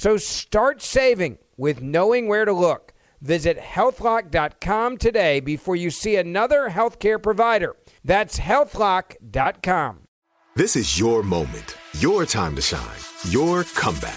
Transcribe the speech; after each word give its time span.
So 0.00 0.16
start 0.16 0.80
saving 0.80 1.36
with 1.58 1.82
knowing 1.82 2.26
where 2.26 2.46
to 2.46 2.54
look. 2.54 2.94
Visit 3.20 3.58
healthlock.com 3.58 4.96
today 4.96 5.40
before 5.40 5.76
you 5.76 5.90
see 5.90 6.16
another 6.16 6.70
healthcare 6.70 7.22
provider. 7.22 7.76
That's 8.02 8.38
healthlock.com. 8.38 9.98
This 10.56 10.74
is 10.74 10.98
your 10.98 11.22
moment, 11.22 11.76
your 11.98 12.24
time 12.24 12.56
to 12.56 12.62
shine, 12.62 12.96
your 13.28 13.64
comeback. 13.64 14.16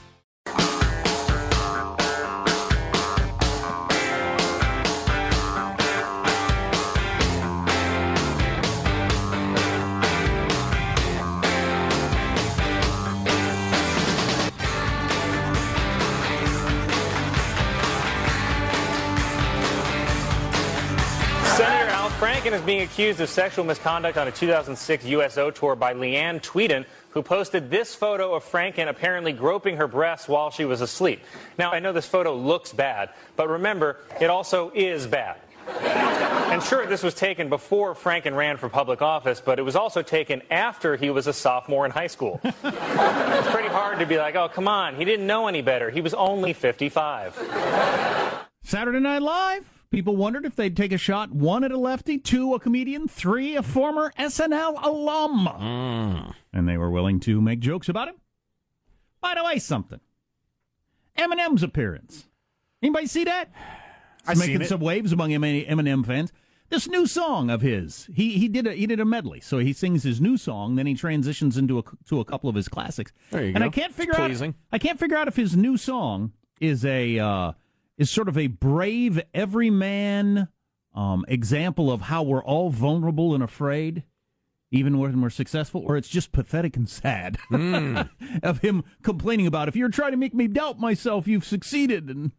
Accused 22.91 23.21
of 23.21 23.29
sexual 23.29 23.63
misconduct 23.63 24.17
on 24.17 24.27
a 24.27 24.31
2006 24.31 25.05
USO 25.05 25.49
tour 25.49 25.77
by 25.77 25.93
Leanne 25.93 26.41
Tweeden, 26.41 26.85
who 27.11 27.23
posted 27.23 27.69
this 27.69 27.95
photo 27.95 28.33
of 28.33 28.43
Franken 28.43 28.89
apparently 28.89 29.31
groping 29.31 29.77
her 29.77 29.87
breasts 29.87 30.27
while 30.27 30.51
she 30.51 30.65
was 30.65 30.81
asleep. 30.81 31.21
Now, 31.57 31.71
I 31.71 31.79
know 31.79 31.93
this 31.93 32.05
photo 32.05 32.35
looks 32.35 32.73
bad, 32.73 33.11
but 33.37 33.47
remember, 33.47 33.99
it 34.19 34.29
also 34.29 34.73
is 34.75 35.07
bad. 35.07 35.37
And 36.51 36.61
sure, 36.61 36.85
this 36.85 37.01
was 37.01 37.13
taken 37.13 37.47
before 37.47 37.95
Franken 37.95 38.35
ran 38.35 38.57
for 38.57 38.67
public 38.67 39.01
office, 39.01 39.39
but 39.39 39.57
it 39.57 39.61
was 39.61 39.77
also 39.77 40.01
taken 40.01 40.41
after 40.51 40.97
he 40.97 41.09
was 41.09 41.27
a 41.27 41.31
sophomore 41.31 41.85
in 41.85 41.91
high 41.91 42.07
school. 42.07 42.41
it's 42.43 43.51
pretty 43.51 43.69
hard 43.69 43.99
to 43.99 44.05
be 44.05 44.17
like, 44.17 44.35
oh, 44.35 44.49
come 44.49 44.67
on, 44.67 44.97
he 44.97 45.05
didn't 45.05 45.25
know 45.25 45.47
any 45.47 45.61
better. 45.61 45.89
He 45.89 46.01
was 46.01 46.13
only 46.13 46.51
55. 46.51 47.39
Saturday 48.63 48.99
Night 48.99 49.21
Live. 49.21 49.70
People 49.91 50.15
wondered 50.15 50.45
if 50.45 50.55
they'd 50.55 50.75
take 50.75 50.93
a 50.93 50.97
shot 50.97 51.31
one 51.31 51.65
at 51.65 51.71
a 51.71 51.77
lefty, 51.77 52.17
two 52.17 52.53
a 52.53 52.59
comedian, 52.59 53.09
three 53.09 53.57
a 53.57 53.61
former 53.61 54.13
SNL 54.17 54.81
alum. 54.81 56.33
And 56.53 56.67
they 56.67 56.77
were 56.77 56.89
willing 56.89 57.19
to 57.21 57.41
make 57.41 57.59
jokes 57.59 57.89
about 57.89 58.07
him. 58.07 58.15
By 59.19 59.35
the 59.35 59.43
way, 59.43 59.59
something. 59.59 59.99
Eminem's 61.17 61.61
appearance. 61.61 62.27
Anybody 62.81 63.05
see 63.07 63.25
that? 63.25 63.51
I've 64.25 64.37
making 64.37 64.63
some 64.65 64.79
waves 64.79 65.11
among 65.11 65.31
Eminem 65.31 66.05
fans. 66.05 66.31
This 66.69 66.87
new 66.87 67.05
song 67.05 67.49
of 67.49 67.61
his, 67.61 68.07
he 68.13 68.37
he 68.37 68.47
did 68.47 68.65
a 68.65 68.73
he 68.73 68.87
did 68.87 69.01
a 69.01 69.05
medley. 69.05 69.41
So 69.41 69.57
he 69.57 69.73
sings 69.73 70.03
his 70.03 70.21
new 70.21 70.37
song, 70.37 70.75
then 70.75 70.87
he 70.87 70.93
transitions 70.93 71.57
into 71.57 71.79
a 71.79 71.83
to 72.05 72.21
a 72.21 72.25
couple 72.25 72.49
of 72.49 72.55
his 72.55 72.69
classics. 72.69 73.11
There 73.31 73.41
you 73.41 73.47
and 73.47 73.57
go. 73.57 73.65
I 73.65 73.69
can't 73.69 73.93
figure 73.93 74.11
It's 74.11 74.19
out 74.19 74.27
pleasing. 74.27 74.55
I 74.71 74.77
can't 74.77 74.97
figure 74.97 75.17
out 75.17 75.27
if 75.27 75.35
his 75.35 75.57
new 75.57 75.75
song 75.75 76.31
is 76.61 76.85
a 76.85 77.19
uh, 77.19 77.51
is 77.97 78.09
sort 78.09 78.27
of 78.27 78.37
a 78.37 78.47
brave 78.47 79.21
everyman 79.33 80.47
um, 80.93 81.25
example 81.27 81.91
of 81.91 82.01
how 82.03 82.23
we're 82.23 82.43
all 82.43 82.69
vulnerable 82.69 83.33
and 83.33 83.43
afraid, 83.43 84.03
even 84.71 84.97
when 84.97 85.21
we're 85.21 85.29
successful, 85.29 85.83
or 85.85 85.97
it's 85.97 86.09
just 86.09 86.31
pathetic 86.31 86.75
and 86.75 86.89
sad 86.89 87.37
of 88.43 88.59
him 88.59 88.83
complaining 89.03 89.47
about 89.47 89.67
if 89.67 89.75
you're 89.75 89.89
trying 89.89 90.11
to 90.11 90.17
make 90.17 90.33
me 90.33 90.47
doubt 90.47 90.79
myself, 90.79 91.27
you've 91.27 91.45
succeeded. 91.45 92.09
And 92.09 92.31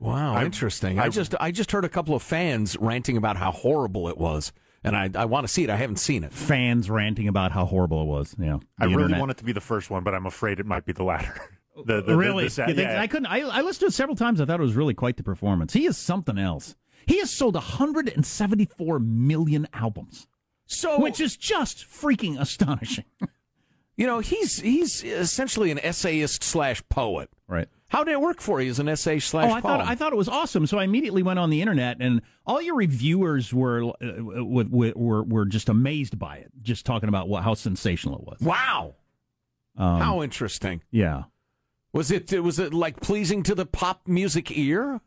Wow, 0.00 0.42
interesting. 0.42 0.98
I, 0.98 1.08
just 1.08 1.34
I 1.40 1.50
just 1.50 1.72
heard 1.72 1.84
a 1.84 1.88
couple 1.88 2.14
of 2.14 2.22
fans 2.22 2.76
ranting 2.78 3.16
about 3.16 3.36
how 3.36 3.52
horrible 3.52 4.08
it 4.08 4.18
was, 4.18 4.52
and 4.82 4.96
I 4.96 5.08
I 5.14 5.24
want 5.24 5.46
to 5.46 5.52
see 5.52 5.64
it. 5.64 5.70
I 5.70 5.76
haven't 5.76 5.96
seen 5.96 6.24
it. 6.24 6.32
fans 6.32 6.90
ranting 6.90 7.28
about 7.28 7.52
how 7.52 7.64
horrible 7.64 8.02
it 8.02 8.06
was. 8.06 8.34
Yeah, 8.38 8.58
I 8.78 8.84
really 8.84 9.04
internet. 9.04 9.20
want 9.20 9.30
it 9.30 9.36
to 9.38 9.44
be 9.44 9.52
the 9.52 9.60
first 9.62 9.90
one, 9.90 10.04
but 10.04 10.14
I'm 10.14 10.26
afraid 10.26 10.60
it 10.60 10.66
might 10.66 10.84
be 10.84 10.92
the 10.92 11.04
latter. 11.04 11.34
The, 11.76 11.82
the, 11.96 12.02
the- 12.02 12.16
really? 12.16 12.44
the 12.44 12.50
sa- 12.50 12.66
You 12.66 12.74
think- 12.74 12.88
yeah. 12.88 13.00
I 13.00 13.06
couldn't. 13.06 13.26
I, 13.26 13.40
I 13.40 13.60
listened 13.62 13.80
to 13.80 13.86
it 13.86 13.94
several 13.94 14.16
times. 14.16 14.40
I 14.40 14.44
thought 14.44 14.60
it 14.60 14.62
was 14.62 14.74
really 14.76 14.94
quite 14.94 15.16
the 15.16 15.22
performance. 15.22 15.72
He 15.72 15.86
is 15.86 15.96
something 15.98 16.38
else. 16.38 16.76
He 17.06 17.18
has 17.18 17.30
sold 17.30 17.54
174 17.54 18.98
million 18.98 19.68
albums, 19.72 20.26
So 20.66 20.98
which 21.00 21.20
is 21.20 21.36
just 21.36 21.78
freaking 21.86 22.40
astonishing. 22.40 23.04
you 23.96 24.06
know 24.06 24.20
he's 24.20 24.60
he's 24.60 25.04
essentially 25.04 25.70
an 25.70 25.78
essayist 25.80 26.42
slash 26.42 26.82
poet. 26.88 27.28
Right. 27.46 27.68
How 27.88 28.02
did 28.02 28.12
it 28.12 28.20
work 28.20 28.40
for 28.40 28.60
you 28.60 28.70
as 28.70 28.78
an 28.80 28.88
essay 28.88 29.18
slash 29.20 29.50
Oh, 29.50 29.54
I 29.54 29.60
thought? 29.60 29.80
I 29.82 29.94
thought 29.94 30.12
it 30.12 30.16
was 30.16 30.28
awesome. 30.28 30.66
So 30.66 30.78
I 30.78 30.84
immediately 30.84 31.22
went 31.22 31.38
on 31.38 31.50
the 31.50 31.60
internet, 31.60 31.98
and 32.00 32.22
all 32.46 32.60
your 32.60 32.74
reviewers 32.74 33.52
were 33.52 33.84
uh, 34.02 34.42
were, 34.44 34.64
were 34.96 35.22
were 35.22 35.44
just 35.44 35.68
amazed 35.68 36.18
by 36.18 36.38
it, 36.38 36.50
just 36.62 36.86
talking 36.86 37.08
about 37.08 37.28
what, 37.28 37.44
how 37.44 37.54
sensational 37.54 38.18
it 38.20 38.24
was. 38.26 38.40
wow, 38.40 38.94
Um, 39.76 40.00
how 40.00 40.22
interesting. 40.22 40.82
Yeah. 40.90 41.24
Was 41.94 42.10
it 42.10 42.30
was 42.42 42.58
it 42.58 42.74
like 42.74 43.00
pleasing 43.00 43.42
to 43.44 43.54
the 43.54 43.64
pop 43.64 44.06
music 44.06 44.50
ear? 44.56 45.00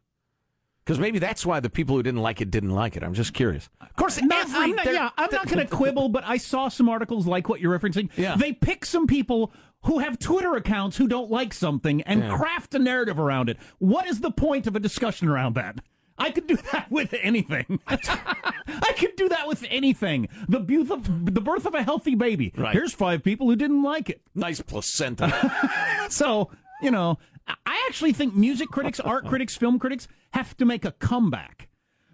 Because 0.83 0.99
maybe 0.99 1.19
that's 1.19 1.45
why 1.45 1.59
the 1.59 1.69
people 1.69 1.97
who 1.97 2.01
didn't 2.03 2.21
like 2.21 2.39
it 2.39 2.49
didn't 2.49 2.69
like 2.71 2.95
it. 2.95 3.03
I'm 3.03 3.13
just 3.13 3.33
curious. 3.33 3.67
Of 3.81 3.93
course, 3.97 4.21
Not- 4.21 4.45
every, 4.45 4.57
I'm 4.57 4.71
not, 4.75 4.85
yeah, 4.85 5.09
I'm 5.17 5.29
not 5.33 5.45
going 5.49 5.59
to 5.59 5.75
quibble, 5.75 6.07
but 6.07 6.23
I 6.25 6.37
saw 6.37 6.69
some 6.69 6.87
articles 6.87 7.27
like 7.27 7.49
what 7.49 7.59
you're 7.59 7.77
referencing. 7.77 8.09
Yeah. 8.15 8.37
They 8.37 8.53
pick 8.53 8.85
some 8.85 9.05
people 9.05 9.51
who 9.83 9.99
have 9.99 10.17
Twitter 10.17 10.55
accounts 10.55 10.95
who 10.95 11.09
don't 11.09 11.29
like 11.29 11.53
something 11.53 12.01
and 12.03 12.21
Yeah. 12.21 12.37
craft 12.37 12.73
a 12.73 12.79
narrative 12.79 13.19
around 13.19 13.49
it. 13.49 13.57
What 13.79 14.07
is 14.07 14.21
the 14.21 14.31
point 14.31 14.65
of 14.65 14.77
a 14.77 14.79
discussion 14.79 15.27
around 15.27 15.55
that? 15.55 15.79
I 16.17 16.31
could 16.31 16.47
do 16.47 16.55
that 16.71 16.89
with 16.89 17.13
anything. 17.21 17.81
I 17.87 18.93
could 18.97 19.17
do 19.17 19.27
that 19.27 19.45
with 19.45 19.65
anything. 19.69 20.29
The 20.47 20.61
birth 20.61 20.89
of, 20.89 21.35
the 21.35 21.41
birth 21.41 21.65
of 21.65 21.73
a 21.75 21.83
healthy 21.83 22.15
baby. 22.15 22.53
Right. 22.55 22.71
Here's 22.73 22.93
five 22.93 23.23
people 23.23 23.49
who 23.49 23.57
didn't 23.57 23.83
like 23.83 24.09
it. 24.09 24.21
Nice 24.33 24.61
placenta. 24.61 25.33
So, 26.09 26.49
you 26.81 26.91
know, 26.91 27.17
I 27.47 27.85
actually 27.87 28.13
think 28.13 28.35
music 28.35 28.69
critics, 28.69 28.99
art 28.99 29.25
critics, 29.25 29.55
film 29.55 29.79
critics 29.79 30.07
have 30.31 30.55
to 30.57 30.65
make 30.65 30.83
a 30.85 30.91
comeback 30.91 31.69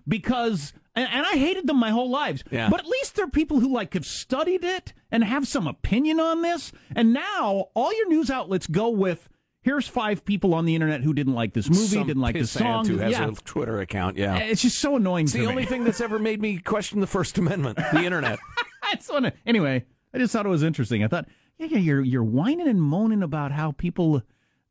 because, 0.08 0.74
and, 0.96 1.08
and 1.12 1.26
I 1.26 1.34
hated 1.38 1.68
them 1.68 1.78
my 1.78 1.90
whole 1.92 2.10
lives, 2.10 2.44
Yeah. 2.52 2.70
but 2.70 2.80
at 2.82 2.88
least 2.88 3.16
they're 3.16 3.28
people 3.28 3.60
who 3.60 3.74
like 3.74 3.94
have 3.94 4.06
studied 4.06 4.64
it 4.64 4.94
and 5.12 5.24
have 5.24 5.48
some 5.48 5.68
opinion 5.68 6.20
on 6.20 6.42
this. 6.42 6.72
And 6.96 7.14
now 7.14 7.70
all 7.74 7.94
your 7.96 8.10
news 8.10 8.30
outlets 8.30 8.68
go 8.68 8.90
with, 8.90 9.30
here's 9.62 9.88
five 9.88 10.26
people 10.26 10.54
on 10.54 10.66
the 10.66 10.76
internet 10.76 11.02
who 11.02 11.14
didn't 11.14 11.34
like 11.34 11.54
this 11.54 11.70
movie, 11.70 11.82
Some 11.88 12.08
didn't 12.08 12.22
like 12.22 12.36
this 12.36 12.52
song. 12.52 12.86
who 12.88 12.98
has 12.98 13.14
yeah. 13.14 13.28
a 13.30 13.32
Twitter 13.32 13.80
account. 13.80 14.18
Yeah, 14.18 14.38
It's 14.38 14.62
just 14.62 14.78
so 14.80 14.98
annoying 14.98 15.24
it's 15.26 15.34
the 15.34 15.40
me. 15.40 15.48
only 15.48 15.66
thing 15.66 15.84
that's 15.84 16.02
ever 16.02 16.20
made 16.20 16.42
me 16.42 16.58
question 16.60 17.00
the 17.00 17.08
First 17.08 17.38
Amendment. 17.38 17.78
The 17.78 18.00
internet. 18.04 18.40
That's 18.92 19.10
one. 19.10 19.32
Anyway, 19.46 19.86
I 20.14 20.18
just 20.18 20.34
thought 20.34 20.46
it 20.46 20.50
was 20.50 20.64
interesting. 20.64 21.04
I 21.04 21.08
thought, 21.08 21.28
yeah, 21.58 21.68
yeah, 21.72 21.78
you're 21.80 22.02
you're 22.02 22.24
whining 22.24 22.68
and 22.68 22.82
moaning 22.82 23.24
about 23.24 23.52
how 23.54 23.72
people 23.72 24.22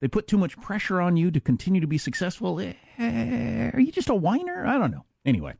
they 0.02 0.08
put 0.08 0.26
too 0.26 0.36
much 0.36 0.60
pressure 0.60 1.00
on 1.00 1.16
you 1.16 1.30
to 1.30 1.40
continue 1.40 1.80
to 1.80 1.86
be 1.86 1.96
successful. 1.96 2.58
Eh, 2.58 3.70
are 3.72 3.78
you 3.78 3.92
just 3.92 4.08
a 4.08 4.14
whiner? 4.16 4.66
I 4.66 4.76
don't 4.76 4.90
know. 4.90 5.04
Anyway, 5.24 5.54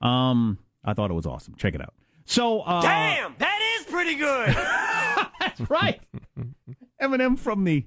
um, 0.00 0.58
I 0.82 0.94
thought 0.94 1.10
it 1.10 1.14
was 1.14 1.26
awesome. 1.26 1.54
Check 1.56 1.74
it 1.74 1.82
out. 1.82 1.92
So, 2.24 2.60
uh, 2.62 2.80
Damn, 2.80 3.34
that 3.36 3.76
is 3.78 3.84
pretty 3.84 4.14
good. 4.14 4.48
that's 5.40 5.60
right. 5.68 6.00
Eminem 7.02 7.38
from 7.38 7.64
the 7.64 7.84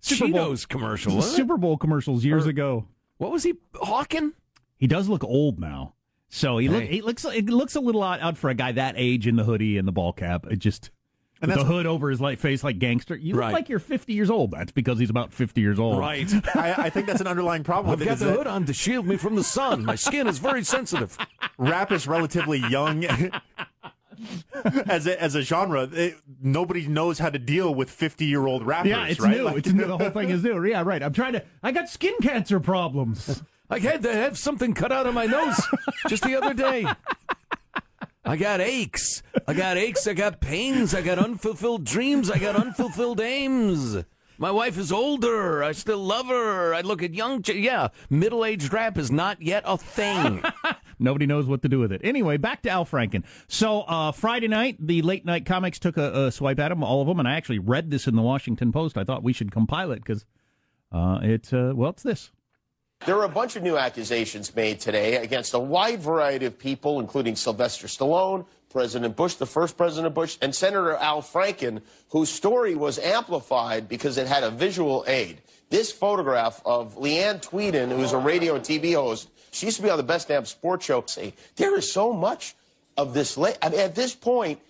Super 0.00 0.32
Bowl 0.32 0.46
Cheetos 0.54 0.66
commercial. 0.66 1.20
Super 1.20 1.58
Bowl 1.58 1.76
commercials 1.76 2.24
years 2.24 2.46
ago. 2.46 2.86
What 3.18 3.30
was 3.30 3.42
he 3.42 3.52
hawking? 3.74 4.32
He 4.78 4.86
does 4.86 5.10
look 5.10 5.24
old 5.24 5.60
now. 5.60 5.92
So 6.30 6.56
he, 6.56 6.70
look, 6.70 6.84
he 6.84 7.02
looks 7.02 7.26
it 7.26 7.50
looks 7.50 7.74
a 7.74 7.80
little 7.80 8.02
odd, 8.02 8.20
odd 8.22 8.38
for 8.38 8.48
a 8.48 8.54
guy 8.54 8.72
that 8.72 8.94
age 8.96 9.26
in 9.26 9.36
the 9.36 9.44
hoodie 9.44 9.76
and 9.76 9.86
the 9.86 9.92
ball 9.92 10.14
cap. 10.14 10.46
It 10.50 10.58
just 10.58 10.90
And 11.40 11.50
with 11.50 11.60
the 11.60 11.64
hood 11.64 11.86
over 11.86 12.10
his 12.10 12.20
like 12.20 12.38
face 12.38 12.64
like 12.64 12.78
gangster. 12.78 13.14
You 13.16 13.34
look 13.34 13.40
Right. 13.42 13.52
like 13.52 13.68
you're 13.68 13.78
50 13.78 14.12
years 14.12 14.28
old. 14.30 14.50
That's 14.50 14.72
because 14.72 14.98
he's 14.98 15.10
about 15.10 15.32
50 15.32 15.60
years 15.60 15.78
old. 15.78 15.98
Right. 16.00 16.28
I, 16.56 16.74
I 16.78 16.90
think 16.90 17.06
that's 17.06 17.20
an 17.20 17.26
underlying 17.28 17.62
problem 17.64 17.92
I've 17.92 18.00
with 18.00 18.08
got 18.08 18.14
is 18.14 18.20
the 18.20 18.26
that 18.26 18.36
hood 18.36 18.46
on 18.48 18.64
to 18.66 18.72
shield 18.72 19.06
me 19.06 19.16
from 19.16 19.36
the 19.36 19.44
sun. 19.44 19.84
My 19.84 19.94
skin 19.94 20.26
is 20.26 20.38
very 20.38 20.64
sensitive. 20.64 21.16
Rap 21.56 21.92
is 21.92 22.06
relatively 22.08 22.58
young. 22.58 23.04
as 24.88 25.06
a, 25.06 25.22
as 25.22 25.34
a 25.34 25.42
genre, 25.42 25.88
it, 25.92 26.16
nobody 26.42 26.86
knows 26.88 27.18
how 27.18 27.30
to 27.30 27.38
deal 27.38 27.72
with 27.74 27.88
fifty 27.90 28.24
year 28.26 28.46
old 28.46 28.66
rappers. 28.66 28.90
Yeah, 28.90 29.06
it's 29.06 29.20
right? 29.20 29.36
new. 29.36 29.42
Like- 29.44 29.56
it's 29.58 29.72
new. 29.72 29.86
The 29.86 29.96
whole 29.96 30.10
thing 30.10 30.30
is 30.30 30.42
new. 30.42 30.64
Yeah, 30.64 30.82
right. 30.84 31.02
I'm 31.02 31.12
trying 31.12 31.34
to. 31.34 31.44
I 31.62 31.70
got 31.72 31.88
skin 31.88 32.14
cancer 32.20 32.58
problems. 32.60 33.42
I 33.70 33.78
had 33.78 34.02
to 34.02 34.12
have 34.12 34.38
something 34.38 34.72
cut 34.74 34.90
out 34.92 35.06
of 35.06 35.14
my 35.14 35.26
nose 35.26 35.60
just 36.08 36.22
the 36.24 36.34
other 36.34 36.54
day. 36.54 36.86
I 38.28 38.36
got 38.36 38.60
aches. 38.60 39.22
I 39.46 39.54
got 39.54 39.78
aches. 39.78 40.06
I 40.06 40.12
got 40.12 40.42
pains. 40.42 40.94
I 40.94 41.00
got 41.00 41.18
unfulfilled 41.18 41.84
dreams. 41.84 42.30
I 42.30 42.38
got 42.38 42.56
unfulfilled 42.56 43.22
aims. 43.22 44.04
My 44.36 44.50
wife 44.50 44.76
is 44.76 44.92
older. 44.92 45.64
I 45.64 45.72
still 45.72 45.98
love 45.98 46.26
her. 46.26 46.74
I 46.74 46.82
look 46.82 47.02
at 47.02 47.14
young. 47.14 47.40
Ch- 47.40 47.54
yeah, 47.54 47.88
middle 48.10 48.44
aged 48.44 48.70
rap 48.70 48.98
is 48.98 49.10
not 49.10 49.40
yet 49.40 49.62
a 49.66 49.78
thing. 49.78 50.42
Nobody 50.98 51.24
knows 51.24 51.46
what 51.46 51.62
to 51.62 51.70
do 51.70 51.78
with 51.78 51.90
it. 51.90 52.02
Anyway, 52.04 52.36
back 52.36 52.60
to 52.62 52.70
Al 52.70 52.84
Franken. 52.84 53.24
So 53.48 53.80
uh, 53.82 54.12
Friday 54.12 54.48
night, 54.48 54.76
the 54.78 55.00
late 55.00 55.24
night 55.24 55.46
comics 55.46 55.78
took 55.78 55.96
a, 55.96 56.26
a 56.26 56.30
swipe 56.30 56.58
at 56.60 56.70
him, 56.70 56.84
all 56.84 57.00
of 57.00 57.08
them, 57.08 57.18
and 57.18 57.26
I 57.26 57.32
actually 57.32 57.60
read 57.60 57.90
this 57.90 58.06
in 58.06 58.14
the 58.14 58.22
Washington 58.22 58.72
Post. 58.72 58.98
I 58.98 59.04
thought 59.04 59.22
we 59.22 59.32
should 59.32 59.50
compile 59.50 59.90
it 59.90 60.04
because 60.04 60.26
uh, 60.92 61.20
it's 61.22 61.52
uh, 61.54 61.72
well, 61.74 61.90
it's 61.90 62.02
this. 62.02 62.30
There 63.06 63.16
were 63.16 63.24
a 63.24 63.28
bunch 63.28 63.56
of 63.56 63.62
new 63.62 63.76
accusations 63.78 64.54
made 64.54 64.80
today 64.80 65.16
against 65.16 65.54
a 65.54 65.58
wide 65.58 66.00
variety 66.00 66.46
of 66.46 66.58
people, 66.58 66.98
including 67.00 67.36
Sylvester 67.36 67.86
Stallone, 67.86 68.44
President 68.70 69.16
Bush, 69.16 69.34
the 69.34 69.46
first 69.46 69.76
President 69.76 70.14
Bush, 70.14 70.36
and 70.42 70.54
Senator 70.54 70.94
Al 70.96 71.22
Franken, 71.22 71.80
whose 72.10 72.28
story 72.28 72.74
was 72.74 72.98
amplified 72.98 73.88
because 73.88 74.18
it 74.18 74.26
had 74.26 74.42
a 74.42 74.50
visual 74.50 75.04
aid. 75.06 75.40
This 75.70 75.92
photograph 75.92 76.60
of 76.66 76.96
Leanne 76.96 77.40
Tweeden, 77.40 77.94
who's 77.94 78.12
a 78.12 78.18
radio 78.18 78.56
and 78.56 78.64
TV 78.64 78.94
host, 78.94 79.28
she 79.52 79.66
used 79.66 79.76
to 79.78 79.82
be 79.82 79.90
on 79.90 79.96
the 79.96 80.02
Best 80.02 80.28
Damn 80.28 80.44
Sports 80.44 80.84
Show. 80.84 81.04
There 81.56 81.78
is 81.78 81.90
so 81.90 82.12
much 82.12 82.56
of 82.96 83.14
this. 83.14 83.36
La- 83.36 83.52
I 83.62 83.68
mean, 83.70 83.80
at 83.80 83.94
this 83.94 84.14
point, 84.14 84.60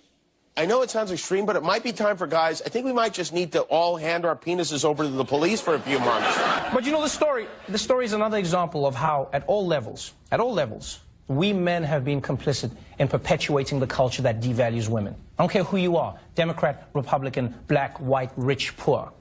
I 0.57 0.65
know 0.65 0.81
it 0.81 0.89
sounds 0.89 1.11
extreme, 1.11 1.45
but 1.45 1.55
it 1.55 1.63
might 1.63 1.83
be 1.83 1.93
time 1.93 2.17
for 2.17 2.27
guys. 2.27 2.61
I 2.61 2.69
think 2.69 2.85
we 2.85 2.91
might 2.91 3.13
just 3.13 3.31
need 3.31 3.53
to 3.53 3.61
all 3.61 3.95
hand 3.95 4.25
our 4.25 4.35
penises 4.35 4.83
over 4.83 5.03
to 5.03 5.09
the 5.09 5.23
police 5.23 5.61
for 5.61 5.75
a 5.75 5.79
few 5.79 5.99
months. 5.99 6.37
But 6.73 6.85
you 6.85 6.91
know, 6.91 7.01
the 7.01 7.07
story, 7.07 7.47
the 7.69 7.77
story 7.77 8.05
is 8.05 8.13
another 8.13 8.37
example 8.37 8.85
of 8.85 8.93
how, 8.93 9.29
at 9.31 9.45
all 9.47 9.65
levels, 9.65 10.13
at 10.31 10.41
all 10.41 10.53
levels, 10.53 10.99
we 11.29 11.53
men 11.53 11.83
have 11.83 12.03
been 12.03 12.21
complicit 12.21 12.71
in 12.97 13.07
perpetuating 13.07 13.79
the 13.79 13.87
culture 13.87 14.21
that 14.23 14.41
devalues 14.41 14.89
women. 14.89 15.15
I 15.37 15.43
don't 15.43 15.51
care 15.51 15.63
who 15.63 15.77
you 15.77 15.95
are 15.95 16.19
Democrat, 16.35 16.89
Republican, 16.93 17.55
black, 17.67 17.97
white, 17.99 18.31
rich, 18.35 18.75
poor. 18.75 19.13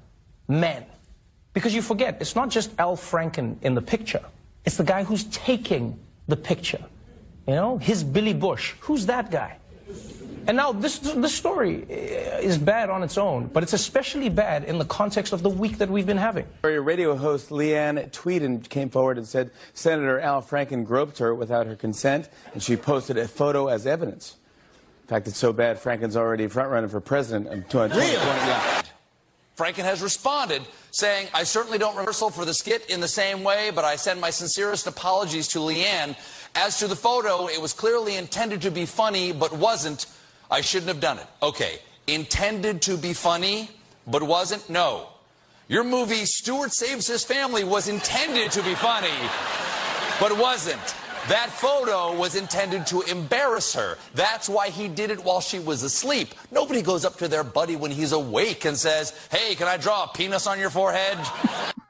Men. 0.48 0.84
Because 1.52 1.74
you 1.74 1.82
forget, 1.82 2.16
it's 2.20 2.34
not 2.34 2.48
just 2.48 2.72
Al 2.80 2.96
Franken 2.96 3.62
in 3.62 3.74
the 3.74 3.82
picture, 3.82 4.24
it's 4.64 4.76
the 4.76 4.84
guy 4.84 5.04
who's 5.04 5.24
taking 5.24 5.98
the 6.26 6.36
picture. 6.36 6.82
You 7.46 7.54
know, 7.54 7.78
his 7.78 8.04
Billy 8.04 8.34
Bush. 8.34 8.74
Who's 8.80 9.06
that 9.06 9.30
guy? 9.30 9.56
And 10.48 10.56
now 10.56 10.72
this 10.72 10.98
this 10.98 11.34
story 11.34 11.82
uh, 11.82 12.38
is 12.40 12.56
bad 12.56 12.88
on 12.88 13.02
its 13.02 13.18
own, 13.18 13.48
but 13.48 13.62
it's 13.62 13.74
especially 13.74 14.30
bad 14.30 14.64
in 14.64 14.78
the 14.78 14.86
context 14.86 15.34
of 15.34 15.42
the 15.42 15.50
week 15.50 15.76
that 15.76 15.90
we've 15.90 16.06
been 16.06 16.16
having. 16.16 16.46
Your 16.64 16.80
radio 16.80 17.14
host 17.16 17.50
Leanne 17.50 18.10
Tweeden 18.12 18.66
came 18.66 18.88
forward 18.88 19.18
and 19.18 19.28
said 19.28 19.50
Senator 19.74 20.18
Al 20.18 20.40
Franken 20.40 20.86
groped 20.86 21.18
her 21.18 21.34
without 21.34 21.66
her 21.66 21.76
consent, 21.76 22.30
and 22.54 22.62
she 22.62 22.76
posted 22.76 23.18
a 23.18 23.28
photo 23.28 23.68
as 23.68 23.86
evidence. 23.86 24.36
In 25.02 25.08
fact, 25.08 25.28
it's 25.28 25.36
so 25.36 25.52
bad 25.52 25.76
Franken's 25.82 26.16
already 26.16 26.46
front 26.46 26.70
running 26.70 26.88
for 26.88 27.00
president 27.00 27.48
in 27.48 27.64
2020. 27.64 28.10
Yeah. 28.10 28.82
Franken 29.58 29.84
has 29.84 30.00
responded 30.00 30.62
saying, 30.92 31.28
I 31.34 31.42
certainly 31.42 31.78
don't 31.78 31.96
rehearsal 31.96 32.30
for 32.30 32.44
the 32.44 32.54
skit 32.54 32.88
in 32.88 33.00
the 33.00 33.08
same 33.08 33.42
way, 33.42 33.70
but 33.74 33.84
I 33.84 33.96
send 33.96 34.20
my 34.20 34.30
sincerest 34.30 34.86
apologies 34.86 35.48
to 35.48 35.58
Leanne. 35.58 36.16
As 36.54 36.78
to 36.78 36.86
the 36.86 36.96
photo, 36.96 37.48
it 37.48 37.60
was 37.60 37.72
clearly 37.74 38.16
intended 38.16 38.62
to 38.62 38.70
be 38.70 38.86
funny, 38.86 39.32
but 39.32 39.52
wasn't. 39.52 40.06
I 40.50 40.60
shouldn't 40.60 40.88
have 40.88 41.00
done 41.00 41.18
it. 41.18 41.26
Okay, 41.42 41.78
intended 42.06 42.82
to 42.82 42.96
be 42.96 43.12
funny, 43.12 43.70
but 44.06 44.22
wasn't? 44.22 44.68
No. 44.70 45.08
Your 45.68 45.84
movie, 45.84 46.24
Stuart 46.24 46.72
Saves 46.72 47.06
His 47.06 47.24
Family, 47.24 47.62
was 47.62 47.88
intended 47.88 48.50
to 48.52 48.62
be 48.62 48.74
funny, 48.74 49.12
but 50.18 50.38
wasn't. 50.38 50.94
That 51.28 51.50
photo 51.50 52.16
was 52.16 52.34
intended 52.36 52.86
to 52.86 53.02
embarrass 53.02 53.74
her. 53.74 53.98
That's 54.14 54.48
why 54.48 54.70
he 54.70 54.88
did 54.88 55.10
it 55.10 55.22
while 55.22 55.42
she 55.42 55.58
was 55.58 55.82
asleep. 55.82 56.34
Nobody 56.50 56.80
goes 56.80 57.04
up 57.04 57.16
to 57.18 57.28
their 57.28 57.44
buddy 57.44 57.76
when 57.76 57.90
he's 57.90 58.12
awake 58.12 58.64
and 58.64 58.74
says, 58.78 59.12
Hey, 59.30 59.54
can 59.54 59.68
I 59.68 59.76
draw 59.76 60.04
a 60.04 60.08
penis 60.08 60.46
on 60.46 60.58
your 60.58 60.70
forehead? 60.70 61.18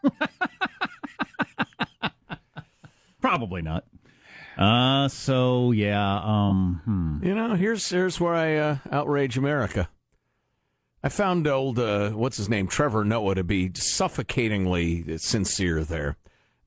Probably 3.20 3.62
not. 3.62 3.84
Uh, 4.58 5.06
so 5.06 5.70
yeah, 5.70 6.20
um, 6.24 6.80
hmm. 6.84 7.24
You 7.26 7.34
know, 7.34 7.54
here's 7.54 7.88
here's 7.88 8.18
where 8.18 8.34
I 8.34 8.56
uh, 8.56 8.76
outrage 8.90 9.38
America. 9.38 9.88
I 11.00 11.08
found 11.08 11.46
old 11.46 11.78
uh, 11.78 12.10
what's 12.10 12.38
his 12.38 12.48
name 12.48 12.66
Trevor 12.66 13.04
Noah 13.04 13.36
to 13.36 13.44
be 13.44 13.70
suffocatingly 13.72 15.16
sincere 15.18 15.84
there, 15.84 16.16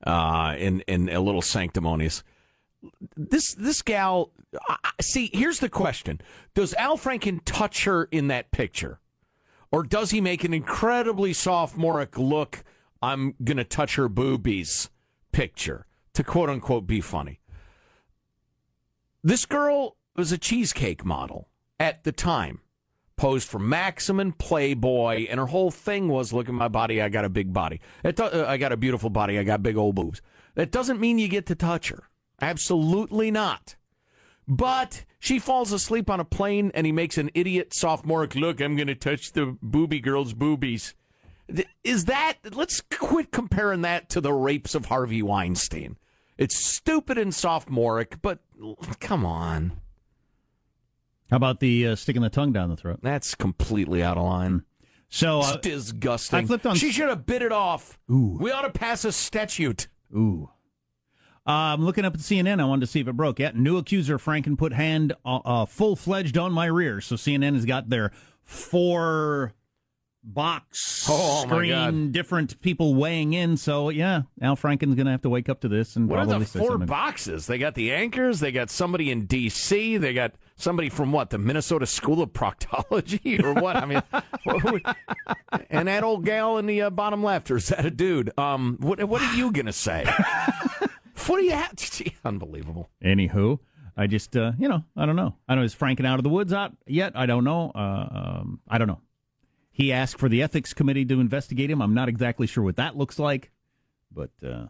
uh, 0.07 0.55
in 0.57 0.79
in 0.87 1.09
a 1.09 1.19
little 1.19 1.41
sanctimonious. 1.41 2.23
This 3.17 3.53
this 3.55 3.81
gal, 3.81 4.31
I- 4.69 4.77
see, 5.01 5.29
here's 5.33 5.59
the 5.59 5.67
question: 5.67 6.21
Does 6.55 6.73
Al 6.75 6.97
Franken 6.97 7.41
touch 7.43 7.83
her 7.83 8.05
in 8.05 8.27
that 8.27 8.51
picture, 8.51 9.01
or 9.69 9.83
does 9.83 10.11
he 10.11 10.21
make 10.21 10.45
an 10.45 10.53
incredibly 10.53 11.33
sophomoric 11.33 12.17
look? 12.17 12.63
I'm 13.01 13.35
gonna 13.43 13.65
touch 13.65 13.95
her 13.95 14.07
boobies 14.07 14.89
picture 15.33 15.85
to 16.13 16.23
quote 16.23 16.49
unquote 16.49 16.87
be 16.87 17.01
funny. 17.01 17.40
This 19.23 19.45
girl 19.45 19.97
was 20.15 20.31
a 20.31 20.37
cheesecake 20.37 21.05
model 21.05 21.47
at 21.79 22.03
the 22.03 22.11
time, 22.11 22.61
posed 23.17 23.47
for 23.47 23.59
Maxim 23.59 24.19
and 24.19 24.37
Playboy, 24.37 25.27
and 25.29 25.39
her 25.39 25.45
whole 25.45 25.71
thing 25.71 26.07
was, 26.07 26.33
"Look 26.33 26.49
at 26.49 26.55
my 26.55 26.67
body, 26.67 27.01
I 27.01 27.09
got 27.09 27.25
a 27.25 27.29
big 27.29 27.53
body. 27.53 27.79
Uh, 28.03 28.45
I 28.47 28.57
got 28.57 28.71
a 28.71 28.77
beautiful 28.77 29.09
body, 29.09 29.37
I 29.37 29.43
got 29.43 29.61
big 29.61 29.77
old 29.77 29.95
boobs." 29.95 30.21
That 30.55 30.71
doesn't 30.71 30.99
mean 30.99 31.19
you 31.19 31.27
get 31.27 31.45
to 31.47 31.55
touch 31.55 31.89
her. 31.89 32.09
Absolutely 32.41 33.29
not. 33.29 33.75
But 34.47 35.05
she 35.19 35.37
falls 35.37 35.71
asleep 35.71 36.09
on 36.09 36.19
a 36.19 36.25
plane, 36.25 36.71
and 36.73 36.85
he 36.87 36.91
makes 36.91 37.17
an 37.17 37.29
idiot 37.35 37.73
sophomoric 37.73 38.35
look. 38.35 38.59
I'm 38.59 38.75
going 38.75 38.87
to 38.87 38.95
touch 38.95 39.33
the 39.33 39.55
booby 39.61 39.99
girl's 39.99 40.33
boobies. 40.33 40.95
Is 41.83 42.05
that? 42.05 42.39
Let's 42.51 42.81
quit 42.81 43.31
comparing 43.31 43.81
that 43.83 44.09
to 44.09 44.19
the 44.19 44.33
rapes 44.33 44.73
of 44.73 44.85
Harvey 44.85 45.21
Weinstein. 45.21 45.97
It's 46.41 46.55
stupid 46.55 47.19
and 47.19 47.31
sophomoric, 47.35 48.19
but 48.23 48.39
come 48.99 49.23
on. 49.27 49.73
How 51.29 51.37
about 51.37 51.59
the 51.59 51.89
uh, 51.89 51.95
sticking 51.95 52.23
the 52.23 52.31
tongue 52.31 52.51
down 52.51 52.69
the 52.71 52.75
throat? 52.75 52.99
That's 53.03 53.35
completely 53.35 54.01
out 54.01 54.17
of 54.17 54.23
line. 54.23 54.63
So 55.07 55.41
It's 55.41 55.51
uh, 55.51 55.57
disgusting. 55.57 56.39
I 56.39 56.45
flipped 56.45 56.65
on- 56.65 56.75
She 56.75 56.91
should 56.91 57.09
have 57.09 57.27
bit 57.27 57.43
it 57.43 57.51
off. 57.51 57.99
Ooh. 58.09 58.37
We 58.41 58.49
ought 58.51 58.63
to 58.63 58.71
pass 58.71 59.05
a 59.05 59.11
statute. 59.11 59.87
Ooh. 60.17 60.49
Uh, 61.45 61.51
I'm 61.77 61.85
looking 61.85 62.05
up 62.05 62.15
at 62.15 62.21
CNN. 62.21 62.59
I 62.59 62.65
wanted 62.65 62.81
to 62.81 62.87
see 62.87 63.01
if 63.01 63.07
it 63.07 63.13
broke. 63.13 63.37
Yeah, 63.37 63.51
new 63.53 63.77
accuser 63.77 64.17
Franken 64.17 64.57
put 64.57 64.73
hand 64.73 65.13
uh, 65.23 65.41
uh, 65.45 65.65
full 65.67 65.95
fledged 65.95 66.39
on 66.39 66.51
my 66.53 66.65
rear. 66.65 67.01
So 67.01 67.17
CNN 67.17 67.53
has 67.53 67.65
got 67.65 67.89
their 67.89 68.11
four 68.43 69.53
box 70.23 71.05
Oh, 71.09 71.45
my 71.47 71.55
screen, 71.55 71.69
God. 71.71 72.11
different 72.11 72.61
people 72.61 72.93
weighing 72.95 73.33
in. 73.33 73.57
So 73.57 73.89
yeah, 73.89 74.21
Al 74.41 74.55
Franken's 74.55 74.95
going 74.95 75.05
to 75.05 75.11
have 75.11 75.23
to 75.23 75.29
wake 75.29 75.49
up 75.49 75.61
to 75.61 75.67
this 75.67 75.95
and 75.95 76.07
What 76.09 76.19
are 76.19 76.25
the 76.25 76.45
four 76.45 76.69
something. 76.71 76.85
boxes? 76.87 77.47
They 77.47 77.57
got 77.57 77.75
the 77.75 77.91
anchors. 77.91 78.39
They 78.39 78.51
got 78.51 78.69
somebody 78.69 79.09
in 79.11 79.25
D.C. 79.25 79.97
They 79.97 80.13
got 80.13 80.33
somebody 80.55 80.89
from 80.89 81.11
what? 81.11 81.31
The 81.31 81.37
Minnesota 81.39 81.85
School 81.87 82.21
of 82.21 82.33
Proctology 82.33 83.43
or 83.43 83.53
what? 83.59 83.75
I 83.77 83.85
mean, 83.85 84.03
what- 84.43 84.95
and 85.69 85.87
that 85.87 86.03
old 86.03 86.23
gal 86.23 86.57
in 86.59 86.65
the 86.67 86.83
uh, 86.83 86.89
bottom 86.91 87.23
left, 87.23 87.49
or 87.49 87.57
is 87.57 87.69
that 87.69 87.85
a 87.85 87.91
dude? 87.91 88.37
Um, 88.37 88.77
what 88.79 89.03
what 89.05 89.21
are 89.21 89.35
you 89.35 89.51
gonna 89.51 89.73
say? 89.73 90.05
what 91.27 91.39
are 91.39 91.41
you 91.41 91.51
have? 91.51 91.73
Unbelievable. 92.23 92.89
Anywho, 93.03 93.59
I 93.97 94.07
just 94.07 94.35
uh, 94.37 94.51
you 94.59 94.69
know 94.69 94.83
I 94.95 95.05
don't 95.05 95.15
know. 95.15 95.35
I 95.49 95.53
don't 95.55 95.61
know 95.61 95.65
is 95.65 95.75
Franken 95.75 96.05
out 96.05 96.19
of 96.19 96.23
the 96.23 96.29
woods 96.29 96.53
out 96.53 96.73
yet? 96.85 97.13
I 97.15 97.25
don't 97.25 97.43
know. 97.43 97.71
Uh, 97.73 97.79
um, 98.39 98.59
I 98.69 98.77
don't 98.77 98.87
know. 98.87 98.99
He 99.71 99.91
asked 99.91 100.17
for 100.19 100.27
the 100.29 100.41
ethics 100.43 100.73
committee 100.73 101.05
to 101.05 101.19
investigate 101.19 101.71
him. 101.71 101.81
I'm 101.81 101.93
not 101.93 102.09
exactly 102.09 102.45
sure 102.47 102.63
what 102.63 102.75
that 102.75 102.97
looks 102.97 103.17
like, 103.17 103.51
but 104.11 104.31
uh, 104.45 104.67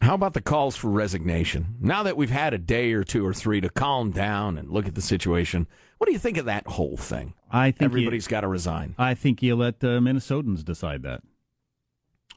How 0.00 0.14
about 0.14 0.34
the 0.34 0.40
calls 0.40 0.76
for 0.76 0.88
resignation? 0.88 1.76
Now 1.80 2.02
that 2.02 2.16
we've 2.16 2.30
had 2.30 2.54
a 2.54 2.58
day 2.58 2.92
or 2.92 3.04
two 3.04 3.26
or 3.26 3.34
three 3.34 3.60
to 3.60 3.68
calm 3.68 4.10
down 4.10 4.58
and 4.58 4.70
look 4.70 4.86
at 4.86 4.94
the 4.94 5.02
situation, 5.02 5.66
what 5.98 6.06
do 6.06 6.12
you 6.12 6.18
think 6.18 6.36
of 6.36 6.44
that 6.46 6.66
whole 6.66 6.96
thing? 6.96 7.34
I 7.50 7.70
think 7.70 7.82
Everybody's 7.82 8.28
got 8.28 8.40
to 8.42 8.48
resign. 8.48 8.94
I 8.98 9.14
think 9.14 9.42
you 9.42 9.56
let 9.56 9.76
uh, 9.82 9.98
Minnesotans 10.00 10.64
decide 10.64 11.02
that. 11.02 11.22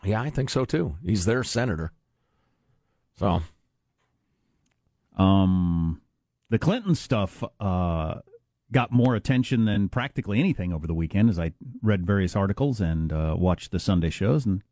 Yeah, 0.04 0.22
I 0.22 0.30
think 0.32 0.50
so 0.50 0.66
too. 0.66 0.98
He's 1.06 1.26
their 1.26 1.44
senator. 1.44 1.92
So 3.18 3.42
Um, 5.18 6.02
the 6.50 6.58
Clinton 6.58 6.96
stuff 6.96 7.44
uh, 7.60 8.16
got 8.72 8.92
more 8.92 9.16
attention 9.16 9.66
than 9.66 9.90
practically 9.90 10.40
anything 10.40 10.74
over 10.74 10.88
the 10.88 10.94
weekend 10.94 11.30
as 11.30 11.40
I 11.40 11.52
read 11.82 12.06
various 12.06 12.36
articles 12.36 12.80
and 12.82 13.12
uh, 13.12 13.36
watched 13.38 13.72
the 13.72 13.80
Sunday 13.80 14.10
shows, 14.10 14.46
and 14.46 14.64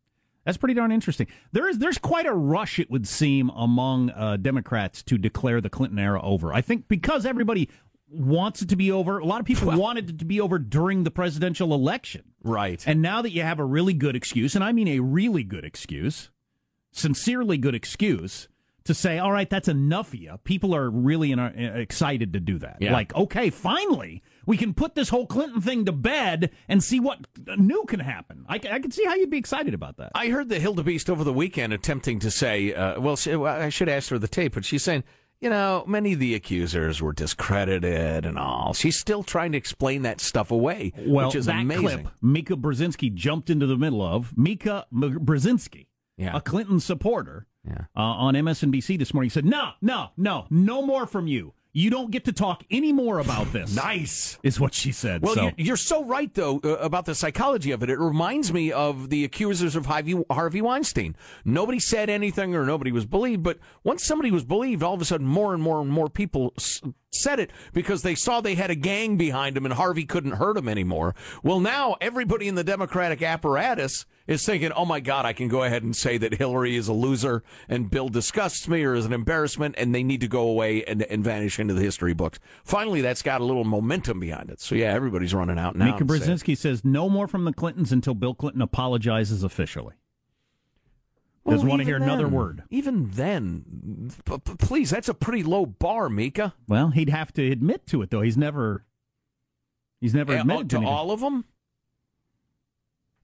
that's 0.45 0.57
pretty 0.57 0.73
darn 0.73 0.91
interesting. 0.91 1.27
There 1.51 1.67
is 1.67 1.79
there's 1.79 1.97
quite 1.97 2.25
a 2.25 2.33
rush, 2.33 2.79
it 2.79 2.89
would 2.89 3.07
seem, 3.07 3.49
among 3.49 4.09
uh, 4.11 4.37
Democrats 4.37 5.03
to 5.03 5.17
declare 5.17 5.61
the 5.61 5.69
Clinton 5.69 5.99
era 5.99 6.21
over. 6.21 6.53
I 6.53 6.61
think 6.61 6.87
because 6.87 7.25
everybody 7.25 7.69
wants 8.11 8.61
it 8.61 8.69
to 8.69 8.75
be 8.75 8.91
over. 8.91 9.19
A 9.19 9.25
lot 9.25 9.39
of 9.39 9.45
people 9.45 9.71
wanted 9.77 10.09
it 10.09 10.19
to 10.19 10.25
be 10.25 10.41
over 10.41 10.57
during 10.57 11.03
the 11.03 11.11
presidential 11.11 11.73
election. 11.73 12.23
Right. 12.43 12.83
And 12.87 13.01
now 13.01 13.21
that 13.21 13.31
you 13.31 13.43
have 13.43 13.59
a 13.59 13.65
really 13.65 13.93
good 13.93 14.15
excuse, 14.15 14.55
and 14.55 14.63
I 14.63 14.71
mean 14.71 14.87
a 14.87 14.99
really 14.99 15.43
good 15.43 15.63
excuse, 15.63 16.31
sincerely 16.91 17.57
good 17.57 17.75
excuse 17.75 18.47
to 18.89 18.93
say, 18.93 19.17
all 19.17 19.31
right, 19.31 19.49
that's 19.49 19.67
enough 19.67 20.09
of 20.09 20.15
you. 20.19 20.37
People 20.43 20.75
are 20.75 20.89
really 20.89 21.31
in, 21.31 21.39
excited 21.39 22.33
to 22.33 22.39
do 22.39 22.59
that. 22.59 22.77
Yeah. 22.81 22.91
Like, 22.93 23.15
okay, 23.15 23.49
finally, 23.49 24.21
we 24.45 24.57
can 24.57 24.73
put 24.73 24.95
this 24.95 25.09
whole 25.09 25.25
Clinton 25.25 25.61
thing 25.61 25.85
to 25.85 25.91
bed 25.91 26.51
and 26.67 26.83
see 26.83 26.99
what 26.99 27.25
new 27.57 27.85
can 27.85 28.01
happen. 28.01 28.45
I, 28.49 28.55
I 28.55 28.79
can 28.79 28.91
see 28.91 29.05
how 29.05 29.15
you'd 29.15 29.29
be 29.29 29.37
excited 29.37 29.73
about 29.73 29.97
that. 29.97 30.11
I 30.13 30.27
heard 30.29 30.49
the 30.49 30.59
Hilda 30.59 30.83
Beast 30.83 31.09
over 31.09 31.23
the 31.23 31.33
weekend 31.33 31.71
attempting 31.71 32.19
to 32.19 32.29
say, 32.31 32.73
uh, 32.73 32.99
well, 32.99 33.15
she, 33.15 33.35
well, 33.35 33.61
I 33.61 33.69
should 33.69 33.89
ask 33.89 34.09
her 34.09 34.17
the 34.19 34.27
tape, 34.27 34.55
but 34.55 34.65
she's 34.65 34.83
saying, 34.83 35.03
you 35.41 35.49
know, 35.49 35.85
many 35.87 36.13
of 36.13 36.19
the 36.19 36.35
accusers 36.35 37.01
were 37.01 37.13
discredited 37.13 38.25
and 38.25 38.37
all. 38.37 38.73
She's 38.73 38.97
still 38.99 39.23
trying 39.23 39.53
to 39.53 39.57
explain 39.57 40.01
that 40.01 40.19
stuff 40.19 40.51
away, 40.51 40.91
Well, 40.97 41.27
which 41.27 41.35
is 41.35 41.45
that 41.45 41.61
amazing. 41.61 41.83
clip 42.03 42.07
Mika 42.21 42.55
Brzezinski 42.57 43.13
jumped 43.13 43.49
into 43.49 43.65
the 43.65 43.77
middle 43.77 44.01
of. 44.01 44.37
Mika 44.37 44.85
M- 44.91 45.19
Brzezinski, 45.25 45.87
Yeah. 46.17 46.35
a 46.35 46.41
Clinton 46.41 46.79
supporter, 46.79 47.47
Yeah. 47.67 47.85
uh, 47.95 47.99
on 48.01 48.33
MSNBC 48.35 48.97
this 48.97 49.13
morning 49.13 49.29
said, 49.29 49.45
no, 49.45 49.71
no, 49.81 50.09
no, 50.17 50.45
no 50.49 50.81
more 50.81 51.05
from 51.05 51.27
you. 51.27 51.53
You 51.71 51.91
don't 51.91 52.09
get 52.09 52.25
to 52.25 52.31
talk 52.33 52.63
any 52.71 52.91
more 52.91 53.19
about 53.19 53.53
this. 53.53 53.75
Nice. 53.75 54.39
Is 54.41 54.59
what 54.59 54.73
she 54.73 54.91
said. 54.91 55.21
Well, 55.21 55.35
so. 55.35 55.43
you're, 55.43 55.53
you're 55.57 55.77
so 55.77 56.03
right, 56.03 56.33
though, 56.33 56.59
uh, 56.63 56.77
about 56.77 57.05
the 57.05 57.13
psychology 57.13 57.69
of 57.71 57.83
it. 57.83 57.89
It 57.91 57.99
reminds 57.99 58.51
me 58.51 58.71
of 58.71 59.09
the 59.11 59.23
accusers 59.23 59.75
of 59.75 59.85
Harvey, 59.85 60.19
Harvey 60.31 60.61
Weinstein. 60.63 61.15
Nobody 61.45 61.79
said 61.79 62.09
anything 62.09 62.55
or 62.55 62.65
nobody 62.65 62.91
was 62.91 63.05
believed, 63.05 63.43
but 63.43 63.59
once 63.83 64.03
somebody 64.03 64.31
was 64.31 64.43
believed, 64.45 64.81
all 64.81 64.95
of 64.95 65.01
a 65.01 65.05
sudden 65.05 65.27
more 65.27 65.53
and 65.53 65.61
more 65.61 65.79
and 65.79 65.91
more 65.91 66.09
people 66.09 66.53
s- 66.57 66.81
said 67.11 67.39
it 67.39 67.51
because 67.71 68.01
they 68.01 68.15
saw 68.15 68.41
they 68.41 68.55
had 68.55 68.71
a 68.71 68.75
gang 68.75 69.15
behind 69.15 69.55
them 69.55 69.65
and 69.65 69.73
Harvey 69.75 70.05
couldn't 70.05 70.31
hurt 70.33 70.55
them 70.55 70.67
anymore. 70.69 71.13
Well, 71.43 71.59
now 71.59 71.97
everybody 72.01 72.47
in 72.47 72.55
the 72.55 72.63
Democratic 72.63 73.21
apparatus 73.21 74.07
is 74.29 74.45
thinking, 74.45 74.71
oh 74.71 74.85
my 74.85 74.99
God, 75.01 75.25
I 75.25 75.33
can 75.33 75.47
go 75.49 75.63
ahead 75.63 75.83
and 75.83 75.93
say 75.95 76.17
that 76.19 76.35
Hillary 76.35 76.75
is 76.77 76.87
a 76.87 76.93
loser 76.93 77.43
and 77.67 77.89
Bill 77.89 78.07
disgusts 78.07 78.67
me 78.67 78.83
or 78.83 78.93
is 78.93 79.05
an 79.05 79.11
embarrassment 79.11 79.75
and 79.77 79.93
they 79.93 80.03
need 80.03 80.21
to 80.21 80.27
go 80.27 80.41
away 80.47 80.83
and, 80.85 81.01
and 81.03 81.23
vanish 81.23 81.59
into 81.59 81.73
the 81.73 81.81
history 81.81 82.13
books. 82.13 82.39
Finally, 82.63 83.01
that's 83.01 83.21
got 83.21 83.41
a 83.41 83.43
little 83.43 83.63
momentum 83.65 84.19
behind 84.19 84.49
it. 84.49 84.61
So, 84.61 84.75
yeah, 84.75 84.93
everybody's 84.93 85.33
running 85.33 85.59
out 85.59 85.75
now. 85.75 85.85
Mika 85.91 86.05
Brzezinski 86.05 86.55
says 86.57 86.85
no 86.85 87.09
more 87.09 87.27
from 87.27 87.43
the 87.43 87.51
Clintons 87.53 87.91
until 87.91 88.13
Bill 88.13 88.33
Clinton 88.35 88.61
apologizes 88.61 89.43
officially. 89.43 89.95
Doesn't 91.47 91.67
want 91.67 91.79
to 91.79 91.85
hear 91.85 91.95
even 91.95 92.07
another 92.07 92.27
word. 92.27 92.61
Even 92.69 93.09
then, 93.09 94.11
p- 94.23 94.37
p- 94.37 94.53
please, 94.59 94.91
that's 94.91 95.09
a 95.09 95.15
pretty 95.15 95.41
low 95.41 95.65
bar, 95.65 96.07
Mika. 96.07 96.53
Well, 96.67 96.89
he'd 96.91 97.09
have 97.09 97.33
to 97.33 97.51
admit 97.51 97.87
to 97.87 98.03
it 98.03 98.11
though. 98.11 98.21
He's 98.21 98.37
never. 98.37 98.85
He's 99.99 100.13
never 100.13 100.33
Uh, 100.37 100.41
admitted 100.41 100.69
to 100.69 100.75
anything. 100.77 100.93
all 100.93 101.09
of 101.11 101.21
them. 101.21 101.45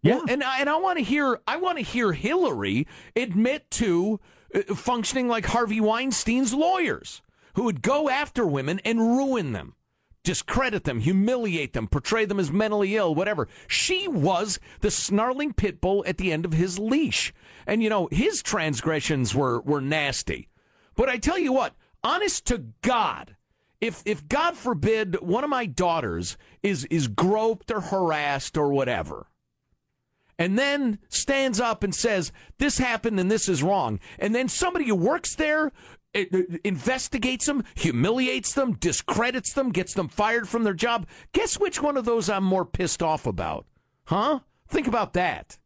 Yeah. 0.06 0.18
Well, 0.18 0.26
and 0.30 0.44
I, 0.44 0.60
and 0.60 0.70
I 0.70 0.78
want 0.78 1.00
to 1.00 1.04
hear 1.04 1.40
I 1.48 1.58
want 1.58 1.80
to 1.80 1.84
hear 1.84 2.14
Hillary 2.14 2.88
admit 3.16 3.72
to 3.72 4.20
uh, 4.54 4.76
functioning 4.76 5.28
like 5.28 5.48
Harvey 5.48 5.82
Weinstein's 5.82 6.54
lawyers, 6.54 7.24
who 7.56 7.64
would 7.64 7.82
go 7.82 8.08
after 8.08 8.46
women 8.46 8.80
and 8.86 9.00
ruin 9.00 9.54
them, 9.54 9.74
discredit 10.24 10.84
them, 10.84 11.00
humiliate 11.00 11.74
them, 11.74 11.88
portray 11.88 12.26
them 12.26 12.40
as 12.40 12.52
mentally 12.52 12.96
ill, 12.96 13.16
whatever. 13.16 13.48
She 13.68 14.08
was 14.08 14.60
the 14.82 14.92
snarling 14.92 15.54
pit 15.54 15.82
bull 15.82 16.04
at 16.06 16.18
the 16.18 16.32
end 16.32 16.46
of 16.46 16.54
his 16.54 16.78
leash, 16.78 17.34
and 17.66 17.82
you 17.82 17.90
know 17.90 18.08
his 18.12 18.44
transgressions 18.44 19.34
were 19.34 19.60
were 19.62 19.82
nasty. 19.82 20.50
But 20.96 21.10
I 21.10 21.18
tell 21.18 21.40
you 21.40 21.52
what, 21.52 21.74
honest 22.04 22.46
to 22.46 22.60
God, 22.84 23.36
if 23.82 24.04
if 24.06 24.28
God 24.28 24.56
forbid 24.56 25.20
one 25.20 25.44
of 25.44 25.50
my 25.50 25.66
daughters 25.66 26.38
is 26.62 26.86
is 26.86 27.08
groped 27.08 27.72
or 27.72 27.82
harassed 27.82 28.56
or 28.56 28.70
whatever, 28.70 29.26
and 30.38 30.58
then 30.58 31.00
stands 31.10 31.60
up 31.60 31.84
and 31.84 31.94
says 31.94 32.32
this 32.58 32.78
happened 32.78 33.20
and 33.20 33.32
this 33.32 33.48
is 33.48 33.64
wrong, 33.64 34.00
and 34.20 34.34
then 34.34 34.48
somebody 34.48 34.86
who 34.86 34.96
works 34.96 35.36
there 35.36 35.72
eh, 36.14 36.26
eh, 36.32 36.58
investigates 36.64 37.46
them, 37.46 37.64
humiliates 37.76 38.54
them, 38.54 38.74
discredits 38.74 39.54
them, 39.54 39.72
gets 39.72 39.94
them 39.94 40.08
fired 40.08 40.48
from 40.48 40.64
their 40.64 40.74
job. 40.74 41.08
Guess 41.34 41.60
which 41.60 41.82
one 41.82 41.98
of 41.98 42.06
those 42.06 42.30
I'm 42.30 42.44
more 42.44 42.66
pissed 42.66 43.02
off 43.02 43.26
about? 43.26 43.66
Huh? 44.06 44.40
Think 44.68 44.88
about 44.88 45.14
that. 45.14 45.58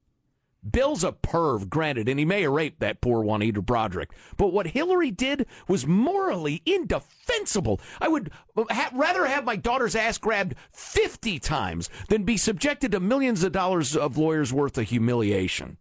Bill's 0.70 1.04
a 1.06 1.12
perv, 1.13 1.70
granted, 1.70 2.10
and 2.10 2.20
he 2.20 2.25
may 2.25 2.42
have 2.42 2.51
raped 2.51 2.80
that 2.82 3.00
poor 3.01 3.24
Juanita 3.24 3.62
Broaddrick. 3.62 4.08
But 4.38 4.51
what 4.51 4.68
Hillary 4.68 5.10
did 5.12 5.46
was 5.68 5.88
morally 5.88 6.62
indefensible. 6.66 7.80
I 8.01 8.08
would 8.10 8.32
ha- 8.58 8.92
rather 8.94 9.25
have 9.25 9.46
my 9.46 9.56
daughter's 9.56 9.96
ass 9.96 10.18
grabbed 10.18 10.56
50 10.74 11.39
times 11.39 11.89
than 12.10 12.24
be 12.24 12.38
subjected 12.38 12.92
to 12.92 13.00
millions 13.00 13.44
of 13.44 13.51
dollars 13.54 13.96
of 13.96 14.18
lawyers' 14.18 14.51
worth 14.54 14.78
of 14.78 14.89
humiliation. 14.89 15.78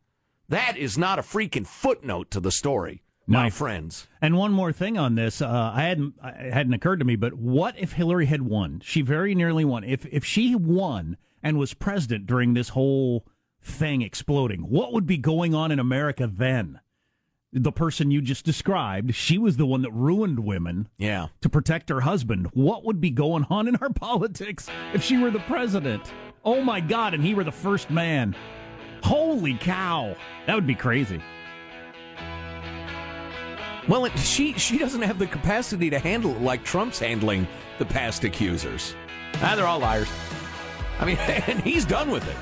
That 0.49 0.77
is 0.77 0.97
not 0.97 1.19
a 1.19 1.23
freaking 1.23 1.67
footnote 1.67 2.31
to 2.31 2.41
the 2.41 2.53
story, 2.53 3.03
my 3.27 3.45
No. 3.45 3.51
friends. 3.51 4.07
And 4.23 4.37
one 4.39 4.53
more 4.53 4.73
thing 4.73 4.97
on 4.97 5.15
this, 5.17 5.43
uh, 5.43 5.73
I 5.75 5.83
hadn't 5.83 6.15
it 6.25 6.53
hadn't 6.53 6.73
occurred 6.73 7.01
to 7.01 7.05
me, 7.05 7.17
but 7.17 7.35
what 7.35 7.75
if 7.79 7.93
Hillary 7.93 8.27
had 8.27 8.43
won? 8.43 8.81
She 8.85 9.03
very 9.03 9.35
nearly 9.35 9.65
won. 9.65 9.85
If 9.85 10.07
if 10.07 10.25
she 10.25 10.55
won 10.55 11.17
and 11.43 11.59
was 11.59 11.75
president 11.75 12.27
during 12.27 12.55
this 12.55 12.71
whole 12.71 13.27
thing 13.61 14.03
exploding, 14.03 14.61
what 14.61 14.93
would 14.93 15.07
be 15.07 15.19
going 15.19 15.55
on 15.55 15.71
in 15.71 15.79
America 15.79 16.31
then? 16.33 16.81
The 17.53 17.73
person 17.73 18.11
you 18.11 18.21
just 18.21 18.45
described, 18.45 19.15
she 19.15 19.39
was 19.39 19.57
the 19.57 19.65
one 19.67 19.81
that 19.83 19.91
ruined 19.93 20.41
women 20.41 20.89
Yeah. 20.99 21.29
to 21.41 21.49
protect 21.49 21.89
her 21.89 22.01
husband. 22.03 22.49
What 22.53 22.85
would 22.85 23.01
be 23.01 23.11
going 23.11 23.47
on 23.49 23.67
in 23.67 23.77
our 23.77 23.91
politics 23.95 24.69
if 24.93 25.03
she 25.03 25.17
were 25.17 25.31
the 25.31 25.39
president? 25.41 26.13
Oh 26.45 26.63
my 26.63 26.81
God, 26.81 27.15
and 27.15 27.25
he 27.25 27.35
were 27.35 27.45
the 27.45 27.53
first 27.53 27.91
man. 27.91 28.37
Holy 29.03 29.55
cow. 29.55 30.15
That 30.47 30.55
would 30.55 30.67
be 30.67 30.75
crazy. 30.75 31.23
Well, 33.89 34.05
it, 34.05 34.19
she 34.19 34.53
she 34.55 34.77
doesn't 34.77 35.01
have 35.01 35.19
the 35.19 35.27
capacity 35.27 35.89
to 35.91 35.99
handle 35.99 36.33
it 36.33 36.43
like 36.43 36.63
Trump's 36.63 36.99
handling 36.99 37.47
the 37.79 37.87
past 37.87 38.23
accusers. 38.25 38.95
Ah, 39.37 39.55
they're 39.57 39.67
all 39.67 39.79
liars. 39.79 40.09
I 41.01 41.07
mean, 41.07 41.17
and 41.19 41.63
he's 41.63 41.87
done 41.87 42.11
with 42.11 42.27
it. 42.29 42.37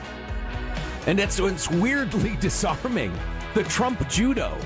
And 1.07 1.19
that's 1.19 1.39
it's 1.39 1.71
weirdly 1.71 2.37
disarming 2.41 3.13
the 3.55 3.63
Trump 3.65 4.09
judo. 4.09 4.57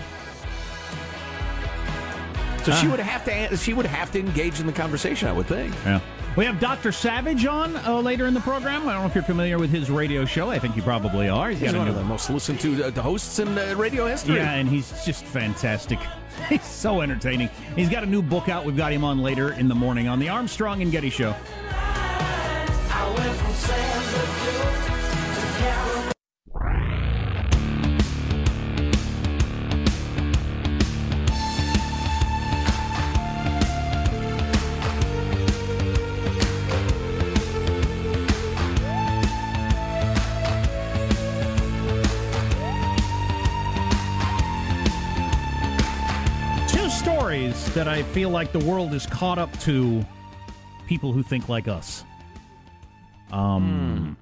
So 2.64 2.72
she 2.72 2.88
would 2.88 3.00
have 3.00 3.24
to 3.24 3.56
she 3.56 3.72
would 3.72 3.86
have 3.86 4.12
to 4.12 4.20
engage 4.20 4.60
in 4.60 4.66
the 4.66 4.72
conversation, 4.72 5.28
I 5.28 5.32
would 5.32 5.46
think. 5.46 5.74
Yeah. 5.84 6.00
We 6.36 6.44
have 6.44 6.60
Dr. 6.60 6.92
Savage 6.92 7.44
on 7.44 7.74
uh, 7.76 8.00
later 8.00 8.26
in 8.26 8.34
the 8.34 8.40
program. 8.40 8.88
I 8.88 8.92
don't 8.92 9.02
know 9.02 9.08
if 9.08 9.14
you're 9.16 9.24
familiar 9.24 9.58
with 9.58 9.70
his 9.70 9.90
radio 9.90 10.24
show. 10.24 10.48
I 10.48 10.60
think 10.60 10.76
you 10.76 10.82
probably 10.82 11.28
are. 11.28 11.50
He's 11.50 11.60
got 11.60 11.74
a 11.74 11.78
one 11.78 11.86
new- 11.86 11.92
of 11.92 11.98
the 11.98 12.04
most 12.04 12.30
listened 12.30 12.60
to 12.60 12.84
uh, 12.84 13.02
hosts 13.02 13.40
in 13.40 13.58
uh, 13.58 13.74
radio 13.76 14.06
history. 14.06 14.36
Yeah, 14.36 14.54
and 14.54 14.68
he's 14.68 15.04
just 15.04 15.24
fantastic. 15.24 15.98
He's 16.48 16.64
so 16.64 17.02
entertaining. 17.02 17.50
He's 17.76 17.90
got 17.90 18.02
a 18.02 18.06
new 18.06 18.22
book 18.22 18.48
out. 18.48 18.64
We've 18.64 18.76
got 18.76 18.92
him 18.92 19.04
on 19.04 19.18
later 19.18 19.52
in 19.52 19.68
the 19.68 19.74
morning 19.74 20.08
on 20.08 20.18
the 20.18 20.30
Armstrong 20.30 20.80
and 20.80 20.90
Getty 20.90 21.10
Show. 21.10 21.34
That 47.70 47.88
I 47.88 48.02
feel 48.02 48.30
like 48.30 48.52
the 48.52 48.58
world 48.60 48.92
is 48.94 49.06
caught 49.06 49.38
up 49.38 49.56
to 49.60 50.04
people 50.86 51.12
who 51.12 51.22
think 51.22 51.48
like 51.48 51.68
us. 51.68 52.04
Um, 53.30 54.16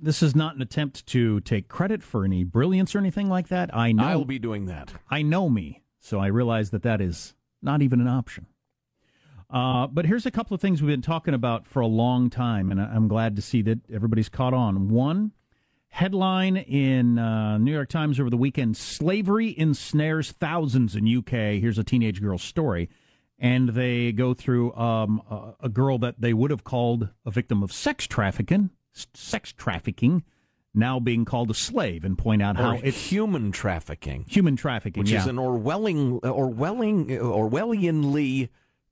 This 0.00 0.22
is 0.22 0.34
not 0.34 0.56
an 0.56 0.62
attempt 0.62 1.06
to 1.08 1.40
take 1.40 1.68
credit 1.68 2.02
for 2.02 2.24
any 2.24 2.44
brilliance 2.44 2.94
or 2.94 2.98
anything 2.98 3.28
like 3.28 3.48
that. 3.48 3.74
I 3.74 3.92
know 3.92 4.04
I'll 4.04 4.24
be 4.24 4.38
doing 4.38 4.66
that. 4.66 4.92
I 5.10 5.22
know 5.22 5.48
me, 5.48 5.82
so 6.00 6.18
I 6.18 6.26
realize 6.26 6.70
that 6.70 6.82
that 6.82 7.00
is 7.00 7.34
not 7.62 7.80
even 7.82 8.00
an 8.00 8.08
option. 8.08 8.46
Uh, 9.48 9.86
but 9.86 10.04
here's 10.04 10.26
a 10.26 10.30
couple 10.30 10.54
of 10.54 10.60
things 10.60 10.82
we've 10.82 10.90
been 10.90 11.02
talking 11.02 11.32
about 11.32 11.66
for 11.66 11.80
a 11.80 11.86
long 11.86 12.28
time, 12.28 12.70
and 12.72 12.80
I'm 12.80 13.06
glad 13.08 13.36
to 13.36 13.42
see 13.42 13.62
that 13.62 13.78
everybody's 13.90 14.28
caught 14.28 14.52
on. 14.52 14.88
One 14.88 15.32
headline 15.96 16.56
in 16.58 17.18
uh, 17.18 17.56
New 17.58 17.72
York 17.72 17.88
Times 17.88 18.20
over 18.20 18.30
the 18.30 18.36
weekend: 18.36 18.76
"Slavery 18.76 19.58
ensnares 19.58 20.30
thousands 20.30 20.94
in 20.94 21.06
UK." 21.18 21.58
Here's 21.60 21.78
a 21.78 21.84
teenage 21.84 22.20
girl's 22.20 22.42
story, 22.42 22.88
and 23.38 23.70
they 23.70 24.12
go 24.12 24.34
through 24.34 24.74
um, 24.74 25.22
a, 25.30 25.66
a 25.66 25.68
girl 25.68 25.98
that 25.98 26.20
they 26.20 26.32
would 26.34 26.50
have 26.50 26.64
called 26.64 27.08
a 27.24 27.30
victim 27.30 27.62
of 27.62 27.72
sex 27.72 28.06
trafficking, 28.06 28.70
s- 28.94 29.06
sex 29.14 29.52
trafficking, 29.52 30.22
now 30.74 31.00
being 31.00 31.24
called 31.24 31.50
a 31.50 31.54
slave, 31.54 32.04
and 32.04 32.18
point 32.18 32.42
out 32.42 32.56
how 32.56 32.72
Or 32.72 32.80
it's 32.84 33.10
human 33.10 33.50
trafficking, 33.50 34.26
human 34.28 34.54
trafficking, 34.56 35.02
which 35.02 35.10
yeah. 35.12 35.20
is 35.20 35.26
an 35.26 35.36
Orwelling, 35.38 36.20
Orwelling, 36.22 37.06
Orwellianly 37.08 38.50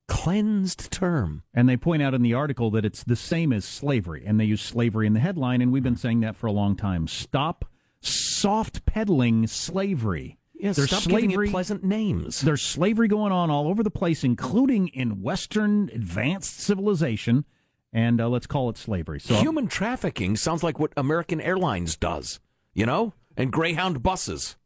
cleansed 0.09 0.91
term. 0.91 1.43
And 1.53 1.69
they 1.69 1.77
point 1.77 2.03
out 2.03 2.15
in 2.15 2.23
the 2.23 2.35
article 2.35 2.71
that 2.73 2.85
it's 2.85 3.05
the 3.05 3.17
same 3.17 3.53
as 3.53 3.65
slavery, 3.65 4.25
and 4.27 4.39
they 4.39 4.45
use 4.45 4.63
slavery 4.63 5.07
in 5.07 5.13
the 5.13 5.21
headline, 5.21 5.61
and 5.61 5.73
we've 5.73 5.83
been 5.83 5.97
saying 5.97 6.21
that 6.21 6.37
for 6.37 6.47
a 6.47 6.53
long 6.53 6.77
time. 6.77 7.07
Stop 7.09 7.65
soft 8.01 8.85
peddling 8.85 9.47
slavery. 9.47 10.39
Yeah, 10.55 10.73
stop 10.73 11.05
giving 11.05 11.31
it 11.31 11.51
pleasant 11.51 11.83
names. 11.85 12.41
There's 12.41 12.63
slavery 12.63 13.09
going 13.09 13.33
on 13.33 13.51
all 13.51 13.67
over 13.67 13.83
the 13.83 13.91
place, 13.91 14.25
including 14.25 14.89
in 14.89 15.21
Western 15.21 15.91
advanced 15.93 16.61
civilization, 16.61 17.45
and 17.93 18.21
uh, 18.21 18.29
let's 18.29 18.47
call 18.47 18.71
it 18.71 18.77
slavery. 18.77 19.21
So 19.21 19.35
Human 19.35 19.67
trafficking 19.69 20.37
sounds 20.37 20.63
like 20.63 20.79
what 20.79 20.93
American 20.97 21.41
Airlines 21.41 21.97
does, 21.97 22.41
you 22.73 22.87
know, 22.87 23.15
and 23.37 23.53
Greyhound 23.53 24.03
buses. 24.03 24.57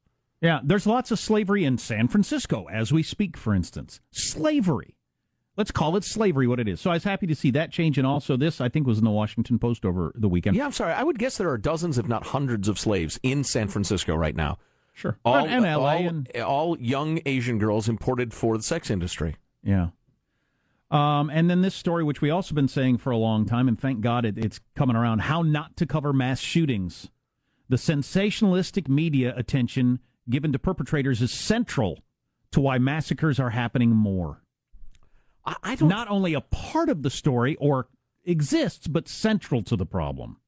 Yeah, 0.41 0.61
there's 0.63 0.87
lots 0.87 1.11
of 1.11 1.19
slavery 1.19 1.65
in 1.65 1.79
San 1.79 2.07
Francisco 2.07 2.67
as 2.71 2.93
we 2.93 3.03
speak, 3.03 3.37
for 3.37 3.55
instance. 3.55 4.01
Slavery. 4.13 4.98
Let's 5.59 5.73
call 5.73 5.97
it 5.97 6.05
slavery 6.05 6.47
what 6.47 6.61
it 6.61 6.69
is. 6.69 6.81
So 6.81 6.91
I 6.91 6.95
was 6.95 7.03
happy 7.05 7.27
to 7.27 7.35
see 7.35 7.51
that 7.51 7.73
change. 7.73 7.99
And 7.99 8.07
also, 8.07 8.37
this, 8.37 8.61
I 8.61 8.69
think, 8.69 8.87
was 8.87 8.97
in 8.99 9.05
the 9.05 9.11
Washington 9.11 9.59
Post 9.59 9.85
over 9.85 10.13
the 10.15 10.29
weekend. 10.29 10.57
Yeah, 10.57 10.65
I'm 10.65 10.73
sorry. 10.73 10.93
I 10.93 11.03
would 11.03 11.19
guess 11.19 11.37
there 11.37 11.51
are 11.51 11.59
dozens, 11.59 11.99
if 11.99 12.07
not 12.07 12.29
hundreds, 12.29 12.69
of 12.69 12.79
slaves 12.79 13.19
in 13.25 13.43
San 13.43 13.67
Francisco 13.67 14.15
right 14.15 14.37
now. 14.37 14.59
Sure. 14.95 15.19
All, 15.25 15.35
And- 15.47 15.65
LA 15.65 15.77
all, 15.97 15.99
and- 16.07 16.31
all 16.37 16.79
young 16.79 17.21
Asian 17.27 17.59
girls 17.59 17.89
imported 17.89 18.33
for 18.33 18.57
the 18.57 18.63
sex 18.63 18.89
industry. 18.89 19.35
Yeah. 19.65 19.89
Um, 20.91 21.29
and 21.29 21.51
then 21.51 21.61
this 21.61 21.75
story, 21.75 22.03
which 22.05 22.23
we 22.23 22.31
also 22.31 22.55
been 22.55 22.69
saying 22.69 22.99
for 22.99 23.11
a 23.11 23.17
long 23.17 23.45
time, 23.45 23.69
and 23.69 23.79
thank 23.79 24.01
God 24.01 24.25
it, 24.25 24.39
it's 24.39 24.61
coming 24.75 24.97
around: 24.97 25.23
how 25.23 25.43
not 25.43 25.77
to 25.77 25.87
cover 25.87 26.13
mass 26.13 26.41
shootings. 26.41 27.11
The 27.69 27.77
sensationalistic 27.77 28.89
media 28.89 29.35
attention 29.37 29.99
given 30.31 30.53
to 30.53 30.59
perpetrators 30.59 31.21
is 31.21 31.31
central 31.31 31.99
to 32.53 32.61
why 32.61 32.79
massacres 32.79 33.39
are 33.39 33.51
happening 33.51 33.91
more. 33.91 34.43
I, 35.49 35.57
I 35.63 35.75
don't. 35.75 35.89
Not 35.89 36.09
only 36.09 36.35
a 36.35 36.41
part 36.41 36.89
of 36.89 37.03
the 37.03 37.11
story 37.11 37.57
or 37.57 37.89
exists, 38.25 38.87
but 38.87 39.09
central 39.09 39.63
to 39.63 39.77
the 39.77 39.87
problem. 39.87 40.39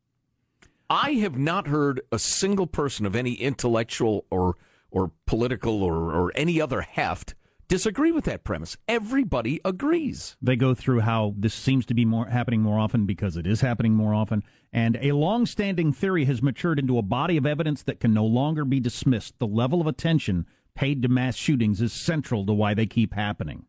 I 0.89 1.13
have 1.15 1.39
not 1.39 1.69
heard 1.69 2.01
a 2.13 2.19
single 2.19 2.67
person 2.67 3.07
of 3.07 3.17
any 3.17 3.35
intellectual 3.35 4.27
or 4.31 4.57
or 4.91 5.13
political 5.27 5.83
or, 5.83 6.13
or 6.13 6.33
any 6.35 6.61
other 6.61 6.81
heft 6.81 7.35
disagree 7.69 8.11
with 8.11 8.25
that 8.25 8.43
premise. 8.43 8.77
Everybody 8.89 9.61
agrees. 9.65 10.37
They 10.43 10.57
go 10.57 10.75
through 10.75 11.01
how 11.01 11.35
this 11.39 11.55
seems 11.55 11.87
to 11.87 11.95
be 11.95 12.05
more 12.05 12.27
happening 12.27 12.63
more 12.63 12.81
often 12.81 13.07
because 13.07 13.37
it 13.37 13.47
is 13.47 13.61
happening 13.61 13.95
more 13.95 14.13
often, 14.13 14.43
and 14.73 14.99
a 15.01 15.13
long-standing 15.13 15.93
theory 15.93 16.25
has 16.25 16.43
matured 16.43 16.81
into 16.81 16.99
a 16.99 17.03
body 17.03 17.37
of 17.37 17.47
evidence 17.47 17.85
that 17.85 18.01
can 18.01 18.13
no 18.13 18.27
longer 18.27 18.65
be 18.65 18.81
dismissed. 18.81 19.39
The 19.39 19.47
level 19.47 19.81
of 19.81 19.87
attention 19.87 20.47
paid 20.75 21.03
to 21.03 21.09
mass 21.09 21.37
shootings 21.37 21.81
is 21.81 21.93
central 21.93 22.45
to 22.47 22.53
why 22.53 22.75
they 22.75 22.87
keep 22.87 23.15
happening, 23.15 23.67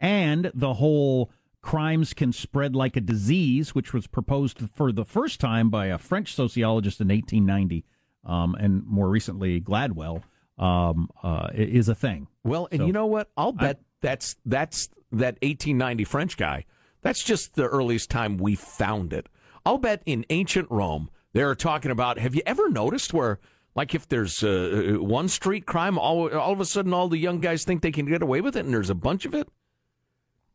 and 0.00 0.50
the 0.54 0.74
whole 0.74 1.30
crimes 1.60 2.14
can 2.14 2.32
spread 2.32 2.74
like 2.76 2.96
a 2.96 3.00
disease, 3.00 3.74
which 3.74 3.92
was 3.92 4.06
proposed 4.06 4.60
for 4.74 4.92
the 4.92 5.04
first 5.04 5.40
time 5.40 5.70
by 5.70 5.86
a 5.86 5.98
French 5.98 6.34
sociologist 6.34 7.00
in 7.00 7.08
1890, 7.08 7.84
um, 8.24 8.54
and 8.54 8.84
more 8.86 9.08
recently 9.08 9.60
Gladwell, 9.60 10.22
um, 10.58 11.10
uh, 11.22 11.48
is 11.54 11.88
a 11.88 11.94
thing. 11.94 12.28
Well, 12.44 12.68
and 12.70 12.80
So- 12.80 12.86
you 12.86 12.92
know 12.92 13.06
what? 13.06 13.30
I'll 13.36 13.52
bet 13.52 13.80
that's 14.00 14.36
that's 14.46 14.88
that 15.10 15.36
1890 15.42 16.04
French 16.04 16.36
guy. 16.36 16.64
That's 17.02 17.22
just 17.22 17.54
the 17.54 17.66
earliest 17.66 18.10
time 18.10 18.38
we 18.38 18.54
found 18.54 19.12
it. 19.12 19.28
I'll 19.64 19.78
bet 19.78 20.02
in 20.06 20.24
ancient 20.30 20.70
Rome 20.70 21.10
they're 21.32 21.54
talking 21.54 21.90
about. 21.90 22.18
Have 22.18 22.34
you 22.34 22.42
ever 22.46 22.68
noticed 22.70 23.12
where, 23.12 23.38
like, 23.74 23.94
if 23.94 24.08
there's 24.08 24.42
uh, 24.42 24.96
one 24.98 25.28
street 25.28 25.66
crime, 25.66 25.98
all 25.98 26.28
all 26.36 26.52
of 26.52 26.60
a 26.60 26.64
sudden 26.64 26.92
all 26.94 27.08
the 27.08 27.18
young 27.18 27.40
guys 27.40 27.64
think 27.64 27.82
they 27.82 27.92
can 27.92 28.06
get 28.06 28.22
away 28.22 28.40
with 28.40 28.56
it, 28.56 28.64
and 28.64 28.72
there's 28.74 28.90
a 28.90 28.94
bunch 28.94 29.24
of 29.26 29.34
it. 29.34 29.48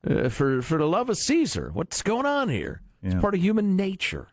Uh, 0.07 0.29
for 0.29 0.61
for 0.61 0.77
the 0.77 0.87
love 0.87 1.09
of 1.09 1.17
Caesar, 1.17 1.71
what's 1.73 2.01
going 2.01 2.25
on 2.25 2.49
here? 2.49 2.81
It's 3.01 3.15
part 3.21 3.33
of 3.35 3.41
human 3.41 3.75
nature, 3.75 4.27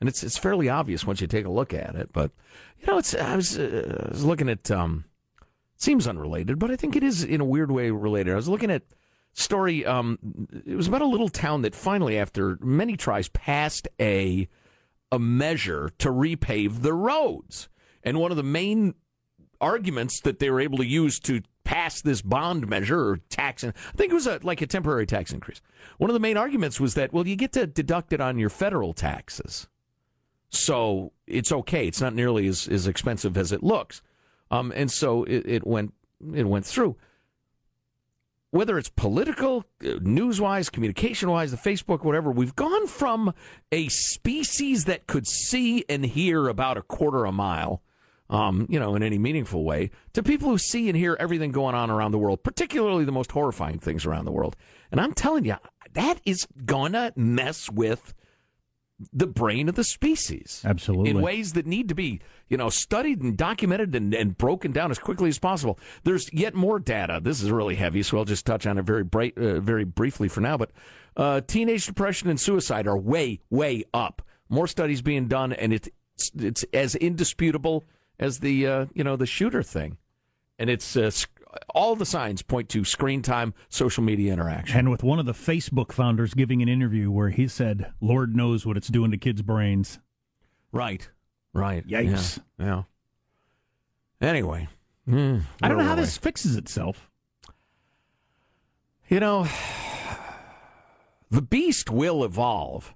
and 0.00 0.08
it's 0.08 0.22
it's 0.22 0.38
fairly 0.38 0.68
obvious 0.68 1.06
once 1.06 1.20
you 1.20 1.26
take 1.26 1.44
a 1.46 1.50
look 1.50 1.72
at 1.74 1.94
it. 1.94 2.10
But 2.12 2.32
you 2.80 2.86
know, 2.86 2.98
it's 2.98 3.14
I 3.14 3.36
was 3.36 3.58
uh, 3.58 4.06
I 4.06 4.12
was 4.12 4.24
looking 4.24 4.48
at 4.48 4.70
um, 4.70 5.04
seems 5.76 6.06
unrelated, 6.06 6.58
but 6.58 6.70
I 6.70 6.76
think 6.76 6.96
it 6.96 7.02
is 7.02 7.24
in 7.24 7.40
a 7.40 7.44
weird 7.44 7.70
way 7.70 7.90
related. 7.90 8.32
I 8.32 8.36
was 8.36 8.48
looking 8.48 8.70
at 8.70 8.82
story. 9.32 9.84
Um, 9.86 10.18
it 10.66 10.76
was 10.76 10.88
about 10.88 11.02
a 11.02 11.06
little 11.06 11.28
town 11.28 11.62
that 11.62 11.74
finally, 11.74 12.18
after 12.18 12.58
many 12.60 12.96
tries, 12.96 13.28
passed 13.28 13.88
a 14.00 14.48
a 15.12 15.18
measure 15.18 15.90
to 15.98 16.10
repave 16.10 16.82
the 16.82 16.92
roads, 16.94 17.68
and 18.02 18.18
one 18.18 18.30
of 18.30 18.36
the 18.36 18.42
main 18.42 18.94
arguments 19.60 20.20
that 20.20 20.38
they 20.38 20.50
were 20.50 20.60
able 20.60 20.78
to 20.78 20.86
use 20.86 21.18
to 21.20 21.40
pass 21.66 22.00
this 22.00 22.22
bond 22.22 22.68
measure 22.68 23.08
or 23.08 23.16
tax, 23.28 23.64
I 23.64 23.72
think 23.96 24.12
it 24.12 24.14
was 24.14 24.28
a, 24.28 24.38
like 24.42 24.62
a 24.62 24.66
temporary 24.66 25.04
tax 25.04 25.32
increase. 25.32 25.60
One 25.98 26.08
of 26.08 26.14
the 26.14 26.20
main 26.20 26.36
arguments 26.36 26.80
was 26.80 26.94
that 26.94 27.12
well, 27.12 27.26
you 27.26 27.36
get 27.36 27.52
to 27.52 27.66
deduct 27.66 28.12
it 28.12 28.20
on 28.20 28.38
your 28.38 28.48
federal 28.48 28.94
taxes, 28.94 29.68
so 30.48 31.12
it's 31.26 31.52
okay. 31.52 31.88
It's 31.88 32.00
not 32.00 32.14
nearly 32.14 32.46
as, 32.46 32.68
as 32.68 32.86
expensive 32.86 33.36
as 33.36 33.52
it 33.52 33.62
looks, 33.62 34.00
um, 34.50 34.72
and 34.74 34.90
so 34.90 35.24
it, 35.24 35.44
it 35.44 35.66
went 35.66 35.92
it 36.34 36.44
went 36.44 36.64
through. 36.64 36.96
Whether 38.50 38.78
it's 38.78 38.88
political, 38.88 39.64
uh, 39.84 39.98
news 40.00 40.40
wise, 40.40 40.70
communication 40.70 41.28
wise, 41.28 41.50
the 41.50 41.56
Facebook, 41.56 42.04
whatever, 42.04 42.30
we've 42.30 42.56
gone 42.56 42.86
from 42.86 43.34
a 43.72 43.88
species 43.88 44.84
that 44.84 45.08
could 45.08 45.26
see 45.26 45.84
and 45.88 46.06
hear 46.06 46.48
about 46.48 46.78
a 46.78 46.82
quarter 46.82 47.24
a 47.24 47.32
mile 47.32 47.82
um, 48.30 48.66
you 48.68 48.80
know, 48.80 48.94
in 48.94 49.02
any 49.02 49.18
meaningful 49.18 49.64
way, 49.64 49.90
to 50.12 50.22
people 50.22 50.48
who 50.48 50.58
see 50.58 50.88
and 50.88 50.96
hear 50.96 51.16
everything 51.18 51.52
going 51.52 51.74
on 51.74 51.90
around 51.90 52.12
the 52.12 52.18
world, 52.18 52.42
particularly 52.42 53.04
the 53.04 53.12
most 53.12 53.32
horrifying 53.32 53.78
things 53.78 54.04
around 54.04 54.24
the 54.24 54.32
world. 54.32 54.56
And 54.90 55.00
I'm 55.00 55.12
telling 55.12 55.44
you, 55.44 55.56
that 55.92 56.20
is 56.24 56.46
gonna 56.64 57.12
mess 57.16 57.70
with 57.70 58.14
the 59.12 59.26
brain 59.26 59.68
of 59.68 59.74
the 59.74 59.84
species. 59.84 60.62
Absolutely. 60.64 61.10
In 61.10 61.20
ways 61.20 61.52
that 61.52 61.66
need 61.66 61.88
to 61.88 61.94
be, 61.94 62.20
you 62.48 62.56
know, 62.56 62.70
studied 62.70 63.20
and 63.20 63.36
documented 63.36 63.94
and, 63.94 64.14
and 64.14 64.38
broken 64.38 64.72
down 64.72 64.90
as 64.90 64.98
quickly 64.98 65.28
as 65.28 65.38
possible. 65.38 65.78
There's 66.04 66.32
yet 66.32 66.54
more 66.54 66.78
data. 66.78 67.20
This 67.22 67.42
is 67.42 67.50
really 67.50 67.74
heavy, 67.74 68.02
so 68.02 68.18
I'll 68.18 68.24
just 68.24 68.46
touch 68.46 68.66
on 68.66 68.78
it 68.78 68.82
very 68.82 69.04
bright, 69.04 69.36
uh, 69.36 69.60
very 69.60 69.84
briefly 69.84 70.28
for 70.28 70.40
now. 70.40 70.56
But 70.56 70.70
uh, 71.16 71.42
teenage 71.42 71.86
depression 71.86 72.30
and 72.30 72.40
suicide 72.40 72.86
are 72.86 72.96
way, 72.96 73.40
way 73.50 73.84
up. 73.92 74.22
More 74.48 74.66
studies 74.66 75.02
being 75.02 75.28
done, 75.28 75.52
and 75.52 75.72
it's 75.72 75.88
it's 76.34 76.64
as 76.72 76.94
indisputable 76.94 77.84
as 78.18 78.40
the 78.40 78.66
uh, 78.66 78.86
you 78.94 79.04
know 79.04 79.16
the 79.16 79.26
shooter 79.26 79.62
thing, 79.62 79.98
and 80.58 80.70
it's 80.70 80.96
uh, 80.96 81.10
sc- 81.10 81.30
all 81.74 81.96
the 81.96 82.06
signs 82.06 82.42
point 82.42 82.68
to 82.70 82.84
screen 82.84 83.22
time, 83.22 83.54
social 83.68 84.02
media 84.02 84.32
interaction. 84.32 84.78
And 84.78 84.90
with 84.90 85.02
one 85.02 85.18
of 85.18 85.26
the 85.26 85.32
Facebook 85.32 85.92
founders 85.92 86.34
giving 86.34 86.62
an 86.62 86.68
interview 86.68 87.10
where 87.10 87.30
he 87.30 87.48
said, 87.48 87.92
"Lord 88.00 88.36
knows 88.36 88.66
what 88.66 88.76
it's 88.76 88.88
doing 88.88 89.10
to 89.10 89.16
kids' 89.16 89.42
brains." 89.42 89.98
Right, 90.72 91.08
right. 91.52 91.86
Yikes. 91.86 92.40
Yeah. 92.58 92.64
yeah. 92.66 92.82
Anyway, 94.28 94.68
mm, 95.08 95.42
I 95.62 95.68
don't 95.68 95.78
know 95.78 95.84
how 95.84 95.94
this 95.94 96.16
fixes 96.16 96.56
itself. 96.56 97.10
You 99.08 99.20
know, 99.20 99.46
the 101.30 101.42
beast 101.42 101.90
will 101.90 102.24
evolve. 102.24 102.94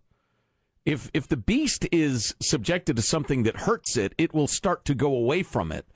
If 0.90 1.10
if 1.14 1.28
the 1.28 1.36
beast 1.36 1.86
is 1.92 2.34
subjected 2.40 2.96
to 2.96 3.02
something 3.02 3.44
that 3.44 3.56
hurts 3.58 3.96
it, 3.96 4.12
it 4.18 4.34
will 4.34 4.48
start 4.48 4.84
to 4.86 4.94
go 4.94 5.14
away 5.14 5.42
from 5.42 5.70
it. 5.70 5.86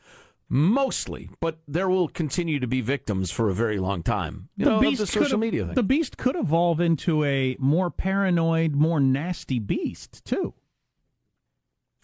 Mostly, 0.48 1.30
but 1.40 1.58
there 1.66 1.88
will 1.88 2.06
continue 2.06 2.60
to 2.60 2.66
be 2.66 2.80
victims 2.80 3.30
for 3.30 3.48
a 3.48 3.54
very 3.54 3.78
long 3.78 4.02
time. 4.02 4.50
You 4.56 4.66
know, 4.66 4.76
of 4.80 4.96
the 4.98 5.06
social 5.06 5.38
media 5.38 5.64
thing. 5.64 5.74
The 5.74 5.82
beast 5.82 6.16
could 6.16 6.36
evolve 6.36 6.80
into 6.80 7.24
a 7.24 7.56
more 7.58 7.90
paranoid, 7.90 8.74
more 8.74 9.00
nasty 9.00 9.58
beast 9.58 10.24
too, 10.24 10.54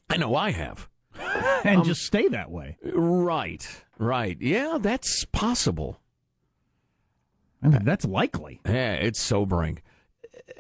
I 0.09 0.17
know 0.17 0.35
I 0.35 0.51
have. 0.51 0.89
and 1.65 1.81
Um, 1.81 1.85
just 1.85 2.03
stay 2.03 2.27
that 2.29 2.51
way. 2.51 2.77
Right, 2.83 3.85
right. 3.99 4.37
Yeah, 4.41 4.79
that's 4.81 5.25
possible. 5.27 6.01
I 7.63 7.69
mean, 7.69 7.85
that's 7.85 8.05
likely. 8.05 8.61
Yeah, 8.67 8.95
it's 8.95 9.21
sobering. 9.21 9.81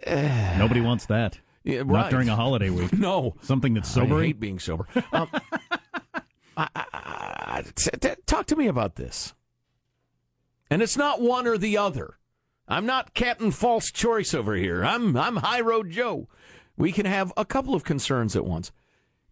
Nobody 0.07 0.81
wants 0.81 1.07
that. 1.07 1.41
Yeah, 1.65 1.83
Not 1.83 2.11
during 2.11 2.29
a 2.29 2.37
holiday 2.37 2.71
week. 2.71 2.93
No, 2.99 3.37
Something 3.43 3.75
that's 3.75 3.91
sober? 3.91 4.19
I 4.21 4.27
hate 4.27 4.41
being 4.41 4.59
sober. 4.59 4.87
Um, 5.13 5.29
I- 6.57 6.69
I- 6.75 6.85
I- 6.95 7.63
t- 7.75 7.91
t- 8.01 8.23
talk 8.27 8.47
to 8.47 8.57
me 8.57 8.67
about 8.67 8.97
this. 8.97 9.35
And 10.71 10.83
it's 10.83 10.97
not 10.97 11.21
one 11.21 11.47
or 11.47 11.59
the 11.59 11.77
other. 11.77 12.17
I'm 12.69 12.87
not 12.87 13.13
Captain 13.15 13.51
False 13.51 13.91
Choice 13.91 14.33
over 14.35 14.55
here. 14.55 14.85
I'm 14.85 15.17
I'm 15.17 15.37
High 15.37 15.61
Road 15.61 15.91
Joe. 15.91 16.29
We 16.77 16.93
can 16.93 17.05
have 17.07 17.33
a 17.37 17.45
couple 17.45 17.75
of 17.75 17.83
concerns 17.85 18.37
at 18.37 18.45
once. 18.45 18.71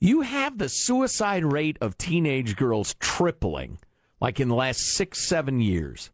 You 0.00 0.22
have 0.22 0.58
the 0.58 0.68
suicide 0.68 1.44
rate 1.44 1.78
of 1.80 1.96
teenage 1.96 2.56
girls 2.56 2.94
tripling, 2.98 3.78
like 4.20 4.40
in 4.40 4.48
the 4.48 4.54
last 4.56 4.80
six 4.80 5.26
seven 5.28 5.60
years, 5.60 6.10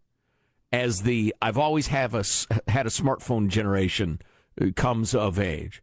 as 0.71 1.03
the 1.03 1.35
I've 1.41 1.59
always 1.59 1.87
have 1.89 2.15
a 2.15 2.25
had 2.71 2.87
a 2.87 2.91
smartphone 2.91 3.49
generation 3.49 4.21
uh, 4.61 4.67
comes 4.77 5.15
of 5.15 5.39
age 5.39 5.83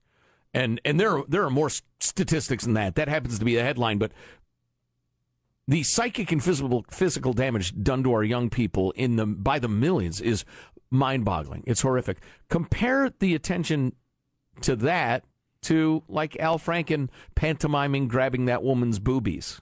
and 0.53 0.81
and 0.83 0.99
there 0.99 1.23
there 1.27 1.43
are 1.43 1.49
more 1.49 1.69
statistics 1.99 2.63
than 2.63 2.73
that. 2.73 2.95
That 2.95 3.07
happens 3.07 3.39
to 3.39 3.45
be 3.45 3.55
the 3.55 3.63
headline, 3.63 3.97
but 3.97 4.11
the 5.67 5.83
psychic 5.83 6.31
and 6.31 6.43
physical 6.43 6.85
physical 6.89 7.33
damage 7.33 7.73
done 7.81 8.03
to 8.03 8.11
our 8.11 8.23
young 8.23 8.49
people 8.49 8.91
in 8.91 9.15
the 9.15 9.25
by 9.25 9.59
the 9.59 9.69
millions 9.69 10.19
is 10.19 10.43
mind-boggling. 10.89 11.63
It's 11.65 11.81
horrific. 11.81 12.17
Compare 12.49 13.11
the 13.19 13.33
attention 13.33 13.93
to 14.61 14.75
that 14.77 15.23
to 15.63 16.03
like 16.07 16.37
Al 16.39 16.59
Franken 16.59 17.09
pantomiming 17.35 18.07
grabbing 18.07 18.45
that 18.45 18.63
woman's 18.63 18.99
boobies. 18.99 19.61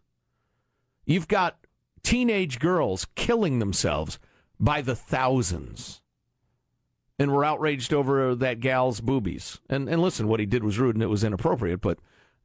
You've 1.06 1.28
got 1.28 1.58
teenage 2.02 2.60
girls 2.60 3.06
killing 3.16 3.60
themselves 3.60 4.20
by 4.60 4.82
the 4.82 4.96
thousands 4.96 6.02
and 7.20 7.32
were 7.32 7.44
outraged 7.46 7.94
over 7.94 8.34
that 8.36 8.60
gal's 8.62 9.02
boobies. 9.02 9.60
And 9.70 9.88
and 9.90 10.02
listen, 10.02 10.28
what 10.28 10.40
he 10.40 10.46
did 10.46 10.64
was 10.64 10.80
rude 10.80 10.96
and 10.96 11.04
it 11.04 11.08
was 11.08 11.24
inappropriate, 11.24 11.82
but 11.82 12.00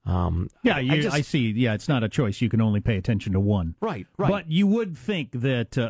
um, 0.06 0.50
Yeah, 0.62 0.76
I, 0.76 0.80
you, 0.80 0.92
I, 0.92 1.00
just- 1.00 1.30
see. 1.30 1.50
Yeah, 1.52 1.72
it's 1.72 1.88
not 1.88 2.04
a 2.04 2.10
choice. 2.10 2.42
You 2.42 2.50
can 2.50 2.60
only 2.60 2.80
pay 2.80 2.96
attention 2.98 3.32
to 3.32 3.40
one. 3.40 3.74
right, 3.80 4.06
right. 4.18 4.28
But 4.30 4.50
you 4.50 4.66
would 4.66 4.98
think 4.98 5.30
that 5.32 5.78
uh, 5.78 5.82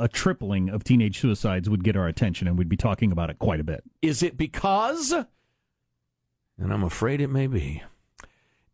a, 0.00 0.04
a 0.04 0.08
tripling 0.08 0.68
of 0.70 0.82
teenage 0.82 1.20
suicides 1.20 1.70
would 1.70 1.84
get 1.84 1.96
our 1.96 2.08
attention, 2.08 2.48
and 2.48 2.58
we'd 2.58 2.68
be 2.68 2.76
talking 2.76 3.12
about 3.12 3.30
it 3.30 3.38
quite 3.38 3.60
a 3.60 3.64
bit. 3.64 3.84
is 4.02 4.24
it 4.24 4.36
because? 4.36 5.12
And 6.58 6.72
I'm 6.72 6.82
afraid 6.82 7.20
it 7.20 7.28
may 7.28 7.46
be. 7.46 7.82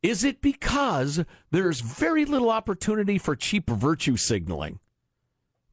Is 0.03 0.25
it 0.25 0.41
because 0.41 1.25
there's 1.51 1.81
very 1.81 2.25
little 2.25 2.51
opportunity 2.51 3.19
for 3.19 3.35
cheap 3.37 3.69
virtue 3.69 4.17
signaling 4.17 4.79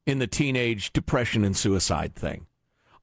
in 0.06 0.18
the 0.18 0.26
teenage 0.26 0.92
depression 0.92 1.44
and 1.44 1.56
suicide 1.56 2.14
thing? 2.14 2.46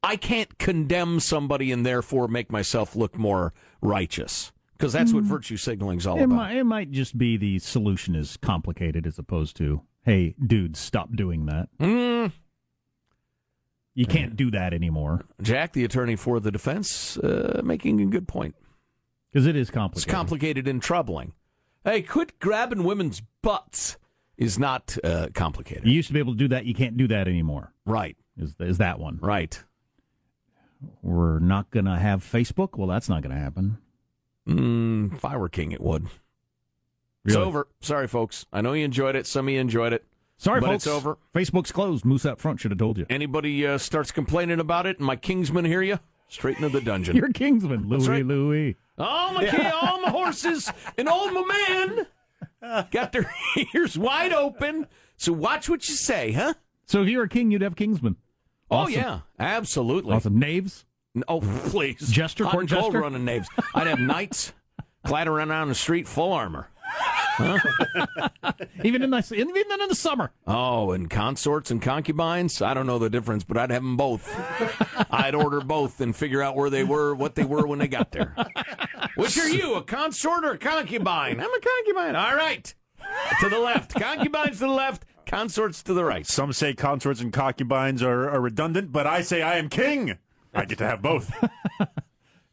I 0.03 0.15
can't 0.15 0.57
condemn 0.57 1.19
somebody 1.19 1.71
and 1.71 1.85
therefore 1.85 2.27
make 2.27 2.51
myself 2.51 2.95
look 2.95 3.17
more 3.17 3.53
righteous 3.81 4.51
because 4.77 4.93
that's 4.93 5.13
what 5.13 5.23
virtue 5.23 5.57
signaling's 5.57 6.07
all 6.07 6.17
It 6.17 6.23
about. 6.23 6.35
might, 6.35 6.55
it 6.57 6.63
might 6.63 6.89
just 6.91 7.17
be 7.17 7.37
the 7.37 7.59
solution 7.59 8.15
is 8.15 8.35
complicated 8.37 9.05
as 9.05 9.19
opposed 9.19 9.55
to, 9.57 9.83
hey, 10.03 10.33
dude, 10.43 10.75
stop 10.75 11.15
doing 11.15 11.45
that. 11.45 11.69
Mm. 11.79 12.31
You 13.93 14.05
can't 14.05 14.35
do 14.35 14.49
that 14.51 14.73
anymore 14.73 15.25
Jack, 15.41 15.73
the 15.73 15.83
attorney 15.83 16.15
for 16.15 16.39
the 16.39 16.51
defense, 16.51 17.17
uh, 17.17 17.61
making 17.63 17.99
a 18.01 18.05
good 18.05 18.27
point. 18.27 18.55
because 19.31 19.45
it 19.45 19.55
is 19.55 19.69
complicated. 19.69 19.97
It's 20.07 20.11
complicated. 20.11 20.55
complicated 20.55 20.67
and 20.67 20.81
troubling. 20.81 21.33
Hey, 21.83 22.01
quit 22.01 22.39
grabbing 22.39 22.83
women's 22.83 23.21
butts 23.43 23.97
is 24.37 24.57
not 24.57 24.97
uh, 25.03 25.27
complicated. 25.33 25.85
you 25.85 25.91
used 25.93 26.07
to 26.07 26.13
be 26.13 26.19
able 26.19 26.33
to 26.33 26.37
do 26.39 26.47
that. 26.47 26.65
You 26.65 26.73
can't 26.73 26.95
do 26.97 27.07
that 27.09 27.27
anymore. 27.27 27.73
Right, 27.85 28.15
Is 28.37 28.55
is 28.59 28.77
that 28.79 28.97
one? 28.99 29.19
right. 29.21 29.61
We're 31.01 31.39
not 31.39 31.69
going 31.71 31.85
to 31.85 31.97
have 31.97 32.23
Facebook. 32.23 32.77
Well, 32.77 32.87
that's 32.87 33.09
not 33.09 33.21
going 33.21 33.35
to 33.35 33.41
happen. 33.41 33.77
Mm, 34.47 35.13
if 35.13 35.25
I 35.25 35.37
were 35.37 35.49
king, 35.49 35.71
it 35.71 35.81
would. 35.81 36.07
It's 37.25 37.35
over. 37.35 37.67
Sorry, 37.81 38.07
folks. 38.07 38.45
I 38.51 38.61
know 38.61 38.73
you 38.73 38.83
enjoyed 38.83 39.15
it. 39.15 39.27
Some 39.27 39.47
of 39.47 39.53
you 39.53 39.59
enjoyed 39.59 39.93
it. 39.93 40.05
Sorry, 40.37 40.59
but 40.59 40.67
folks. 40.67 40.87
it's 40.87 40.93
over. 40.93 41.19
Facebook's 41.35 41.71
closed. 41.71 42.03
Moose 42.03 42.25
out 42.25 42.39
front 42.39 42.59
should 42.59 42.71
have 42.71 42.79
told 42.79 42.97
you. 42.97 43.05
Anybody 43.11 43.65
uh, 43.67 43.77
starts 43.77 44.11
complaining 44.11 44.59
about 44.59 44.87
it, 44.87 44.97
and 44.97 45.05
my 45.05 45.15
kingsmen 45.15 45.67
hear 45.67 45.83
you, 45.83 45.99
straight 46.29 46.55
into 46.57 46.69
the 46.69 46.81
dungeon. 46.81 47.15
You're 47.17 47.29
Kingsman, 47.31 47.87
Louis. 47.87 48.07
right. 48.07 48.25
Louis. 48.25 48.75
All 48.97 49.33
my 49.33 49.45
king, 49.45 49.71
all 49.81 50.01
my 50.01 50.09
horses, 50.09 50.71
and 50.97 51.07
all 51.07 51.31
my 51.31 51.43
men 51.69 52.07
got 52.89 53.11
their 53.11 53.31
ears 53.75 53.97
wide 53.97 54.33
open. 54.33 54.87
So 55.17 55.31
watch 55.31 55.69
what 55.69 55.87
you 55.87 55.95
say, 55.95 56.31
huh? 56.31 56.55
So 56.87 57.03
if 57.03 57.07
you 57.09 57.19
were 57.19 57.25
a 57.25 57.29
king, 57.29 57.51
you'd 57.51 57.61
have 57.61 57.75
Kingsman. 58.71 58.79
Oh 58.79 58.87
yeah, 58.87 59.19
absolutely. 59.39 60.13
Awesome. 60.13 60.39
Knaves. 60.39 60.85
Oh 61.27 61.41
please, 61.69 62.09
Jester, 62.09 62.45
court 62.45 62.63
and 62.63 62.69
cold 62.69 62.83
jester? 62.93 63.01
running 63.01 63.25
knaves. 63.25 63.49
I'd 63.75 63.87
have 63.87 63.99
knights 63.99 64.53
clattering 65.05 65.49
around 65.49 65.69
the 65.69 65.75
street 65.75 66.07
full 66.07 66.33
armor. 66.33 66.67
Even 68.83 69.01
in 69.01 69.09
the 69.09 69.33
even 69.35 69.55
in 69.81 69.87
the 69.89 69.95
summer. 69.95 70.31
Oh, 70.45 70.91
and 70.91 71.09
consorts 71.09 71.71
and 71.71 71.81
concubines. 71.81 72.61
I 72.61 72.73
don't 72.73 72.85
know 72.85 72.99
the 72.99 73.09
difference, 73.09 73.43
but 73.43 73.57
I'd 73.57 73.71
have 73.71 73.81
them 73.81 73.95
both. 73.97 74.29
I'd 75.09 75.33
order 75.33 75.61
both 75.61 76.01
and 76.01 76.15
figure 76.15 76.41
out 76.41 76.55
where 76.55 76.69
they 76.69 76.83
were, 76.83 77.15
what 77.15 77.35
they 77.35 77.45
were 77.45 77.65
when 77.65 77.79
they 77.79 77.87
got 77.87 78.11
there. 78.11 78.35
Which 79.15 79.37
are 79.37 79.47
you, 79.47 79.75
a 79.75 79.81
consort 79.81 80.43
or 80.45 80.51
a 80.51 80.57
concubine? 80.57 81.39
I'm 81.39 81.53
a 81.53 81.59
concubine. 81.59 82.15
All 82.15 82.35
right, 82.35 82.73
to 83.39 83.49
the 83.49 83.59
left. 83.59 83.95
Concubines 83.95 84.59
to 84.59 84.65
the 84.65 84.67
left. 84.67 85.05
Consorts 85.31 85.81
to 85.83 85.93
the 85.93 86.03
right. 86.03 86.27
Some 86.27 86.51
say 86.51 86.73
consorts 86.73 87.21
and 87.21 87.31
concubines 87.31 88.03
are, 88.03 88.29
are 88.29 88.41
redundant, 88.41 88.91
but 88.91 89.07
I 89.07 89.21
say 89.21 89.41
I 89.41 89.55
am 89.59 89.69
king. 89.69 90.17
I 90.53 90.65
get 90.65 90.77
to 90.79 90.85
have 90.85 91.01
both. 91.01 91.33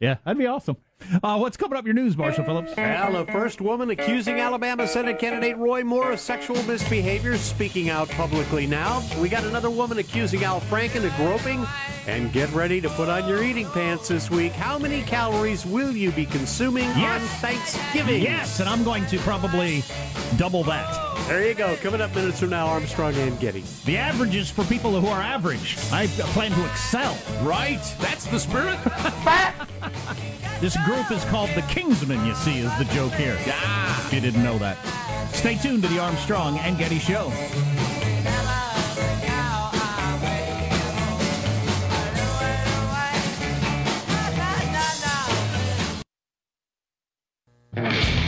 Yeah, 0.00 0.18
that'd 0.24 0.38
be 0.38 0.46
awesome. 0.46 0.76
Uh, 1.22 1.38
what's 1.38 1.56
coming 1.56 1.78
up 1.78 1.84
your 1.86 1.94
news, 1.94 2.16
Marshall 2.16 2.44
Phillips? 2.44 2.72
Well, 2.76 3.24
the 3.24 3.32
first 3.32 3.60
woman 3.60 3.88
accusing 3.90 4.40
Alabama 4.40 4.86
Senate 4.86 5.18
candidate 5.18 5.56
Roy 5.56 5.82
Moore 5.82 6.12
of 6.12 6.20
sexual 6.20 6.62
misbehavior 6.64 7.38
speaking 7.38 7.88
out 7.88 8.08
publicly 8.10 8.66
now. 8.66 9.02
We 9.20 9.28
got 9.28 9.44
another 9.44 9.70
woman 9.70 9.98
accusing 9.98 10.44
Al 10.44 10.60
Franken 10.60 11.04
of 11.06 11.14
groping. 11.16 11.66
And 12.06 12.32
get 12.32 12.50
ready 12.52 12.80
to 12.80 12.88
put 12.88 13.10
on 13.10 13.28
your 13.28 13.42
eating 13.44 13.68
pants 13.70 14.08
this 14.08 14.30
week. 14.30 14.52
How 14.52 14.78
many 14.78 15.02
calories 15.02 15.66
will 15.66 15.92
you 15.92 16.10
be 16.12 16.24
consuming 16.24 16.84
Yes. 16.84 17.20
on 17.20 17.28
Thanksgiving? 17.40 18.22
Yes, 18.22 18.60
and 18.60 18.68
I'm 18.68 18.82
going 18.82 19.04
to 19.06 19.18
probably 19.18 19.84
double 20.38 20.64
that. 20.64 20.88
There 21.28 21.46
you 21.46 21.52
go. 21.52 21.76
Coming 21.76 22.00
up 22.00 22.14
minutes 22.14 22.40
from 22.40 22.48
now, 22.50 22.66
Armstrong 22.66 23.14
and 23.16 23.38
Getty. 23.38 23.62
The 23.84 23.98
averages 23.98 24.50
for 24.50 24.64
people 24.64 24.98
who 24.98 25.06
are 25.06 25.20
average. 25.20 25.76
I 25.92 26.06
plan 26.06 26.50
to 26.52 26.64
excel. 26.70 27.16
Right. 27.42 27.82
That's 28.00 28.24
the 28.26 28.38
spirit. 28.40 28.78
This 30.60 30.76
group 30.84 31.12
is 31.12 31.24
called 31.26 31.50
the 31.50 31.62
Kingsmen, 31.62 32.26
you 32.26 32.34
see, 32.34 32.58
is 32.58 32.78
the 32.78 32.84
joke 32.92 33.12
here. 33.12 33.36
Ah. 33.46 34.06
If 34.06 34.12
you 34.12 34.20
didn't 34.20 34.42
know 34.42 34.58
that. 34.58 34.76
Stay 35.32 35.54
tuned 35.54 35.82
to 35.82 35.88
the 35.88 36.00
Armstrong 36.00 36.58
and 36.58 36.76
Getty 36.76 36.98
Show. 36.98 37.32
Okay, 47.76 48.27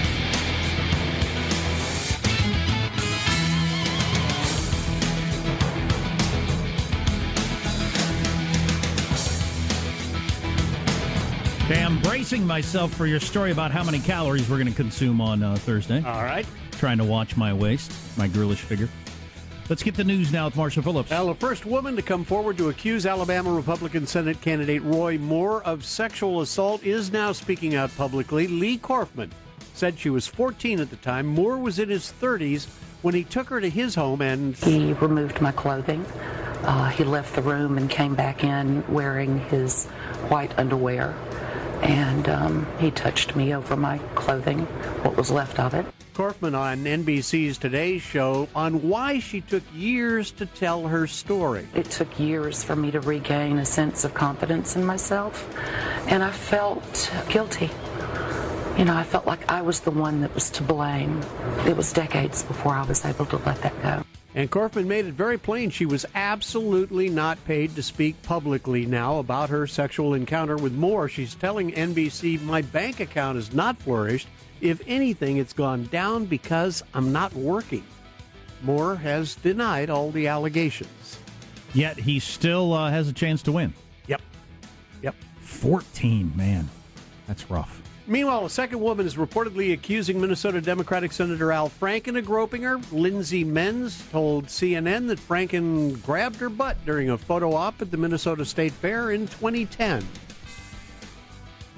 I'm 11.91 12.01
bracing 12.03 12.47
myself 12.47 12.95
for 12.95 13.07
your 13.07 13.19
story 13.19 13.51
about 13.51 13.73
how 13.73 13.83
many 13.83 13.99
calories 13.99 14.49
we're 14.49 14.59
going 14.59 14.69
to 14.69 14.73
consume 14.73 15.21
on 15.21 15.43
uh, 15.43 15.57
Thursday. 15.57 16.01
All 16.05 16.23
right. 16.23 16.47
trying 16.71 16.99
to 16.99 17.05
watch 17.05 17.37
my 17.37 17.53
waist, 17.53 17.91
my 18.17 18.29
girlish 18.29 18.61
figure. 18.61 18.89
Let's 19.69 19.83
get 19.83 19.97
the 19.97 20.05
news 20.05 20.33
now 20.33 20.45
with 20.45 20.55
Marshall 20.55 20.85
Phillips. 20.85 21.11
Well, 21.11 21.27
the 21.27 21.35
first 21.35 21.67
woman 21.67 21.97
to 21.97 22.03
come 22.03 22.23
forward 22.23 22.57
to 22.59 22.69
accuse 22.69 23.07
Alabama 23.07 23.53
Republican 23.53 24.07
Senate 24.07 24.41
candidate 24.41 24.85
Roy 24.85 25.19
Moore 25.19 25.65
of 25.65 25.85
sexual 25.85 26.43
assault 26.43 26.85
is 26.85 27.11
now 27.11 27.33
speaking 27.33 27.75
out 27.75 27.91
publicly. 27.97 28.47
Leigh 28.47 28.79
Corfman 28.79 29.33
said 29.75 29.99
she 29.99 30.11
was 30.11 30.29
14 30.29 30.79
at 30.79 30.91
the 30.91 30.97
time. 30.97 31.27
Moore 31.27 31.59
was 31.59 31.81
in 31.81 31.89
his 31.89 32.15
30s 32.21 32.69
when 33.03 33.15
he 33.15 33.25
took 33.25 33.49
her 33.49 33.61
to 33.61 33.69
his 33.69 33.97
home 33.97 34.23
and. 34.23 34.55
He 34.55 34.93
removed 34.93 35.41
my 35.41 35.51
clothing. 35.51 36.05
Uh, 36.63 36.89
he 36.91 37.03
left 37.03 37.35
the 37.35 37.43
room 37.43 37.79
and 37.79 37.91
came 37.91 38.15
back 38.15 38.45
in 38.45 38.85
wearing 38.93 39.41
his 39.47 39.87
white 40.29 40.57
underwear. 40.57 41.17
And 41.83 42.29
um, 42.29 42.67
he 42.79 42.91
touched 42.91 43.37
me 43.37 43.55
over 43.55 43.77
my 43.77 43.99
clothing, 44.15 44.61
what 45.03 45.17
was 45.17 45.31
left 45.31 45.59
of 45.59 45.75
it. 45.75 45.87
Corfman 46.15 46.55
on 46.55 46.85
NBC's 46.85 47.57
Today 47.57 47.99
Show 47.99 48.47
on 48.55 48.89
why 48.89 49.21
she 49.21 49.41
took 49.41 49.63
years 49.75 50.31
to 50.33 50.45
tell 50.45 50.87
her 50.87 51.07
story. 51.07 51.67
It 51.75 51.87
took 51.87 52.21
years 52.21 52.63
for 52.63 52.77
me 52.77 52.91
to 52.91 53.01
regain 53.01 53.59
a 53.59 53.65
sense 53.65 54.05
of 54.05 54.13
confidence 54.13 54.77
in 54.77 54.85
myself, 54.85 55.49
and 56.09 56.23
I 56.23 56.31
felt 56.31 57.11
guilty. 57.31 57.71
You 58.77 58.85
know, 58.85 58.95
I 58.95 59.03
felt 59.03 59.27
like 59.27 59.51
I 59.51 59.63
was 59.63 59.81
the 59.81 59.91
one 59.91 60.21
that 60.21 60.35
was 60.35 60.51
to 60.51 60.63
blame. 60.63 61.23
It 61.67 61.77
was 61.77 61.93
decades 61.93 62.43
before 62.43 62.75
I 62.75 62.85
was 62.85 63.05
able 63.05 63.27
to 63.27 63.37
let 63.39 63.63
that 63.63 63.83
go. 63.83 64.03
And 64.35 64.51
Corfman 64.51 64.87
made 64.87 65.07
it 65.07 65.15
very 65.15 65.39
plain 65.39 65.71
she 65.71 65.87
was 65.87 66.07
absolutely 66.15 67.09
not 67.09 67.45
paid 67.45 67.75
to 67.75 67.83
speak 67.83 68.21
publicly 68.23 68.87
now 68.87 69.19
about 69.19 69.51
her 69.51 69.67
sexual 69.67 70.15
encounter 70.15 70.57
with 70.57 70.73
Moore. 70.73 71.09
She's 71.09 71.35
telling 71.35 71.73
NBC, 71.73 72.41
My 72.43 72.63
bank 72.63 73.01
account 73.01 73.37
has 73.37 73.53
not 73.53 73.77
flourished. 73.79 74.29
If 74.61 74.83
anything, 74.87 75.39
it's 75.39 75.53
gone 75.53 75.85
down 75.87 76.27
because 76.27 76.83
I'm 76.95 77.13
not 77.13 77.33
working. 77.35 77.85
Moore 78.63 78.95
has 78.97 79.35
denied 79.37 79.91
all 79.91 80.11
the 80.11 80.29
allegations. 80.29 81.19
Yet 81.73 81.99
he 81.99 82.19
still 82.19 82.73
uh, 82.73 82.91
has 82.91 83.09
a 83.09 83.13
chance 83.13 83.43
to 83.45 83.53
win. 83.53 83.73
Yep. 84.07 84.21
Yep. 85.03 85.15
14, 85.41 86.33
man. 86.37 86.69
That's 87.27 87.51
rough. 87.51 87.81
Meanwhile, 88.11 88.45
a 88.45 88.51
second 88.51 88.81
woman 88.81 89.07
is 89.07 89.15
reportedly 89.15 89.73
accusing 89.73 90.21
Minnesota 90.21 90.61
Democratic 90.61 91.13
Senator 91.13 91.53
Al 91.53 91.71
Franken 91.71 92.19
of 92.19 92.25
groping 92.25 92.63
her. 92.63 92.81
Lindsay 92.91 93.45
Menz 93.45 94.11
told 94.11 94.47
CNN 94.47 95.07
that 95.07 95.21
Franken 95.21 96.03
grabbed 96.03 96.35
her 96.41 96.49
butt 96.49 96.85
during 96.85 97.11
a 97.11 97.17
photo 97.17 97.55
op 97.55 97.81
at 97.81 97.93
the 97.93 97.97
Minnesota 97.97 98.45
State 98.45 98.73
Fair 98.73 99.13
in 99.13 99.29
2010. 99.29 100.05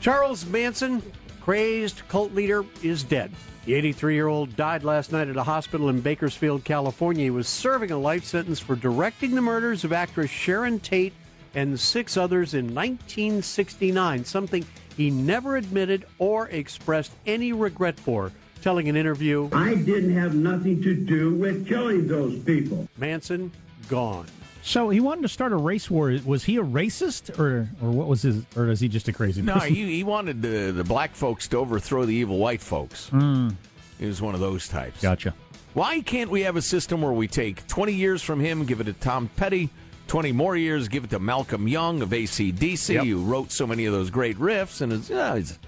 Charles 0.00 0.46
Manson, 0.46 1.02
crazed 1.42 2.00
cult 2.08 2.32
leader, 2.32 2.64
is 2.82 3.02
dead. 3.02 3.30
The 3.66 3.74
83 3.74 4.14
year 4.14 4.28
old 4.28 4.56
died 4.56 4.84
last 4.84 5.12
night 5.12 5.28
at 5.28 5.36
a 5.36 5.42
hospital 5.42 5.90
in 5.90 6.00
Bakersfield, 6.00 6.64
California. 6.64 7.24
He 7.24 7.30
was 7.30 7.46
serving 7.46 7.90
a 7.90 7.98
life 7.98 8.24
sentence 8.24 8.58
for 8.58 8.74
directing 8.74 9.34
the 9.34 9.42
murders 9.42 9.84
of 9.84 9.92
actress 9.92 10.30
Sharon 10.30 10.80
Tate 10.80 11.12
and 11.54 11.78
six 11.78 12.16
others 12.16 12.54
in 12.54 12.74
1969, 12.74 14.24
something 14.24 14.64
he 14.96 15.10
never 15.10 15.56
admitted 15.56 16.06
or 16.18 16.48
expressed 16.48 17.12
any 17.26 17.52
regret 17.52 17.98
for, 17.98 18.32
telling 18.62 18.88
an 18.88 18.96
interview 18.96 19.48
I 19.52 19.74
didn't 19.74 20.14
have 20.14 20.34
nothing 20.34 20.82
to 20.82 20.94
do 20.94 21.34
with 21.34 21.66
killing 21.66 22.06
those 22.06 22.38
people. 22.40 22.88
Manson 22.96 23.50
gone. 23.88 24.26
So 24.64 24.90
he 24.90 25.00
wanted 25.00 25.22
to 25.22 25.28
start 25.28 25.50
a 25.52 25.56
race 25.56 25.90
war. 25.90 26.16
Was 26.24 26.44
he 26.44 26.56
a 26.58 26.62
racist, 26.62 27.36
or 27.38 27.68
or 27.82 27.90
what 27.90 28.06
was 28.06 28.22
his, 28.22 28.44
or 28.56 28.68
is 28.68 28.78
he 28.78 28.86
just 28.86 29.08
a 29.08 29.12
crazy 29.12 29.42
No, 29.42 29.54
person? 29.54 29.74
he, 29.74 29.96
he 29.96 30.04
wanted 30.04 30.40
the, 30.40 30.70
the 30.70 30.84
black 30.84 31.14
folks 31.16 31.48
to 31.48 31.56
overthrow 31.56 32.04
the 32.04 32.14
evil 32.14 32.38
white 32.38 32.60
folks. 32.60 33.10
Mm. 33.10 33.56
He 33.98 34.06
was 34.06 34.22
one 34.22 34.34
of 34.34 34.40
those 34.40 34.68
types. 34.68 35.00
Gotcha. 35.02 35.34
Why 35.74 36.00
can't 36.00 36.30
we 36.30 36.42
have 36.42 36.54
a 36.54 36.62
system 36.62 37.02
where 37.02 37.12
we 37.12 37.26
take 37.26 37.66
20 37.66 37.92
years 37.92 38.22
from 38.22 38.38
him, 38.38 38.64
give 38.64 38.80
it 38.80 38.84
to 38.84 38.92
Tom 38.92 39.30
Petty, 39.36 39.68
20 40.12 40.30
more 40.32 40.54
years, 40.54 40.88
give 40.88 41.04
it 41.04 41.08
to 41.08 41.18
Malcolm 41.18 41.66
Young 41.66 42.02
of 42.02 42.10
ACDC, 42.10 42.96
Yep. 42.96 43.06
who 43.06 43.22
wrote 43.22 43.50
so 43.50 43.66
many 43.66 43.86
of 43.86 43.94
those 43.94 44.10
great 44.10 44.36
riffs, 44.36 44.82
and 44.82 44.92
is, 44.92 45.08
you 45.08 45.16
know, 45.16 45.36
he's, 45.36 45.58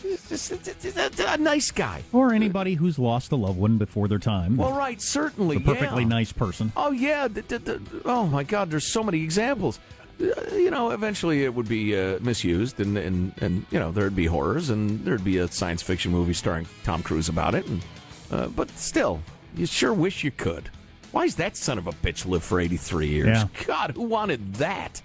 he's 0.00 0.26
just 0.26 0.82
he's 0.82 0.96
a, 0.96 1.36
nice 1.36 1.70
guy. 1.70 2.02
Or 2.10 2.32
anybody 2.32 2.72
who's 2.72 2.98
lost 2.98 3.30
a 3.30 3.36
loved 3.36 3.58
one 3.58 3.76
before 3.76 4.08
their 4.08 4.18
time. 4.18 4.56
Well, 4.56 4.72
right, 4.72 4.98
certainly. 5.02 5.58
a 5.58 5.60
perfectly 5.60 6.04
yeah. 6.04 6.08
nice 6.08 6.32
person. 6.32 6.72
Oh 6.78 6.92
yeah, 6.92 7.28
the, 7.28 7.42
the, 7.42 7.58
the, 7.58 8.02
oh 8.06 8.26
my 8.26 8.42
God, 8.42 8.70
there's 8.70 8.90
so 8.90 9.04
many 9.04 9.22
examples. 9.22 9.78
You 10.18 10.70
know, 10.70 10.92
eventually 10.92 11.44
it 11.44 11.54
would 11.54 11.68
be 11.68 11.94
uh, 11.94 12.20
misused, 12.20 12.80
and, 12.80 12.96
and 12.96 13.34
and 13.42 13.66
you 13.70 13.78
know 13.78 13.92
there'd 13.92 14.16
be 14.16 14.24
horrors, 14.24 14.70
and 14.70 15.04
there'd 15.04 15.24
be 15.24 15.36
a 15.36 15.48
science 15.48 15.82
fiction 15.82 16.10
movie 16.10 16.32
starring 16.32 16.66
Tom 16.84 17.02
Cruise 17.02 17.28
about 17.28 17.54
it. 17.54 17.66
And, 17.66 17.84
uh, 18.30 18.46
but 18.46 18.70
still, 18.78 19.20
you 19.54 19.66
sure 19.66 19.92
wish 19.92 20.24
you 20.24 20.30
could. 20.30 20.70
Why 21.12 21.26
does 21.26 21.36
that 21.36 21.56
son 21.56 21.78
of 21.78 21.86
a 21.86 21.92
bitch 21.92 22.26
live 22.26 22.44
for 22.44 22.60
83 22.60 23.08
years? 23.08 23.26
Yeah. 23.28 23.48
God, 23.66 23.92
who 23.92 24.02
wanted 24.02 24.54
that? 24.54 25.02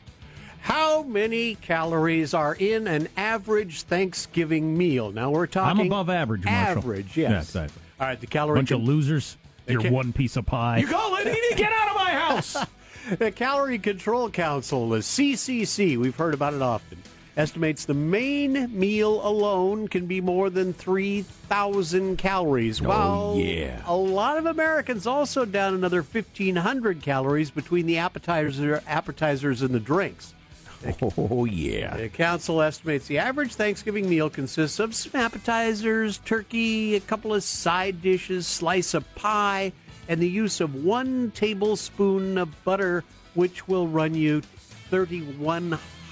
How 0.62 1.04
many 1.04 1.56
calories 1.56 2.34
are 2.34 2.56
in 2.56 2.88
an 2.88 3.08
average 3.16 3.84
Thanksgiving 3.84 4.78
meal? 4.78 5.12
Now 5.12 5.30
we're 5.30 5.48
talking. 5.48 5.80
I'm 5.82 5.86
above 5.88 6.10
average, 6.10 6.44
Marshall. 6.46 6.80
Average, 6.80 7.18
yes. 7.18 7.32
Yeah, 7.32 7.40
exactly. 7.40 7.82
All 8.00 8.08
right, 8.08 8.20
the 8.20 8.28
calorie. 8.28 8.58
Bunch 8.58 8.72
of 8.72 8.82
losers. 8.82 9.38
You're 9.68 9.82
ca- 9.82 9.90
one 9.92 10.14
piece 10.14 10.36
of 10.38 10.46
pie. 10.46 10.78
You 10.80 10.88
call 10.88 11.16
it 11.18 11.28
eating? 11.28 11.58
Get 11.58 11.72
out 11.72 11.90
of 11.90 11.96
my 11.96 12.12
house! 12.12 12.58
the 13.20 13.32
Calorie 13.32 13.80
Control 13.80 14.30
Council, 14.30 14.90
the 14.90 15.00
CCC, 15.00 15.98
we've 15.98 16.16
heard 16.16 16.34
about 16.34 16.54
it 16.54 16.62
often, 16.62 16.95
estimates 17.38 17.86
the 17.86 17.94
main 17.94 18.78
meal 18.78 19.26
alone 19.28 19.88
can 19.88 20.06
be 20.06 20.22
more 20.22 20.50
than 20.50 20.74
3,000 20.74 22.18
calories. 22.18 22.82
Oh, 22.82 22.86
while 22.86 23.36
yeah. 23.38 23.82
a 23.86 23.96
lot 23.96 24.38
of 24.38 24.46
Americans 24.46 25.06
also 25.06 25.46
down 25.46 25.74
another 25.74 26.02
1,500 26.02 27.02
calories 27.02 27.52
between 27.52 27.86
the 27.86 27.98
appetizer, 27.98 28.82
appetizers 28.88 29.62
and 29.62 29.74
the 29.74 29.80
drinks. 29.80 30.34
Oh, 31.18 31.46
yeah. 31.46 31.98
The 31.98 32.10
council 32.10 32.62
estimates 32.62 33.08
the 33.08 33.18
average 33.18 33.56
Thanksgiving 33.56 34.08
meal 34.08 34.30
consists 34.30 34.80
of 34.80 34.94
some 34.94 35.20
appetizers, 35.20 36.20
turkey, 36.20 36.96
a 36.96 37.00
couple 37.00 37.34
of 37.34 37.44
side 37.44 38.04
dishes, 38.04 38.46
slice 38.46 38.94
of 38.94 39.16
pie, 39.16 39.72
and 40.08 40.22
the 40.22 40.30
use 40.30 40.62
of 40.62 40.84
one 40.84 41.32
tablespoon 41.32 42.38
of 42.38 42.64
butter, 42.64 43.04
which 43.34 43.68
will 43.68 43.88
run 43.88 44.14
you 44.14 44.44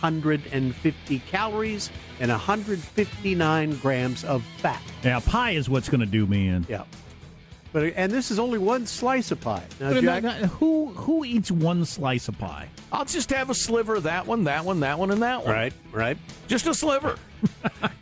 3,150 0.04 1.20
calories 1.30 1.90
and 2.20 2.30
159 2.30 3.76
grams 3.78 4.24
of 4.26 4.44
fat. 4.58 4.82
Yeah, 5.04 5.20
pie 5.26 5.52
is 5.52 5.70
what's 5.70 5.88
going 5.88 6.02
to 6.02 6.06
do 6.06 6.26
me 6.26 6.48
in. 6.50 6.66
Yeah. 6.68 6.84
But 7.72 7.94
and 7.96 8.12
this 8.12 8.30
is 8.30 8.38
only 8.38 8.60
one 8.60 8.86
slice 8.86 9.32
of 9.32 9.42
pie. 9.42 9.64
Now, 9.80 10.00
Jack, 10.00 10.24
now- 10.24 10.40
now, 10.42 10.48
who 10.48 10.90
who 10.90 11.26
eats 11.26 11.50
one 11.50 11.86
slice 11.86 12.28
of 12.28 12.38
pie? 12.38 12.68
I'll 12.92 13.06
just 13.06 13.32
have 13.32 13.50
a 13.50 13.56
sliver 13.56 13.96
of 13.96 14.04
that 14.04 14.28
one, 14.28 14.44
that 14.44 14.64
one, 14.64 14.82
that 14.82 15.00
one, 15.00 15.10
and 15.10 15.24
that 15.24 15.44
one. 15.44 15.54
Right, 15.56 15.74
right. 15.92 16.18
Just 16.48 16.68
a 16.68 16.74
sliver. 16.76 17.18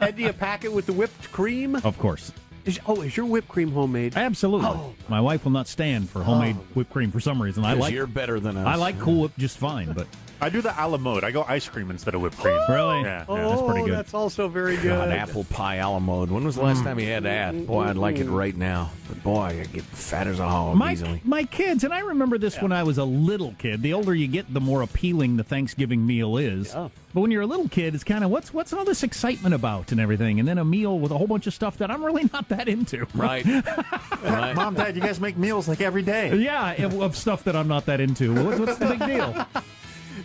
and 0.01 0.15
do 0.15 0.23
you 0.23 0.33
pack 0.33 0.65
it 0.65 0.73
with 0.73 0.87
the 0.87 0.93
whipped 0.93 1.31
cream? 1.31 1.75
Of 1.77 1.97
course. 1.99 2.33
Is, 2.65 2.79
oh, 2.85 3.01
is 3.01 3.15
your 3.15 3.25
whipped 3.25 3.47
cream 3.47 3.71
homemade? 3.71 4.15
Absolutely. 4.17 4.67
Oh. 4.67 4.93
My 5.07 5.21
wife 5.21 5.45
will 5.45 5.51
not 5.51 5.67
stand 5.67 6.09
for 6.09 6.21
homemade 6.21 6.57
Oh. 6.59 6.63
whipped 6.73 6.91
cream 6.91 7.09
for 7.11 7.19
some 7.21 7.41
reason. 7.41 7.63
I 7.63 7.73
like 7.73 7.93
you're 7.93 8.05
better 8.07 8.39
than 8.41 8.57
us. 8.57 8.67
I 8.67 8.75
like 8.75 8.99
Cool 8.99 9.21
Whip 9.21 9.31
just 9.37 9.57
fine, 9.57 9.93
but 9.93 10.05
I 10.41 10.49
do 10.49 10.59
the 10.59 10.73
a 10.75 10.87
la 10.87 10.97
mode. 10.97 11.23
I 11.23 11.29
go 11.29 11.45
ice 11.47 11.69
cream 11.69 11.91
instead 11.91 12.15
of 12.15 12.21
whipped 12.21 12.37
cream. 12.37 12.59
Really? 12.71 13.01
Yeah. 13.01 13.25
Oh, 13.27 13.35
yeah. 13.35 13.47
that's 13.49 13.61
pretty 13.61 13.81
oh, 13.81 13.85
good. 13.85 13.95
that's 13.95 14.13
also 14.13 14.47
very 14.47 14.77
good. 14.77 14.89
God, 14.89 15.09
apple 15.09 15.43
pie 15.43 15.75
a 15.75 15.89
la 15.89 15.99
mode. 15.99 16.31
When 16.31 16.43
was 16.43 16.55
the 16.55 16.63
last 16.63 16.81
mm. 16.81 16.85
time 16.85 16.99
you 16.99 17.07
had 17.07 17.23
that? 17.23 17.67
Boy, 17.67 17.83
I'd 17.83 17.97
like 17.97 18.17
it 18.17 18.27
mm. 18.27 18.35
right 18.35 18.55
now. 18.55 18.91
But 19.07 19.23
boy, 19.23 19.61
I 19.61 19.65
get 19.65 19.83
fat 19.83 20.27
as 20.27 20.39
a 20.39 20.47
hog 20.47 20.77
my 20.77 20.93
easily. 20.93 21.21
my 21.23 21.43
kids 21.43 21.83
and 21.83 21.93
I 21.93 21.99
remember 21.99 22.37
this 22.37 22.61
when 22.61 22.71
I 22.71 22.83
was 22.83 22.97
a 22.97 23.03
little 23.03 23.53
kid. 23.59 23.81
The 23.81 23.93
older 23.93 24.15
you 24.15 24.27
get, 24.27 24.51
the 24.51 24.61
more 24.61 24.81
appealing 24.81 25.37
the 25.37 25.43
Thanksgiving 25.43 26.05
meal 26.05 26.37
is. 26.37 26.73
Yeah. 26.73 26.89
But 27.13 27.21
when 27.21 27.31
you're 27.31 27.41
a 27.41 27.47
little 27.47 27.67
kid, 27.67 27.93
it's 27.93 28.05
kind 28.05 28.23
of 28.23 28.29
what's 28.31 28.53
what's 28.53 28.71
all 28.71 28.85
this 28.85 29.03
excitement 29.03 29.53
about 29.53 29.91
and 29.91 29.99
everything, 29.99 30.39
and 30.39 30.47
then 30.47 30.57
a 30.57 30.65
meal 30.65 30.97
with 30.97 31.11
a 31.11 31.17
whole 31.17 31.27
bunch 31.27 31.45
of 31.45 31.53
stuff 31.53 31.77
that 31.79 31.91
I'm 31.91 32.03
really 32.03 32.29
not 32.33 32.47
that 32.49 32.67
into. 32.67 33.05
Right. 33.13 33.45
right. 34.23 34.53
Mom, 34.55 34.75
Dad, 34.75 34.95
you 34.95 35.01
guys 35.01 35.19
make 35.19 35.37
meals 35.37 35.67
like 35.67 35.81
every 35.81 36.03
day. 36.03 36.35
Yeah, 36.35 36.71
of 36.83 37.01
of 37.01 37.17
stuff 37.17 37.43
that 37.43 37.55
I'm 37.55 37.67
not 37.67 37.85
that 37.87 37.99
into. 37.99 38.33
What's, 38.45 38.59
what's 38.59 38.77
the 38.77 38.87
big 38.87 38.99
deal? 38.99 39.45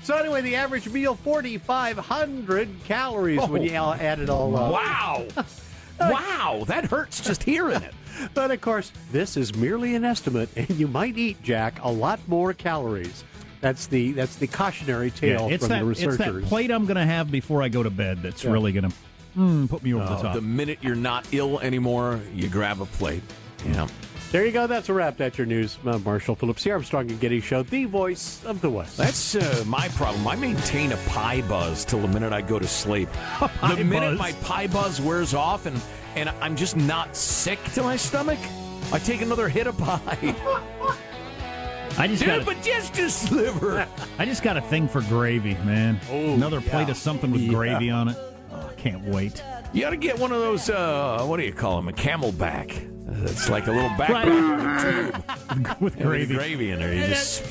So 0.07 0.17
anyway, 0.17 0.41
the 0.41 0.55
average 0.55 0.89
meal 0.89 1.17
forty 1.17 1.59
five 1.59 1.99
hundred 1.99 2.69
calories 2.85 3.41
when 3.49 3.63
you 3.65 3.77
all 3.77 3.93
add 3.93 4.21
it 4.21 4.31
all 4.31 4.57
up. 4.57 4.73
Wow. 4.73 5.27
wow. 6.01 6.63
That 6.69 6.85
hurts 6.85 7.21
just 7.23 7.43
hearing 7.43 7.83
it. 7.83 7.93
But 8.33 8.51
of 8.53 8.61
course, 8.63 8.93
this 9.13 9.37
is 9.37 9.55
merely 9.57 9.95
an 9.95 10.03
estimate, 10.05 10.49
and 10.57 10.71
you 10.71 10.87
might 10.89 11.19
eat 11.19 11.43
Jack 11.43 11.81
a 11.83 11.91
lot 11.91 12.19
more 12.29 12.55
calories. 12.55 13.25
That's 13.61 13.89
the 13.89 14.13
that's 14.13 14.37
the 14.37 14.47
cautionary 14.47 15.11
tale 15.11 15.49
it's 15.51 15.67
from 15.67 15.71
that 15.71 15.85
the 15.85 16.07
it's 16.09 16.17
that 16.19 16.43
plate 16.45 16.71
I'm 16.71 16.87
going 16.87 16.97
to 16.97 17.05
have 17.05 17.31
before 17.31 17.63
I 17.65 17.69
go 17.69 17.83
to 17.83 17.91
bed 17.91 18.23
that's 18.23 18.45
Yeah. 18.45 18.53
really 18.53 18.73
going 18.73 18.89
to 18.91 18.97
mm, 19.37 19.69
put 19.69 19.83
me 19.83 19.93
over 19.93 20.05
the 20.07 20.19
Oh, 20.19 20.23
top. 20.23 20.35
the 20.35 20.41
minute 20.41 20.79
you're 20.83 20.95
not 20.95 21.27
ill 21.33 21.59
anymore, 21.61 22.21
you 22.33 22.49
grab 22.49 22.81
a 22.81 22.87
plate. 22.87 23.23
Yeah. 23.67 23.89
There 24.33 24.45
you 24.45 24.53
go. 24.53 24.67
That's 24.67 24.89
a 24.89 24.93
wrap. 24.93 25.17
That's 25.17 25.39
your 25.39 25.47
news. 25.47 25.79
I'm 25.87 26.03
Marshall 26.03 26.35
Phillips, 26.35 26.65
the 26.65 26.73
Armstrong 26.73 27.09
and 27.11 27.19
Getty 27.21 27.41
Show, 27.41 27.63
the 27.63 27.85
voice 27.85 28.45
of 28.45 28.61
the 28.61 28.69
West. 28.69 28.97
That's 28.97 29.35
uh, 29.37 29.65
my 29.67 29.89
problem. 29.91 30.27
I 30.27 30.35
maintain 30.37 30.93
a 30.93 30.97
pie 31.09 31.43
buzz 31.43 31.85
till 31.85 32.01
the 32.01 32.09
minute 32.09 32.33
I 32.33 32.43
go 32.43 32.59
to 32.59 32.67
sleep. 32.67 33.09
pie 33.13 33.75
the 33.77 33.85
minute 33.85 34.11
buzz? 34.11 34.19
my 34.19 34.33
pie 34.47 34.67
buzz 34.67 35.01
wears 35.01 35.33
off 35.33 35.67
and, 35.67 35.81
and 36.17 36.29
I'm 36.41 36.57
just 36.57 36.77
not 36.77 37.17
sick 37.17 37.63
to 37.75 37.83
my 37.83 37.97
stomach, 37.97 38.39
I 38.93 38.99
take 38.99 39.23
another 39.23 39.49
hit 39.49 39.69
of 39.69 39.79
pie. 39.79 40.01
I 41.99 42.07
just 42.09 42.21
Yeah, 42.21 42.39
got 42.39 42.47
but 42.47 42.63
just 42.63 42.99
a 42.99 43.09
sliver. 43.09 43.87
I 44.19 44.25
just 44.27 44.43
got 44.43 44.57
a 44.57 44.61
thing 44.61 44.87
for 44.89 45.01
gravy, 45.03 45.55
man. 45.65 45.99
Another 46.11 46.61
plate 46.61 46.91
of 46.91 46.97
something 46.97 47.31
with 47.31 47.41
Yeah. 47.43 47.53
gravy 47.53 47.91
on 47.91 48.09
it. 48.09 48.19
Oh, 48.53 48.69
I 48.71 48.75
can't 48.75 49.03
wait. 49.05 49.43
You 49.73 49.81
got 49.83 49.91
to 49.91 49.97
get 49.97 50.19
one 50.19 50.31
of 50.33 50.41
those. 50.41 50.69
Uh, 50.69 51.25
what 51.25 51.39
do 51.39 51.45
you 51.45 51.53
call 51.53 51.77
them? 51.77 51.89
A 51.89 51.93
CamelBak. 51.93 52.93
It's 53.09 53.49
like 53.49 53.67
a 53.69 53.73
little 53.73 53.89
back 53.97 54.09
Right. 54.11 54.25
tube 55.49 55.77
with 55.81 55.97
Yeah, 55.97 56.03
gravy. 56.05 56.35
gravy 56.35 56.71
in 56.73 56.81
there. 56.81 56.93
You 56.93 57.07
just 57.07 57.45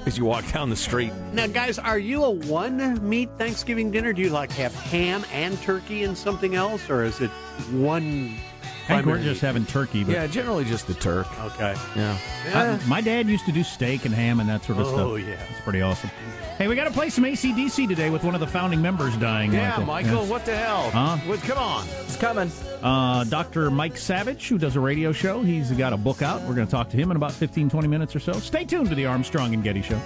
as 0.06 0.18
you 0.18 0.24
walk 0.24 0.50
down 0.52 0.68
the 0.70 0.76
street. 0.76 1.12
Now, 1.32 1.46
guys, 1.46 1.78
are 1.78 1.98
you 1.98 2.24
a 2.24 2.30
one 2.30 3.06
meat 3.08 3.30
Thanksgiving 3.38 3.90
dinner? 3.90 4.12
Do 4.12 4.20
you 4.20 4.28
like 4.30 4.52
have 4.52 4.74
ham 4.74 5.24
and 5.32 5.60
turkey 5.62 6.04
and 6.04 6.16
something 6.16 6.54
else, 6.56 6.90
or 6.90 7.04
is 7.04 7.20
it 7.20 7.30
one? 7.70 8.36
I 8.88 8.94
think 8.96 9.06
we're 9.06 9.22
just 9.22 9.40
having 9.40 9.64
turkey. 9.66 10.04
But 10.04 10.12
Yeah, 10.12 10.26
generally 10.26 10.64
just 10.64 10.86
the 10.86 10.94
turk. 10.94 11.26
Okay. 11.40 11.74
Yeah. 11.96 12.16
I- 12.54 12.78
my 12.86 13.00
dad 13.00 13.26
used 13.28 13.44
to 13.46 13.52
do 13.52 13.62
steak 13.62 14.04
and 14.04 14.14
ham 14.14 14.40
and 14.40 14.48
that 14.48 14.64
sort 14.64 14.78
of 14.78 14.86
stuff. 14.86 14.98
Oh, 15.00 15.16
yeah. 15.16 15.34
It's 15.50 15.60
pretty 15.62 15.80
awesome. 15.82 16.10
Hey, 16.58 16.68
we 16.68 16.74
got 16.76 16.84
to 16.84 16.90
play 16.90 17.08
some 17.10 17.24
ACDC 17.24 17.88
today 17.88 18.10
with 18.10 18.22
one 18.24 18.34
of 18.34 18.40
the 18.40 18.46
founding 18.46 18.80
members 18.82 19.16
dying. 19.16 19.52
Yeah, 19.52 19.70
Michael. 19.70 19.84
Michael. 19.86 20.24
Yeah. 20.24 20.30
What 20.30 20.44
the 20.44 20.56
hell? 20.56 20.90
Huh? 20.90 21.16
What, 21.26 21.40
come 21.42 21.58
on. 21.58 21.86
It's 22.02 22.16
coming. 22.16 22.50
Uh, 22.82 23.24
Dr. 23.24 23.70
Mike 23.70 23.96
Savage, 23.96 24.48
who 24.48 24.58
does 24.58 24.76
a 24.76 24.80
radio 24.80 25.12
show, 25.12 25.42
he's 25.42 25.70
got 25.72 25.92
a 25.92 25.96
book 25.96 26.20
out. 26.22 26.40
We're 26.42 26.54
going 26.54 26.66
to 26.66 26.70
talk 26.70 26.90
to 26.90 26.96
him 26.96 27.10
in 27.10 27.16
about 27.16 27.32
15, 27.32 27.70
20 27.70 27.88
minutes 27.88 28.14
or 28.14 28.20
so. 28.20 28.32
Stay 28.34 28.64
tuned 28.64 28.88
to 28.90 28.94
the 28.94 29.06
Armstrong 29.06 29.54
and 29.54 29.62
Getty 29.64 29.82
Show. 29.82 30.00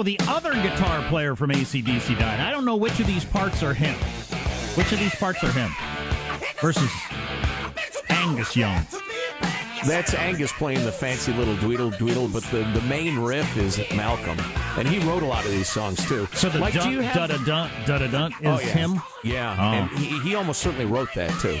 So 0.00 0.04
the 0.04 0.18
other 0.28 0.54
guitar 0.54 1.06
player 1.10 1.36
from 1.36 1.50
ACDC 1.50 2.18
died. 2.18 2.40
I 2.40 2.50
don't 2.50 2.64
know 2.64 2.74
which 2.74 2.98
of 3.00 3.06
these 3.06 3.22
parts 3.22 3.62
are 3.62 3.74
him. 3.74 3.94
Which 4.74 4.92
of 4.92 4.98
these 4.98 5.14
parts 5.14 5.44
are 5.44 5.52
him? 5.52 5.70
Versus 6.58 6.90
Angus 8.08 8.56
Young. 8.56 8.86
That's 9.86 10.14
Angus 10.14 10.52
playing 10.52 10.86
the 10.86 10.90
fancy 10.90 11.34
little 11.34 11.54
dweedle 11.56 11.92
dweedle, 11.98 12.32
but 12.32 12.42
the, 12.44 12.62
the 12.72 12.80
main 12.88 13.18
riff 13.18 13.58
is 13.58 13.76
Malcolm, 13.94 14.38
and 14.78 14.88
he 14.88 15.06
wrote 15.06 15.22
a 15.22 15.26
lot 15.26 15.44
of 15.44 15.50
these 15.50 15.68
songs 15.68 16.02
too. 16.08 16.26
So 16.32 16.48
the 16.48 16.60
like, 16.60 16.72
dun, 16.72 16.88
do 16.88 16.94
you 16.94 17.00
have? 17.00 17.14
da 17.14 17.36
da 17.36 17.44
dun 17.44 17.70
da 17.84 17.98
da 17.98 18.06
dun 18.06 18.32
is 18.32 18.38
oh, 18.44 18.58
yeah. 18.58 18.66
him. 18.68 19.02
Yeah, 19.22 19.54
Oh. 19.58 19.62
and 19.74 19.90
he, 19.98 20.18
he 20.20 20.34
almost 20.34 20.62
certainly 20.62 20.86
wrote 20.86 21.12
that 21.14 21.38
too. 21.40 21.58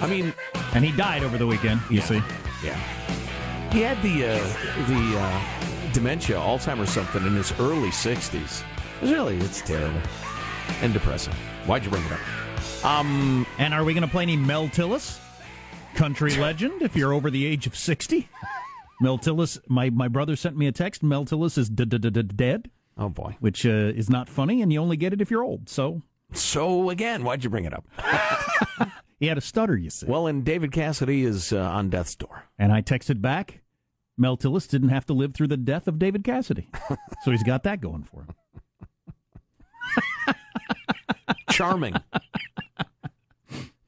I 0.00 0.06
mean, 0.08 0.32
and 0.76 0.84
he 0.84 0.92
died 0.92 1.24
over 1.24 1.36
the 1.38 1.46
weekend. 1.48 1.80
You 1.90 2.02
see, 2.02 2.22
yeah, 2.62 2.78
he 3.72 3.80
had 3.80 4.00
the 4.00 4.26
uh, 4.26 4.86
the 4.86 5.18
uh, 5.18 5.61
dementia, 5.92 6.36
Alzheimer's, 6.36 6.90
something 6.90 7.24
in 7.26 7.34
his 7.34 7.52
early 7.60 7.90
sixties. 7.90 8.62
Really, 9.02 9.36
it's 9.38 9.60
terrible 9.60 10.00
and 10.80 10.92
depressing. 10.92 11.34
Why'd 11.66 11.84
you 11.84 11.90
bring 11.90 12.04
it 12.04 12.12
up? 12.12 12.84
Um, 12.84 13.46
and 13.58 13.74
are 13.74 13.84
we 13.84 13.94
going 13.94 14.02
to 14.02 14.10
play 14.10 14.22
any 14.22 14.36
Mel 14.36 14.68
Tillis, 14.68 15.18
country 15.94 16.36
legend? 16.38 16.82
If 16.82 16.96
you're 16.96 17.12
over 17.12 17.30
the 17.30 17.46
age 17.46 17.66
of 17.66 17.76
sixty, 17.76 18.28
Mel 19.00 19.18
Tillis. 19.18 19.58
My 19.68 19.90
my 19.90 20.08
brother 20.08 20.36
sent 20.36 20.56
me 20.56 20.66
a 20.66 20.72
text. 20.72 21.02
Mel 21.02 21.24
Tillis 21.24 21.58
is 21.58 21.68
dead. 21.68 22.70
Oh 22.98 23.08
boy, 23.08 23.36
which 23.40 23.64
uh, 23.64 23.70
is 23.70 24.10
not 24.10 24.28
funny, 24.28 24.62
and 24.62 24.72
you 24.72 24.80
only 24.80 24.96
get 24.96 25.12
it 25.12 25.20
if 25.20 25.30
you're 25.30 25.42
old. 25.42 25.68
So, 25.68 26.02
so 26.32 26.90
again, 26.90 27.24
why'd 27.24 27.42
you 27.44 27.50
bring 27.50 27.64
it 27.64 27.72
up? 27.72 27.86
he 29.18 29.26
had 29.26 29.38
a 29.38 29.40
stutter. 29.40 29.76
You 29.76 29.90
see. 29.90 30.06
Well, 30.06 30.26
and 30.26 30.44
David 30.44 30.72
Cassidy 30.72 31.24
is 31.24 31.52
uh, 31.52 31.60
on 31.60 31.90
death's 31.90 32.14
door. 32.14 32.44
And 32.58 32.72
I 32.72 32.82
texted 32.82 33.20
back. 33.20 33.60
Mel 34.16 34.36
Tillis 34.36 34.68
didn't 34.68 34.90
have 34.90 35.06
to 35.06 35.12
live 35.12 35.34
through 35.34 35.48
the 35.48 35.56
death 35.56 35.88
of 35.88 35.98
David 35.98 36.24
Cassidy, 36.24 36.68
so 37.22 37.30
he's 37.30 37.42
got 37.42 37.62
that 37.64 37.80
going 37.80 38.02
for 38.02 38.22
him. 38.22 38.34
Charming. 41.50 41.94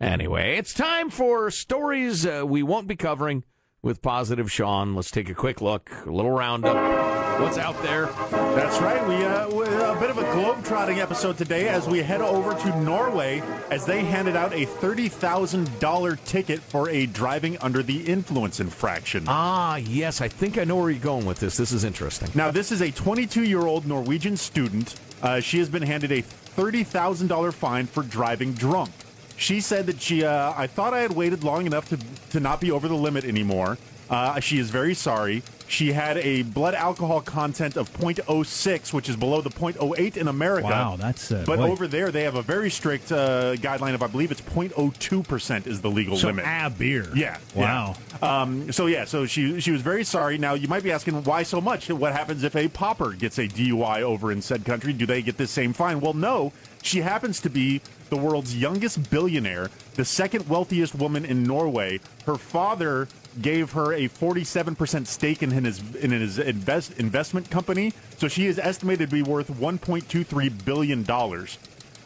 anyway, 0.00 0.56
it's 0.56 0.74
time 0.74 1.10
for 1.10 1.50
stories 1.50 2.26
uh, 2.26 2.44
we 2.46 2.62
won't 2.62 2.88
be 2.88 2.96
covering 2.96 3.44
with 3.84 4.00
Positive 4.00 4.50
Sean. 4.50 4.94
Let's 4.94 5.10
take 5.10 5.28
a 5.28 5.34
quick 5.34 5.60
look, 5.60 5.90
a 6.06 6.10
little 6.10 6.30
roundup. 6.30 7.40
What's 7.40 7.58
out 7.58 7.80
there? 7.82 8.06
That's 8.30 8.80
right. 8.80 9.06
We 9.06 9.14
uh, 9.24 9.48
a 9.94 10.00
bit 10.00 10.10
of 10.10 10.18
a 10.18 10.22
globe-trotting 10.32 11.00
episode 11.00 11.36
today 11.36 11.68
as 11.68 11.86
we 11.86 11.98
head 11.98 12.20
over 12.20 12.54
to 12.54 12.80
Norway 12.80 13.42
as 13.70 13.84
they 13.84 14.04
handed 14.04 14.36
out 14.36 14.54
a 14.54 14.64
thirty 14.64 15.08
thousand 15.08 15.68
dollar 15.80 16.16
ticket 16.16 16.60
for 16.60 16.88
a 16.88 17.06
driving 17.06 17.58
under 17.58 17.82
the 17.82 18.00
influence 18.06 18.58
infraction. 18.60 19.24
Ah, 19.28 19.76
yes, 19.76 20.20
I 20.20 20.28
think 20.28 20.56
I 20.58 20.64
know 20.64 20.76
where 20.76 20.90
you're 20.90 21.00
going 21.00 21.26
with 21.26 21.40
this. 21.40 21.56
This 21.56 21.72
is 21.72 21.84
interesting. 21.84 22.30
Now, 22.34 22.50
this 22.50 22.72
is 22.72 22.80
a 22.80 22.90
22-year-old 22.90 23.86
Norwegian 23.86 24.36
student. 24.36 24.94
Uh, 25.22 25.40
she 25.40 25.58
has 25.58 25.68
been 25.68 25.82
handed 25.82 26.10
a 26.12 26.22
thirty 26.22 26.84
thousand 26.84 27.26
dollar 27.26 27.52
fine 27.52 27.86
for 27.86 28.02
driving 28.02 28.52
drunk. 28.54 28.90
She 29.36 29.60
said 29.60 29.86
that 29.86 30.00
she, 30.00 30.24
uh, 30.24 30.52
I 30.56 30.66
thought 30.66 30.94
I 30.94 31.00
had 31.00 31.12
waited 31.12 31.42
long 31.44 31.66
enough 31.66 31.88
to 31.90 31.98
to 32.30 32.40
not 32.40 32.60
be 32.60 32.70
over 32.70 32.88
the 32.88 32.94
limit 32.94 33.24
anymore. 33.24 33.78
Uh, 34.10 34.38
she 34.40 34.58
is 34.58 34.70
very 34.70 34.94
sorry. 34.94 35.42
She 35.66 35.92
had 35.92 36.18
a 36.18 36.42
blood 36.42 36.74
alcohol 36.74 37.22
content 37.22 37.78
of 37.78 37.90
0.06, 37.94 38.92
which 38.92 39.08
is 39.08 39.16
below 39.16 39.40
the 39.40 39.48
0.08 39.48 40.16
in 40.18 40.28
America. 40.28 40.66
Wow, 40.68 40.96
that's, 40.96 41.32
uh, 41.32 41.42
but 41.46 41.56
boy. 41.56 41.70
over 41.70 41.88
there 41.88 42.10
they 42.10 42.22
have 42.24 42.34
a 42.36 42.42
very 42.42 42.70
strict 42.70 43.10
uh, 43.10 43.54
guideline 43.54 43.94
of 43.94 44.02
I 44.02 44.06
believe 44.06 44.30
it's 44.30 44.42
0.02 44.42 45.26
percent 45.26 45.66
is 45.66 45.80
the 45.80 45.90
legal 45.90 46.16
So 46.18 46.26
limit. 46.28 46.44
a 46.46 46.68
beer. 46.68 47.10
Yeah. 47.16 47.38
Wow. 47.54 47.96
yeah. 48.22 48.42
Um, 48.42 48.70
so 48.72 48.86
yeah, 48.86 49.06
so 49.06 49.24
she 49.26 49.58
she 49.60 49.70
was 49.70 49.80
very 49.80 50.04
sorry. 50.04 50.36
Now 50.36 50.52
you 50.52 50.68
might 50.68 50.82
be 50.82 50.92
asking 50.92 51.24
why 51.24 51.42
so 51.42 51.60
much. 51.62 51.88
What 51.88 52.12
happens 52.12 52.44
if 52.44 52.54
a 52.54 52.68
popper 52.68 53.12
gets 53.12 53.38
a 53.38 53.48
DUI 53.48 54.02
over 54.02 54.30
in 54.32 54.42
said 54.42 54.66
country? 54.66 54.92
Do 54.92 55.06
they 55.06 55.22
get 55.22 55.38
the 55.38 55.46
same 55.46 55.72
fine? 55.72 56.00
Well, 56.00 56.14
no. 56.14 56.52
She 56.82 57.00
happens 57.00 57.40
to 57.40 57.48
be 57.48 57.80
the 58.10 58.16
world's 58.16 58.56
youngest 58.56 59.10
billionaire, 59.10 59.70
the 59.94 60.04
second 60.04 60.48
wealthiest 60.48 60.94
woman 60.94 61.24
in 61.24 61.42
Norway. 61.44 62.00
Her 62.26 62.36
father 62.36 63.08
gave 63.42 63.72
her 63.72 63.92
a 63.92 64.08
47% 64.08 65.06
stake 65.06 65.42
in 65.42 65.50
his 65.50 65.80
in 65.96 66.10
his 66.12 66.38
invest, 66.38 66.98
investment 66.98 67.50
company, 67.50 67.92
so 68.18 68.28
she 68.28 68.46
is 68.46 68.58
estimated 68.58 69.10
to 69.10 69.14
be 69.16 69.22
worth 69.22 69.48
1.23 69.48 70.64
billion 70.64 71.02
dollars. 71.02 71.58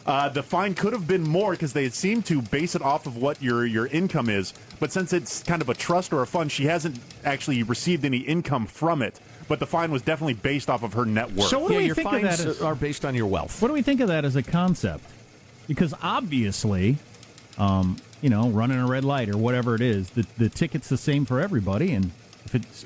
Uh, 0.05 0.27
the 0.27 0.41
fine 0.41 0.73
could 0.73 0.91
have 0.93 1.07
been 1.07 1.21
more 1.21 1.51
because 1.51 1.73
they 1.73 1.87
seem 1.89 2.23
to 2.23 2.41
base 2.41 2.73
it 2.73 2.81
off 2.81 3.05
of 3.05 3.15
what 3.17 3.41
your 3.43 3.65
your 3.65 3.85
income 3.87 4.29
is. 4.29 4.53
But 4.79 4.91
since 4.91 5.13
it's 5.13 5.43
kind 5.43 5.61
of 5.61 5.69
a 5.69 5.73
trust 5.75 6.13
or 6.13 6.21
a 6.21 6.27
fund, 6.27 6.51
she 6.51 6.65
hasn't 6.65 6.99
actually 7.23 7.61
received 7.63 8.05
any 8.05 8.17
income 8.19 8.65
from 8.65 9.01
it. 9.03 9.19
But 9.47 9.59
the 9.59 9.67
fine 9.67 9.91
was 9.91 10.01
definitely 10.01 10.35
based 10.35 10.69
off 10.69 10.83
of 10.83 10.93
her 10.93 11.05
net 11.05 11.31
worth. 11.33 11.49
So 11.49 11.59
what 11.59 11.69
do 11.69 11.77
we 11.77 11.85
your 11.85 11.95
think 11.95 12.11
of 12.11 12.21
that 12.21 12.39
as- 12.39 12.61
are 12.61 12.75
based 12.75 13.05
on 13.05 13.13
your 13.13 13.27
wealth. 13.27 13.61
What 13.61 13.67
do 13.67 13.73
we 13.73 13.81
think 13.81 13.99
of 13.99 14.07
that 14.07 14.25
as 14.25 14.35
a 14.35 14.43
concept? 14.43 15.03
Because 15.69 15.93
obviously, 16.01 16.97
um, 17.57 17.95
you 18.21 18.29
know, 18.29 18.49
running 18.49 18.77
a 18.77 18.87
red 18.87 19.05
light 19.05 19.29
or 19.29 19.37
whatever 19.37 19.75
it 19.75 19.81
is, 19.81 20.09
the 20.09 20.25
the 20.37 20.49
ticket's 20.49 20.89
the 20.89 20.97
same 20.97 21.23
for 21.23 21.39
everybody, 21.39 21.93
and 21.93 22.11
if 22.43 22.55
it's 22.55 22.85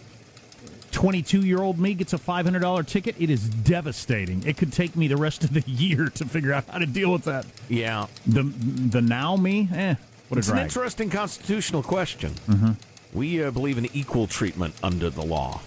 22 0.93 1.41
year 1.41 1.62
old 1.62 1.80
me 1.80 1.93
gets 1.96 2.13
a 2.13 2.17
$500 2.17 2.88
ticket, 2.88 3.15
it 3.19 3.30
is 3.30 3.50
devastating. 3.50 4.43
It 4.46 4.58
could 4.58 4.72
take 4.72 4.96
me 4.96 5.08
the 5.08 5.17
rest 5.17 5.43
of 5.43 5.54
the 5.54 5.62
year 5.67 6.08
to 6.10 6.26
figure 6.26 6.54
out 6.54 6.65
how 6.69 6.78
to 6.78 6.86
deal 6.86 7.12
with 7.12 7.24
that. 7.24 7.46
Yeah. 7.67 8.08
The 8.26 8.43
the 8.43 9.02
now 9.02 9.36
me, 9.36 9.69
eh, 9.73 9.96
what 10.29 10.38
a 10.38 10.40
it's 10.40 10.50
an 10.50 10.60
interesting 10.60 11.10
constitutional 11.10 11.84
question. 11.84 12.34
Mm-hmm. 12.48 12.71
We 13.13 13.44
uh, 13.44 13.52
believe 13.52 13.77
in 13.77 13.88
equal 13.94 14.27
treatment 14.27 14.75
under 14.81 15.10
the 15.10 15.23
law. 15.23 15.62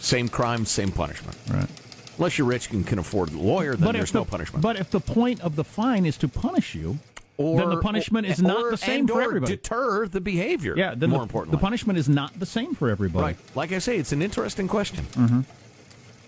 Same 0.00 0.28
crime, 0.28 0.64
same 0.64 0.92
punishment. 0.92 1.36
Right. 1.50 1.67
Unless 2.18 2.36
you're 2.36 2.46
rich 2.46 2.70
and 2.70 2.86
can 2.86 2.98
afford 2.98 3.32
a 3.32 3.38
lawyer, 3.38 3.76
then 3.76 3.86
but 3.86 3.92
there's 3.92 4.10
the, 4.10 4.18
no 4.18 4.24
punishment. 4.24 4.62
But 4.62 4.76
if 4.76 4.90
the 4.90 5.00
point 5.00 5.40
of 5.40 5.56
the 5.56 5.64
fine 5.64 6.04
is 6.04 6.16
to 6.18 6.28
punish 6.28 6.74
you, 6.74 6.98
then 7.38 7.70
the 7.70 7.80
punishment 7.80 8.26
is 8.26 8.42
not 8.42 8.64
or- 8.64 8.70
the 8.72 8.76
same 8.76 9.00
and 9.00 9.10
for 9.10 9.20
or 9.20 9.22
everybody. 9.22 9.56
deter 9.56 10.08
the 10.08 10.20
behavior. 10.20 10.74
yeah, 10.76 10.94
then 10.96 11.10
more 11.10 11.20
the, 11.20 11.22
importantly. 11.22 11.56
the 11.56 11.60
punishment 11.60 11.98
is 11.98 12.08
not 12.08 12.38
the 12.38 12.46
same 12.46 12.74
for 12.74 12.90
everybody. 12.90 13.22
Right. 13.22 13.36
Like 13.54 13.72
I 13.72 13.78
say, 13.78 13.98
it's 13.98 14.10
an 14.12 14.20
interesting 14.22 14.66
question. 14.66 15.04
Mm-hmm. 15.12 15.40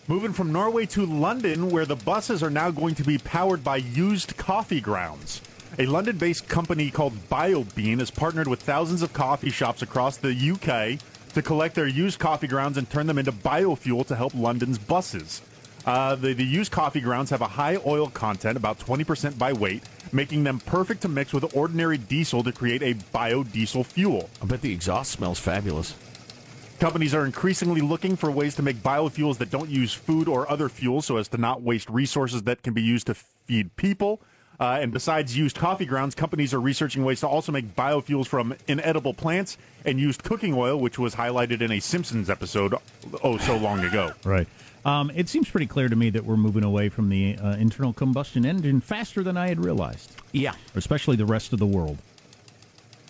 Moving 0.07 0.32
from 0.32 0.53
Norway 0.53 0.86
to 0.86 1.05
London, 1.05 1.70
where 1.70 1.84
the 1.86 1.97
buses 1.97 2.43
are 2.43 2.51
now 2.51 2.70
going 2.70 2.95
to 2.97 3.05
be 3.05 3.18
powered 3.18 3.62
by 3.62 3.76
used 3.76 4.36
coffee 4.36 4.80
grounds. 4.80 5.41
A 5.78 5.86
London 5.86 6.16
based 6.18 6.49
company 6.49 6.91
called 6.91 7.14
BioBean 7.28 7.99
has 7.99 8.11
partnered 8.11 8.49
with 8.49 8.61
thousands 8.61 9.03
of 9.03 9.12
coffee 9.12 9.51
shops 9.51 9.82
across 9.82 10.16
the 10.16 10.30
UK 10.32 11.01
to 11.34 11.43
collect 11.43 11.74
their 11.76 11.86
used 11.86 12.18
coffee 12.18 12.49
grounds 12.49 12.76
and 12.76 12.91
turn 12.91 13.07
them 13.07 13.18
into 13.18 13.30
biofuel 13.32 14.05
to 14.07 14.16
help 14.16 14.34
London's 14.34 14.78
buses. 14.78 15.43
Uh, 15.87 16.14
the, 16.14 16.35
the 16.35 16.45
used 16.45 16.70
coffee 16.70 17.01
grounds 17.01 17.31
have 17.31 17.41
a 17.41 17.47
high 17.47 17.78
oil 17.87 18.09
content, 18.09 18.57
about 18.57 18.78
20% 18.78 19.39
by 19.39 19.53
weight, 19.53 19.83
making 20.12 20.45
them 20.45 20.59
perfect 20.61 21.03
to 21.03 21.09
mix 21.09 21.33
with 21.33 21.57
ordinary 21.57 21.99
diesel 21.99 22.43
to 22.43 22.53
create 22.53 22.83
a 22.83 22.95
biodiesel 22.95 23.85
fuel. 23.87 24.28
I 24.43 24.47
bet 24.47 24.61
the 24.61 24.72
exhaust 24.72 25.12
smells 25.12 25.39
fabulous. 25.39 25.95
Companies 26.78 27.14
are 27.14 27.26
increasingly 27.26 27.83
looking 27.83 28.16
for 28.16 28.31
ways 28.31 28.55
to 28.57 28.62
make 28.62 28.76
biofuels 28.76 29.37
that 29.39 29.51
don't 29.51 29.68
use 29.68 29.93
food 29.93 30.28
or 30.28 30.51
other 30.51 30.68
fuels 30.68 31.07
so 31.07 31.18
as 31.18 31.28
to 31.28 31.37
not 31.37 31.61
waste 31.62 31.91
resources 31.91 32.43
that 32.45 32.62
can 32.62 32.72
be 32.72 32.83
used 32.83 33.07
to 33.07 33.14
feed 33.14 33.74
people. 33.76 34.20
Uh, 34.59 34.78
and 34.81 34.93
besides 34.93 35.37
used 35.37 35.57
coffee 35.57 35.87
grounds, 35.87 36.14
companies 36.14 36.53
are 36.53 36.61
researching 36.61 37.03
ways 37.03 37.20
to 37.20 37.28
also 37.28 37.51
make 37.51 37.74
biofuels 37.74 38.26
from 38.26 38.55
inedible 38.68 39.14
plants 39.14 39.57
and 39.87 39.99
used 39.99 40.22
cooking 40.22 40.55
oil, 40.55 40.78
which 40.78 40.99
was 40.99 41.14
highlighted 41.14 41.62
in 41.62 41.72
a 41.72 41.81
Simpsons 41.81 42.28
episode 42.28 42.74
oh 43.24 43.39
so 43.39 43.57
long 43.57 43.81
ago. 43.81 44.12
Right. 44.22 44.47
Um, 44.85 45.11
it 45.14 45.28
seems 45.28 45.49
pretty 45.49 45.66
clear 45.66 45.89
to 45.89 45.97
me 45.97 46.11
that 46.11 46.24
we're 46.24 46.37
moving 46.37 46.64
away 46.64 46.89
from 46.89 47.09
the 47.09 47.37
uh, 47.37 47.57
internal 47.57 47.93
combustion 47.93 48.47
engine 48.47 48.81
faster 48.81 49.22
than 49.22 49.37
I 49.37 49.49
had 49.49 49.62
realized. 49.62 50.14
Yeah. 50.33 50.55
Especially 50.74 51.16
the 51.16 51.26
rest 51.26 51.53
of 51.53 51.59
the 51.59 51.66
world. 51.66 51.99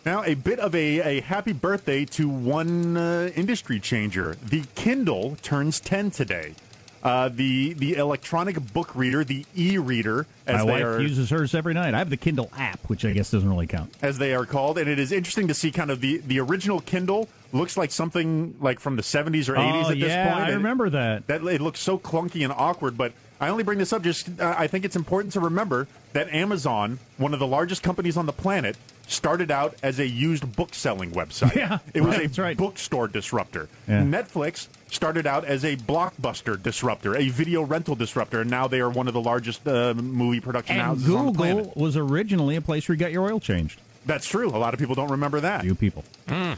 Now, 0.05 0.25
a 0.25 0.35
bit 0.35 0.59
of 0.59 0.75
a, 0.75 1.19
a 1.19 1.21
happy 1.21 1.53
birthday 1.53 2.07
to 2.07 2.29
one 2.29 2.97
uh, 2.97 3.31
industry 3.37 3.79
changer. 3.79 4.37
The 4.43 4.65
Kindle 4.75 5.37
turns 5.43 5.79
10 5.79 6.11
today. 6.11 6.55
Uh, 7.03 7.31
the 7.31 7.73
the 7.75 7.95
electronic 7.95 8.73
book 8.75 8.95
reader, 8.95 9.25
the 9.25 9.47
e-reader, 9.57 10.27
as 10.47 10.59
My 10.61 10.65
they 10.67 10.73
wife 10.73 10.85
are 10.85 11.01
uses 11.01 11.31
hers 11.31 11.55
every 11.55 11.73
night. 11.73 11.95
I 11.95 11.99
have 11.99 12.11
the 12.11 12.17
Kindle 12.19 12.51
app, 12.59 12.79
which 12.89 13.05
I 13.07 13.13
guess 13.13 13.31
doesn't 13.31 13.49
really 13.49 13.67
count. 13.67 13.95
as 14.03 14.19
they 14.19 14.35
are 14.35 14.45
called, 14.45 14.77
and 14.77 14.89
it 14.89 14.99
is 14.99 15.11
interesting 15.11 15.49
to 15.49 15.55
see 15.55 15.71
kind 15.71 15.91
of 15.91 16.01
the 16.03 16.19
the 16.19 16.39
original 16.41 16.81
Kindle 16.81 17.29
looks 17.53 17.77
like 17.77 17.91
something 17.91 18.55
like 18.61 18.79
from 18.81 18.97
the 18.97 19.03
70s 19.03 19.49
or 19.49 19.55
80s 19.55 19.85
Oh, 19.87 19.91
at 19.91 19.99
this 19.99 20.09
yeah, 20.09 20.31
point. 20.33 20.45
I 20.45 20.47
and 20.49 20.57
remember 20.59 20.91
that. 20.91 21.27
That 21.27 21.43
it 21.43 21.61
looks 21.63 21.81
so 21.81 21.99
clunky 21.99 22.45
and 22.45 22.53
awkward, 22.53 22.99
but 22.99 23.13
I 23.41 23.49
only 23.49 23.65
bring 23.65 23.79
this 23.79 23.93
up 23.95 24.03
just 24.03 24.29
uh, 24.39 24.55
I 24.59 24.67
think 24.67 24.85
it's 24.85 24.95
important 24.97 25.33
to 25.33 25.41
remember 25.41 25.89
that 26.13 26.29
Amazon, 26.29 26.99
one 27.17 27.33
of 27.33 27.41
the 27.41 27.47
largest 27.47 27.83
companies 27.83 28.17
on 28.19 28.27
the 28.27 28.33
planet, 28.33 28.77
started 29.11 29.51
out 29.51 29.75
as 29.83 29.99
a 29.99 30.07
used 30.07 30.55
book 30.57 30.75
selling 30.75 31.11
website. 31.13 31.55
Yeah, 31.57 31.79
it 31.93 32.01
was 32.01 32.17
that's 32.17 32.39
a 32.39 32.43
right. 32.43 32.57
bookstore 32.57 33.09
disruptor. 33.09 33.69
Yeah. 33.89 34.03
Netflix 34.03 34.69
started 34.91 35.27
out 35.27 35.45
as 35.45 35.65
a 35.65 35.77
blockbuster 35.77 36.61
disruptor, 36.61 37.17
a 37.17 37.29
video 37.29 37.63
rental 37.63 37.95
disruptor, 37.95 38.41
and 38.41 38.51
now 38.51 38.67
they 38.69 38.81
are 38.81 38.89
one 38.91 39.09
of 39.09 39.15
the 39.15 39.21
largest 39.21 39.67
uh, 39.67 39.95
movie 39.95 40.41
production 40.41 40.77
And 40.77 40.83
houses 40.85 41.15
on 41.15 41.27
the 41.27 41.33
planet. 41.33 41.65
Google 41.65 41.83
was 41.83 41.97
originally 41.97 42.57
a 42.57 42.61
place 42.61 42.89
where 42.89 42.95
you 42.95 43.01
got 43.01 43.13
your 43.13 43.25
oil 43.31 43.41
changed. 43.41 43.81
That's 44.07 44.27
true. 44.27 44.49
A 44.49 44.57
lot 44.57 44.73
of 44.73 44.81
people 44.81 44.95
don't 44.95 45.11
remember 45.11 45.41
that. 45.41 45.65
You 45.65 45.75
people. 45.75 46.05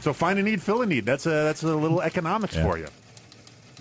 So 0.01 0.13
find 0.13 0.39
a 0.39 0.43
need, 0.43 0.61
fill 0.61 0.81
a 0.81 0.85
need. 0.85 1.05
That's 1.05 1.25
a 1.25 1.29
that's 1.29 1.63
a 1.63 1.75
little 1.75 2.01
economics 2.01 2.55
Yeah. 2.55 2.63
for 2.63 2.77
you. 2.77 2.87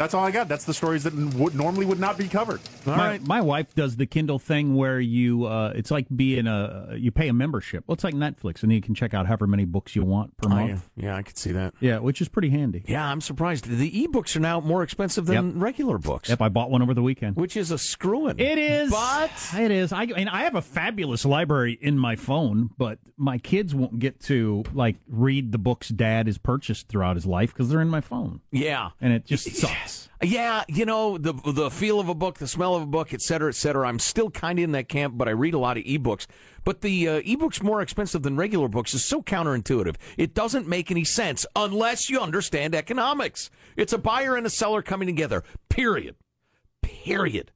That's 0.02 0.14
all 0.14 0.24
I 0.24 0.32
got. 0.32 0.48
That's 0.48 0.64
the 0.64 0.74
stories 0.74 1.04
that 1.04 1.14
would 1.14 1.54
normally 1.54 1.86
would 1.86 2.00
not 2.00 2.18
be 2.18 2.26
covered. 2.26 2.60
All 2.88 2.96
my, 2.96 3.08
right. 3.10 3.22
my 3.24 3.40
wife 3.40 3.72
does 3.76 3.96
the 3.96 4.04
Kindle 4.06 4.40
thing 4.40 4.74
where 4.74 4.98
you 4.98 5.44
uh, 5.44 5.72
it's 5.76 5.92
like 5.92 6.06
being 6.14 6.48
a 6.48 6.94
you 6.96 7.12
pay 7.12 7.28
a 7.28 7.32
membership. 7.32 7.84
Well, 7.86 7.94
it's 7.94 8.02
like 8.02 8.14
Netflix, 8.14 8.62
and 8.62 8.70
then 8.70 8.72
you 8.72 8.80
can 8.82 8.96
check 8.96 9.14
out 9.14 9.26
however 9.26 9.46
many 9.46 9.64
books 9.64 9.94
you 9.94 10.02
want 10.02 10.36
per 10.38 10.48
Oh, 10.50 10.54
month. 10.56 10.88
yeah. 10.96 11.04
yeah, 11.04 11.16
I 11.16 11.22
could 11.22 11.38
see 11.38 11.52
that. 11.52 11.74
Yeah, 11.78 11.98
which 11.98 12.20
is 12.20 12.28
pretty 12.28 12.50
handy. 12.50 12.82
Yeah, 12.88 13.06
I'm 13.08 13.20
surprised. 13.20 13.66
The 13.66 14.00
e-books 14.00 14.34
are 14.34 14.40
now 14.40 14.58
more 14.60 14.82
expensive 14.82 15.26
than 15.26 15.52
Yep. 15.52 15.62
regular 15.62 15.98
books. 15.98 16.28
Yep, 16.30 16.42
I 16.42 16.48
bought 16.48 16.70
one 16.70 16.82
over 16.82 16.94
the 16.94 17.02
weekend. 17.02 17.36
Which 17.36 17.56
is 17.56 17.70
a 17.70 17.78
screwing. 17.78 18.40
It 18.40 18.58
is, 18.58 18.90
But 18.90 19.30
it 19.56 19.70
is. 19.70 19.92
I 19.92 20.04
and 20.04 20.28
I 20.28 20.42
have 20.42 20.56
a 20.56 20.62
fabulous 20.62 21.24
library 21.24 21.78
in 21.80 21.96
my 21.96 22.16
phone, 22.16 22.70
but 22.76 22.98
my 23.16 23.38
kids 23.38 23.72
won't 23.74 24.00
get 24.00 24.18
to 24.24 24.64
like 24.74 24.96
read 25.08 25.52
the 25.52 25.58
books 25.58 25.88
Dad 25.90 26.26
has 26.26 26.38
purchased 26.38 26.88
throughout 26.88 27.14
his 27.14 27.26
life 27.26 27.52
because 27.52 27.68
they're 27.68 27.80
in 27.80 27.88
my 27.90 28.00
phone, 28.00 28.40
yeah. 28.50 28.90
and 29.00 29.12
it 29.12 29.24
just 29.26 29.48
sucks. 29.56 29.91
Yeah, 30.24 30.62
you 30.68 30.86
know 30.86 31.18
the 31.18 31.32
the 31.32 31.68
feel 31.68 31.98
of 31.98 32.08
a 32.08 32.14
book, 32.14 32.38
the 32.38 32.46
smell 32.46 32.76
of 32.76 32.82
a 32.82 32.86
book, 32.86 33.12
et 33.12 33.20
cetera, 33.20 33.48
et 33.48 33.56
cetera. 33.56 33.88
I'm 33.88 33.98
still 33.98 34.30
kind 34.30 34.58
of 34.60 34.62
in 34.62 34.72
that 34.72 34.88
camp, 34.88 35.18
but 35.18 35.26
I 35.26 35.32
read 35.32 35.52
a 35.52 35.58
lot 35.58 35.76
of 35.76 35.82
ebooks. 35.82 36.26
But 36.64 36.80
the 36.80 37.08
uh, 37.08 37.20
ebooks 37.22 37.60
more 37.60 37.82
expensive 37.82 38.22
than 38.22 38.36
regular 38.36 38.68
books 38.68 38.94
is 38.94 39.04
so 39.04 39.20
counterintuitive. 39.20 39.96
It 40.16 40.32
doesn't 40.32 40.68
make 40.68 40.92
any 40.92 41.02
sense 41.02 41.44
unless 41.56 42.08
you 42.08 42.20
understand 42.20 42.72
economics. 42.72 43.50
It's 43.76 43.92
a 43.92 43.98
buyer 43.98 44.36
and 44.36 44.46
a 44.46 44.50
seller 44.50 44.80
coming 44.80 45.08
together. 45.08 45.42
Period. 45.68 46.14
Period. 46.82 47.50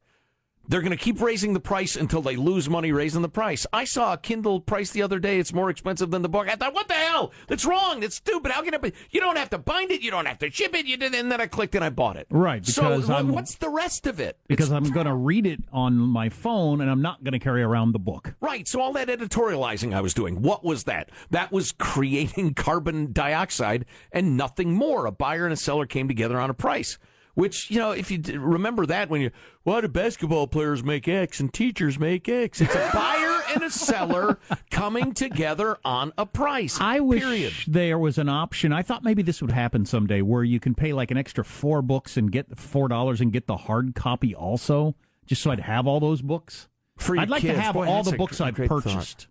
They're 0.68 0.80
going 0.80 0.90
to 0.90 0.96
keep 0.96 1.20
raising 1.20 1.52
the 1.52 1.60
price 1.60 1.96
until 1.96 2.22
they 2.22 2.36
lose 2.36 2.68
money 2.68 2.92
raising 2.92 3.22
the 3.22 3.28
price. 3.28 3.66
I 3.72 3.84
saw 3.84 4.12
a 4.12 4.18
Kindle 4.18 4.60
price 4.60 4.90
the 4.90 5.02
other 5.02 5.18
day. 5.18 5.38
It's 5.38 5.52
more 5.52 5.70
expensive 5.70 6.10
than 6.10 6.22
the 6.22 6.28
book. 6.28 6.48
I 6.48 6.56
thought, 6.56 6.74
what 6.74 6.88
the 6.88 6.94
hell? 6.94 7.32
That's 7.46 7.64
wrong. 7.64 8.00
That's 8.00 8.16
stupid. 8.16 8.50
How 8.50 8.62
can 8.62 8.74
it 8.74 8.82
be? 8.82 8.92
You 9.10 9.20
don't 9.20 9.36
have 9.38 9.50
to 9.50 9.58
bind 9.58 9.90
it. 9.90 10.00
You 10.02 10.10
don't 10.10 10.26
have 10.26 10.38
to 10.40 10.50
ship 10.50 10.74
it. 10.74 10.86
You 10.86 10.96
did, 10.96 11.14
and 11.14 11.30
then 11.30 11.40
I 11.40 11.46
clicked 11.46 11.74
and 11.74 11.84
I 11.84 11.90
bought 11.90 12.16
it. 12.16 12.26
Right, 12.30 12.64
So 12.66 12.84
I'm- 13.12 13.28
what's 13.32 13.54
the 13.56 13.68
rest 13.68 14.06
of 14.06 14.18
it? 14.20 14.38
Because 14.48 14.70
I'm 14.72 14.84
going 14.90 15.06
to 15.06 15.14
read 15.14 15.46
it 15.46 15.62
on 15.72 15.96
my 15.96 16.28
phone, 16.28 16.80
and 16.80 16.90
I'm 16.90 17.02
not 17.02 17.22
going 17.22 17.32
to 17.32 17.38
carry 17.38 17.62
around 17.62 17.92
the 17.92 17.98
book. 17.98 18.34
Right. 18.40 18.66
So 18.66 18.80
all 18.80 18.92
that 18.94 19.08
editorializing 19.08 19.94
I 19.94 20.00
was 20.00 20.14
doing, 20.14 20.42
what 20.42 20.64
was 20.64 20.84
that? 20.84 21.10
That 21.30 21.52
was 21.52 21.72
creating 21.72 22.54
carbon 22.54 23.12
dioxide 23.12 23.84
and 24.12 24.36
nothing 24.36 24.72
more. 24.72 25.06
A 25.06 25.12
buyer 25.12 25.44
and 25.44 25.52
a 25.52 25.56
seller 25.56 25.86
came 25.86 26.08
together 26.08 26.40
on 26.40 26.50
a 26.50 26.54
price. 26.54 26.98
Which 27.36 27.70
you 27.70 27.78
know, 27.78 27.90
if 27.90 28.10
you 28.10 28.20
remember 28.40 28.86
that 28.86 29.10
when 29.10 29.20
you, 29.20 29.30
why 29.62 29.82
do 29.82 29.88
basketball 29.88 30.46
players 30.46 30.82
make 30.82 31.06
X 31.06 31.38
and 31.38 31.52
teachers 31.52 31.98
make 31.98 32.26
X? 32.30 32.62
It's 32.62 32.74
a 32.74 32.90
buyer 32.94 33.42
and 33.54 33.62
a 33.62 33.70
seller 33.70 34.38
coming 34.70 35.12
together 35.12 35.76
on 35.84 36.14
a 36.16 36.24
price. 36.24 36.78
I 36.80 37.00
wish 37.00 37.20
Period. 37.20 37.52
there 37.66 37.98
was 37.98 38.16
an 38.16 38.30
option. 38.30 38.72
I 38.72 38.80
thought 38.80 39.04
maybe 39.04 39.20
this 39.22 39.42
would 39.42 39.50
happen 39.52 39.84
someday, 39.84 40.22
where 40.22 40.44
you 40.44 40.58
can 40.58 40.74
pay 40.74 40.94
like 40.94 41.10
an 41.10 41.18
extra 41.18 41.44
four 41.44 41.82
books 41.82 42.16
and 42.16 42.32
get 42.32 42.56
four 42.56 42.88
dollars 42.88 43.20
and 43.20 43.30
get 43.30 43.46
the 43.46 43.58
hard 43.58 43.94
copy 43.94 44.34
also, 44.34 44.94
just 45.26 45.42
so 45.42 45.50
I'd 45.50 45.60
have 45.60 45.86
all 45.86 46.00
those 46.00 46.22
books. 46.22 46.68
I'd 47.06 47.28
like 47.28 47.42
kids. 47.42 47.54
to 47.54 47.60
have 47.60 47.74
Boy, 47.74 47.86
all 47.86 48.02
the 48.02 48.16
books 48.16 48.40
I've 48.40 48.54
great 48.54 48.70
thought. 48.70 48.82
purchased 48.84 49.26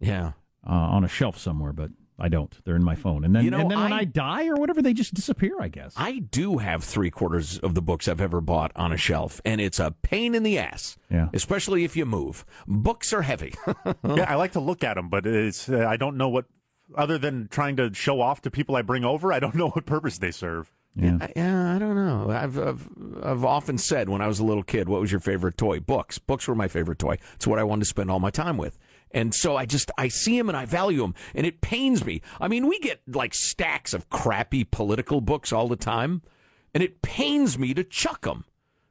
Yeah. 0.00 0.32
uh, 0.66 0.70
on 0.72 1.04
a 1.04 1.08
shelf 1.08 1.36
somewhere, 1.36 1.74
but 1.74 1.90
I 2.20 2.28
don't. 2.28 2.54
They're 2.64 2.76
in 2.76 2.84
my 2.84 2.94
phone, 2.94 3.24
and 3.24 3.34
then 3.34 3.44
You 3.44 3.50
know, 3.50 3.60
and 3.60 3.70
then 3.70 3.80
when 3.80 3.92
I- 3.92 3.98
I 4.00 4.04
die 4.04 4.48
or 4.48 4.56
whatever, 4.56 4.82
they 4.82 4.92
just 4.92 5.14
disappear. 5.14 5.54
I 5.60 5.68
guess. 5.68 5.94
I 5.96 6.18
do 6.18 6.58
have 6.58 6.84
three 6.84 7.10
quarters 7.10 7.58
of 7.58 7.74
the 7.74 7.82
books 7.82 8.06
I've 8.08 8.20
ever 8.20 8.40
bought 8.40 8.72
on 8.76 8.92
a 8.92 8.96
shelf, 8.96 9.40
and 9.44 9.60
it's 9.60 9.78
a 9.80 9.92
pain 10.02 10.34
in 10.34 10.42
the 10.42 10.58
ass. 10.58 10.98
Yeah. 11.10 11.28
Especially 11.32 11.84
if 11.84 11.96
you 11.96 12.04
move. 12.06 12.44
Books 12.68 13.12
are 13.12 13.22
heavy. 13.22 13.54
yeah, 14.04 14.26
I 14.28 14.34
like 14.36 14.52
to 14.52 14.60
look 14.60 14.84
at 14.84 14.94
them, 14.94 15.08
but 15.08 15.26
it's 15.26 15.68
uh, 15.68 15.86
I 15.88 15.96
don't 15.96 16.16
know 16.16 16.28
what 16.28 16.44
other 16.96 17.18
than 17.18 17.48
trying 17.50 17.76
to 17.76 17.94
show 17.94 18.20
off 18.20 18.42
to 18.42 18.50
people 18.50 18.76
I 18.76 18.82
bring 18.82 19.04
over. 19.04 19.32
I 19.32 19.38
don't 19.40 19.54
know 19.60 19.70
what 19.70 19.86
purpose 19.86 20.18
they 20.18 20.30
serve. 20.30 20.72
Yeah. 20.96 21.18
I- 21.20 21.32
Yeah, 21.36 21.76
I 21.76 21.78
don't 21.78 21.94
know. 21.94 22.30
I've, 22.30 22.58
I've 22.58 22.88
I've 23.22 23.44
often 23.44 23.78
said 23.78 24.08
when 24.08 24.20
I 24.20 24.26
was 24.26 24.40
a 24.40 24.44
little 24.44 24.64
kid, 24.64 24.88
what 24.88 25.00
was 25.00 25.12
your 25.12 25.20
favorite 25.20 25.56
toy? 25.56 25.78
Books. 25.80 26.18
Books 26.18 26.48
were 26.48 26.54
my 26.56 26.66
favorite 26.68 26.98
toy. 26.98 27.16
It's 27.36 27.46
what 27.46 27.58
I 27.60 27.64
wanted 27.64 27.80
to 27.82 27.86
spend 27.86 28.10
all 28.10 28.18
my 28.18 28.30
time 28.30 28.56
with. 28.56 28.76
And 29.12 29.34
so 29.34 29.56
I 29.56 29.66
just 29.66 29.90
I 29.98 30.08
see 30.08 30.38
him 30.38 30.48
and 30.48 30.56
I 30.56 30.66
value 30.66 31.02
him 31.02 31.14
and 31.34 31.46
it 31.46 31.60
pains 31.60 32.04
me. 32.04 32.22
I 32.40 32.48
mean, 32.48 32.66
we 32.66 32.78
get 32.78 33.00
like 33.06 33.34
stacks 33.34 33.92
of 33.92 34.08
crappy 34.08 34.64
political 34.64 35.20
books 35.20 35.52
all 35.52 35.68
the 35.68 35.76
time, 35.76 36.22
and 36.74 36.82
it 36.82 37.02
pains 37.02 37.58
me 37.58 37.74
to 37.74 37.84
chuck 37.84 38.22
them 38.22 38.44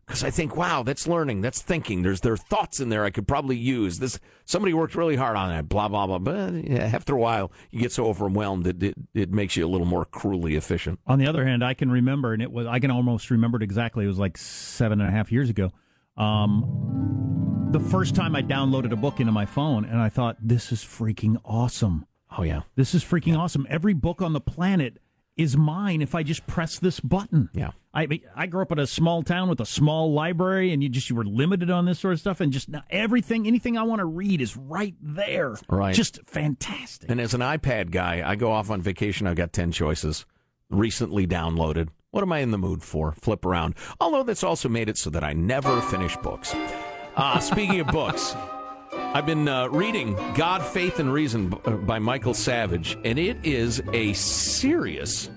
because 0.10 0.24
I 0.24 0.32
think, 0.32 0.56
wow, 0.56 0.82
that's 0.82 1.08
learning, 1.08 1.42
that's 1.42 1.62
thinking. 1.62 2.02
There's 2.02 2.22
there 2.22 2.36
thoughts 2.36 2.80
in 2.80 2.90
there 2.90 3.06
I 3.06 3.12
could 3.12 3.28
probably 3.28 3.56
use. 3.56 4.00
This 4.00 4.20
somebody 4.44 4.74
worked 4.74 4.96
really 4.96 5.16
hard 5.16 5.38
on 5.38 5.50
that. 5.50 5.70
Blah 5.70 5.88
blah 5.88 6.08
blah. 6.08 6.18
But 6.18 6.68
yeah, 6.68 6.90
after 6.94 7.14
a 7.14 7.20
while, 7.20 7.52
you 7.70 7.80
get 7.80 7.92
so 7.92 8.08
overwhelmed 8.08 8.64
that 8.64 8.82
it, 8.82 8.96
it 9.14 9.32
makes 9.32 9.56
you 9.56 9.68
a 9.68 9.70
little 9.70 9.86
more 9.86 10.06
cruelly 10.06 10.56
efficient. 10.56 11.00
On 11.06 11.20
the 11.20 11.28
other 11.28 11.46
hand, 11.46 11.64
I 11.64 11.76
can 11.76 11.92
remember, 11.92 12.34
and 12.34 12.42
it 12.42 12.52
was 12.52 12.66
I 12.66 12.80
can 12.80 12.90
almost 12.90 13.30
remember 13.30 13.58
it 13.58 13.64
exactly. 13.64 14.04
It 14.04 14.08
was 14.08 14.18
like 14.18 14.36
seven 14.38 15.00
and 15.00 15.08
a 15.08 15.12
half 15.12 15.32
years 15.32 15.52
ago. 15.52 15.72
Um, 16.18 17.49
the 17.72 17.80
first 17.80 18.16
time 18.16 18.36
I 18.36 18.42
downloaded 18.42 18.92
a 18.92 18.96
book 18.96 19.20
into 19.20 19.32
my 19.32 19.46
phone, 19.46 19.86
and 19.86 20.00
I 20.00 20.10
thought, 20.10 20.38
"This 20.42 20.72
is 20.72 20.84
freaking 20.84 21.40
awesome! 21.46 22.06
Oh 22.38 22.44
yeah, 22.44 22.62
this 22.76 22.96
is 22.96 23.04
freaking 23.04 23.38
awesome! 23.38 23.68
Every 23.70 23.94
book 23.94 24.22
on 24.22 24.34
the 24.34 24.42
planet 24.42 24.98
is 25.38 25.56
mine 25.56 26.02
if 26.02 26.16
I 26.16 26.24
just 26.24 26.48
press 26.48 26.80
this 26.80 27.00
button." 27.00 27.50
Yeah. 27.54 27.72
I 27.94 28.08
I 28.36 28.48
grew 28.48 28.62
up 28.62 28.72
in 28.72 28.80
a 28.80 28.88
small 28.88 29.24
town 29.24 29.50
with 29.50 29.60
a 29.60 29.66
small 29.66 30.12
library, 30.12 30.74
and 30.74 30.82
you 30.82 30.90
just 30.90 31.10
you 31.10 31.16
were 31.16 31.26
limited 31.26 31.70
on 31.70 31.86
this 31.86 32.00
sort 32.00 32.14
of 32.14 32.20
stuff, 32.20 32.40
and 32.42 32.52
just 32.52 32.70
now 32.70 32.82
everything, 32.90 33.46
anything 33.46 33.78
I 33.78 33.84
want 33.84 34.00
to 34.00 34.06
read 34.06 34.42
is 34.42 34.58
right 34.58 34.96
there. 35.02 35.56
Right. 35.70 35.94
just 35.96 36.20
fantastic. 36.26 37.10
And 37.10 37.22
as 37.22 37.34
an 37.34 37.42
iPad 37.42 37.92
guy, 37.92 38.28
I 38.28 38.36
go 38.36 38.52
off 38.52 38.70
on 38.72 38.82
vacation. 38.82 39.28
I've 39.28 39.36
got 39.36 39.54
10 39.54 39.72
choices 39.72 40.26
recently 40.70 41.28
downloaded. 41.28 41.90
What 42.12 42.24
am 42.24 42.32
I 42.32 42.40
in 42.40 42.50
the 42.52 42.58
mood 42.58 42.82
for? 42.82 43.12
Flip 43.14 43.46
around. 43.46 43.76
Although 44.00 44.24
that's 44.24 44.44
also 44.44 44.70
made 44.70 44.90
it 44.90 44.98
so 44.98 45.12
that 45.12 45.24
I 45.24 45.34
never 45.34 45.82
finish 45.82 46.16
books. 46.18 46.56
Uh, 47.16 47.40
speaking 47.40 47.80
of 47.80 47.88
books, 47.88 48.36
I've 48.94 49.26
been 49.26 49.48
uh, 49.48 49.68
reading 49.68 50.16
God, 50.36 50.64
Faith, 50.64 51.00
and 51.00 51.12
Reason 51.12 51.54
uh, 51.66 51.72
by 51.72 52.00
Michael 52.00 52.34
Savage, 52.34 52.98
and 53.04 53.18
it 53.18 53.38
is 53.44 53.82
a 53.92 54.14
serious 54.14 55.30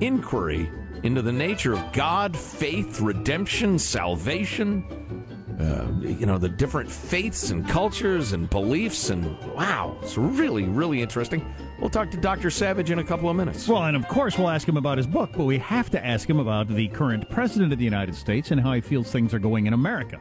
inquiry 0.00 0.70
into 1.02 1.22
the 1.22 1.32
nature 1.32 1.72
of 1.72 1.92
God, 1.92 2.36
faith, 2.36 3.00
redemption, 3.00 3.78
salvation. 3.78 4.84
Uh, 5.60 5.86
you 6.00 6.26
know, 6.26 6.38
the 6.38 6.48
different 6.48 6.90
faiths 6.90 7.50
and 7.50 7.68
cultures 7.68 8.32
and 8.32 8.50
beliefs, 8.50 9.10
and 9.10 9.38
wow, 9.54 9.96
it's 10.02 10.18
really, 10.18 10.64
really 10.64 11.00
interesting. 11.00 11.44
We'll 11.80 11.90
talk 11.90 12.10
to 12.10 12.16
Dr. 12.16 12.50
Savage 12.50 12.90
in 12.90 12.98
a 12.98 13.04
couple 13.04 13.28
of 13.28 13.36
minutes. 13.36 13.68
Well, 13.68 13.84
and 13.84 13.96
of 13.96 14.08
course, 14.08 14.36
we'll 14.38 14.48
ask 14.48 14.68
him 14.68 14.76
about 14.76 14.98
his 14.98 15.06
book, 15.06 15.30
but 15.36 15.44
we 15.44 15.58
have 15.58 15.90
to 15.90 16.04
ask 16.04 16.28
him 16.28 16.40
about 16.40 16.68
the 16.68 16.88
current 16.88 17.28
president 17.30 17.72
of 17.72 17.78
the 17.78 17.84
United 17.84 18.14
States 18.14 18.50
and 18.50 18.60
how 18.60 18.72
he 18.72 18.80
feels 18.80 19.10
things 19.10 19.32
are 19.32 19.38
going 19.38 19.66
in 19.66 19.72
America. 19.72 20.20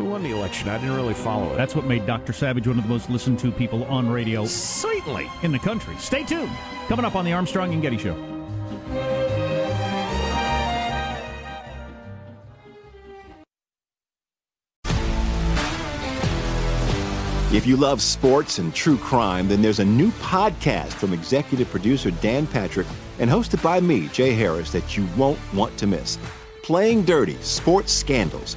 Who 0.00 0.06
won 0.06 0.22
the 0.22 0.30
election? 0.30 0.70
I 0.70 0.78
didn't 0.78 0.96
really 0.96 1.12
follow 1.12 1.52
it. 1.52 1.58
That's 1.58 1.76
what 1.76 1.84
made 1.84 2.06
Dr. 2.06 2.32
Savage 2.32 2.66
one 2.66 2.78
of 2.78 2.84
the 2.84 2.88
most 2.88 3.10
listened 3.10 3.38
to 3.40 3.52
people 3.52 3.84
on 3.84 4.08
radio 4.08 4.46
Certainly. 4.46 5.30
in 5.42 5.52
the 5.52 5.58
country. 5.58 5.94
Stay 5.98 6.24
tuned. 6.24 6.50
Coming 6.88 7.04
up 7.04 7.16
on 7.16 7.26
the 7.26 7.34
Armstrong 7.34 7.74
and 7.74 7.82
Getty 7.82 7.98
Show. 7.98 8.16
If 17.52 17.66
you 17.66 17.76
love 17.76 18.00
sports 18.00 18.58
and 18.58 18.74
true 18.74 18.96
crime, 18.96 19.48
then 19.48 19.60
there's 19.60 19.80
a 19.80 19.84
new 19.84 20.10
podcast 20.12 20.94
from 20.94 21.12
executive 21.12 21.68
producer 21.68 22.10
Dan 22.10 22.46
Patrick 22.46 22.86
and 23.18 23.28
hosted 23.28 23.62
by 23.62 23.80
me, 23.80 24.08
Jay 24.08 24.32
Harris, 24.32 24.72
that 24.72 24.96
you 24.96 25.06
won't 25.18 25.38
want 25.52 25.76
to 25.76 25.86
miss. 25.86 26.16
Playing 26.62 27.04
Dirty 27.04 27.36
Sports 27.42 27.92
Scandals. 27.92 28.56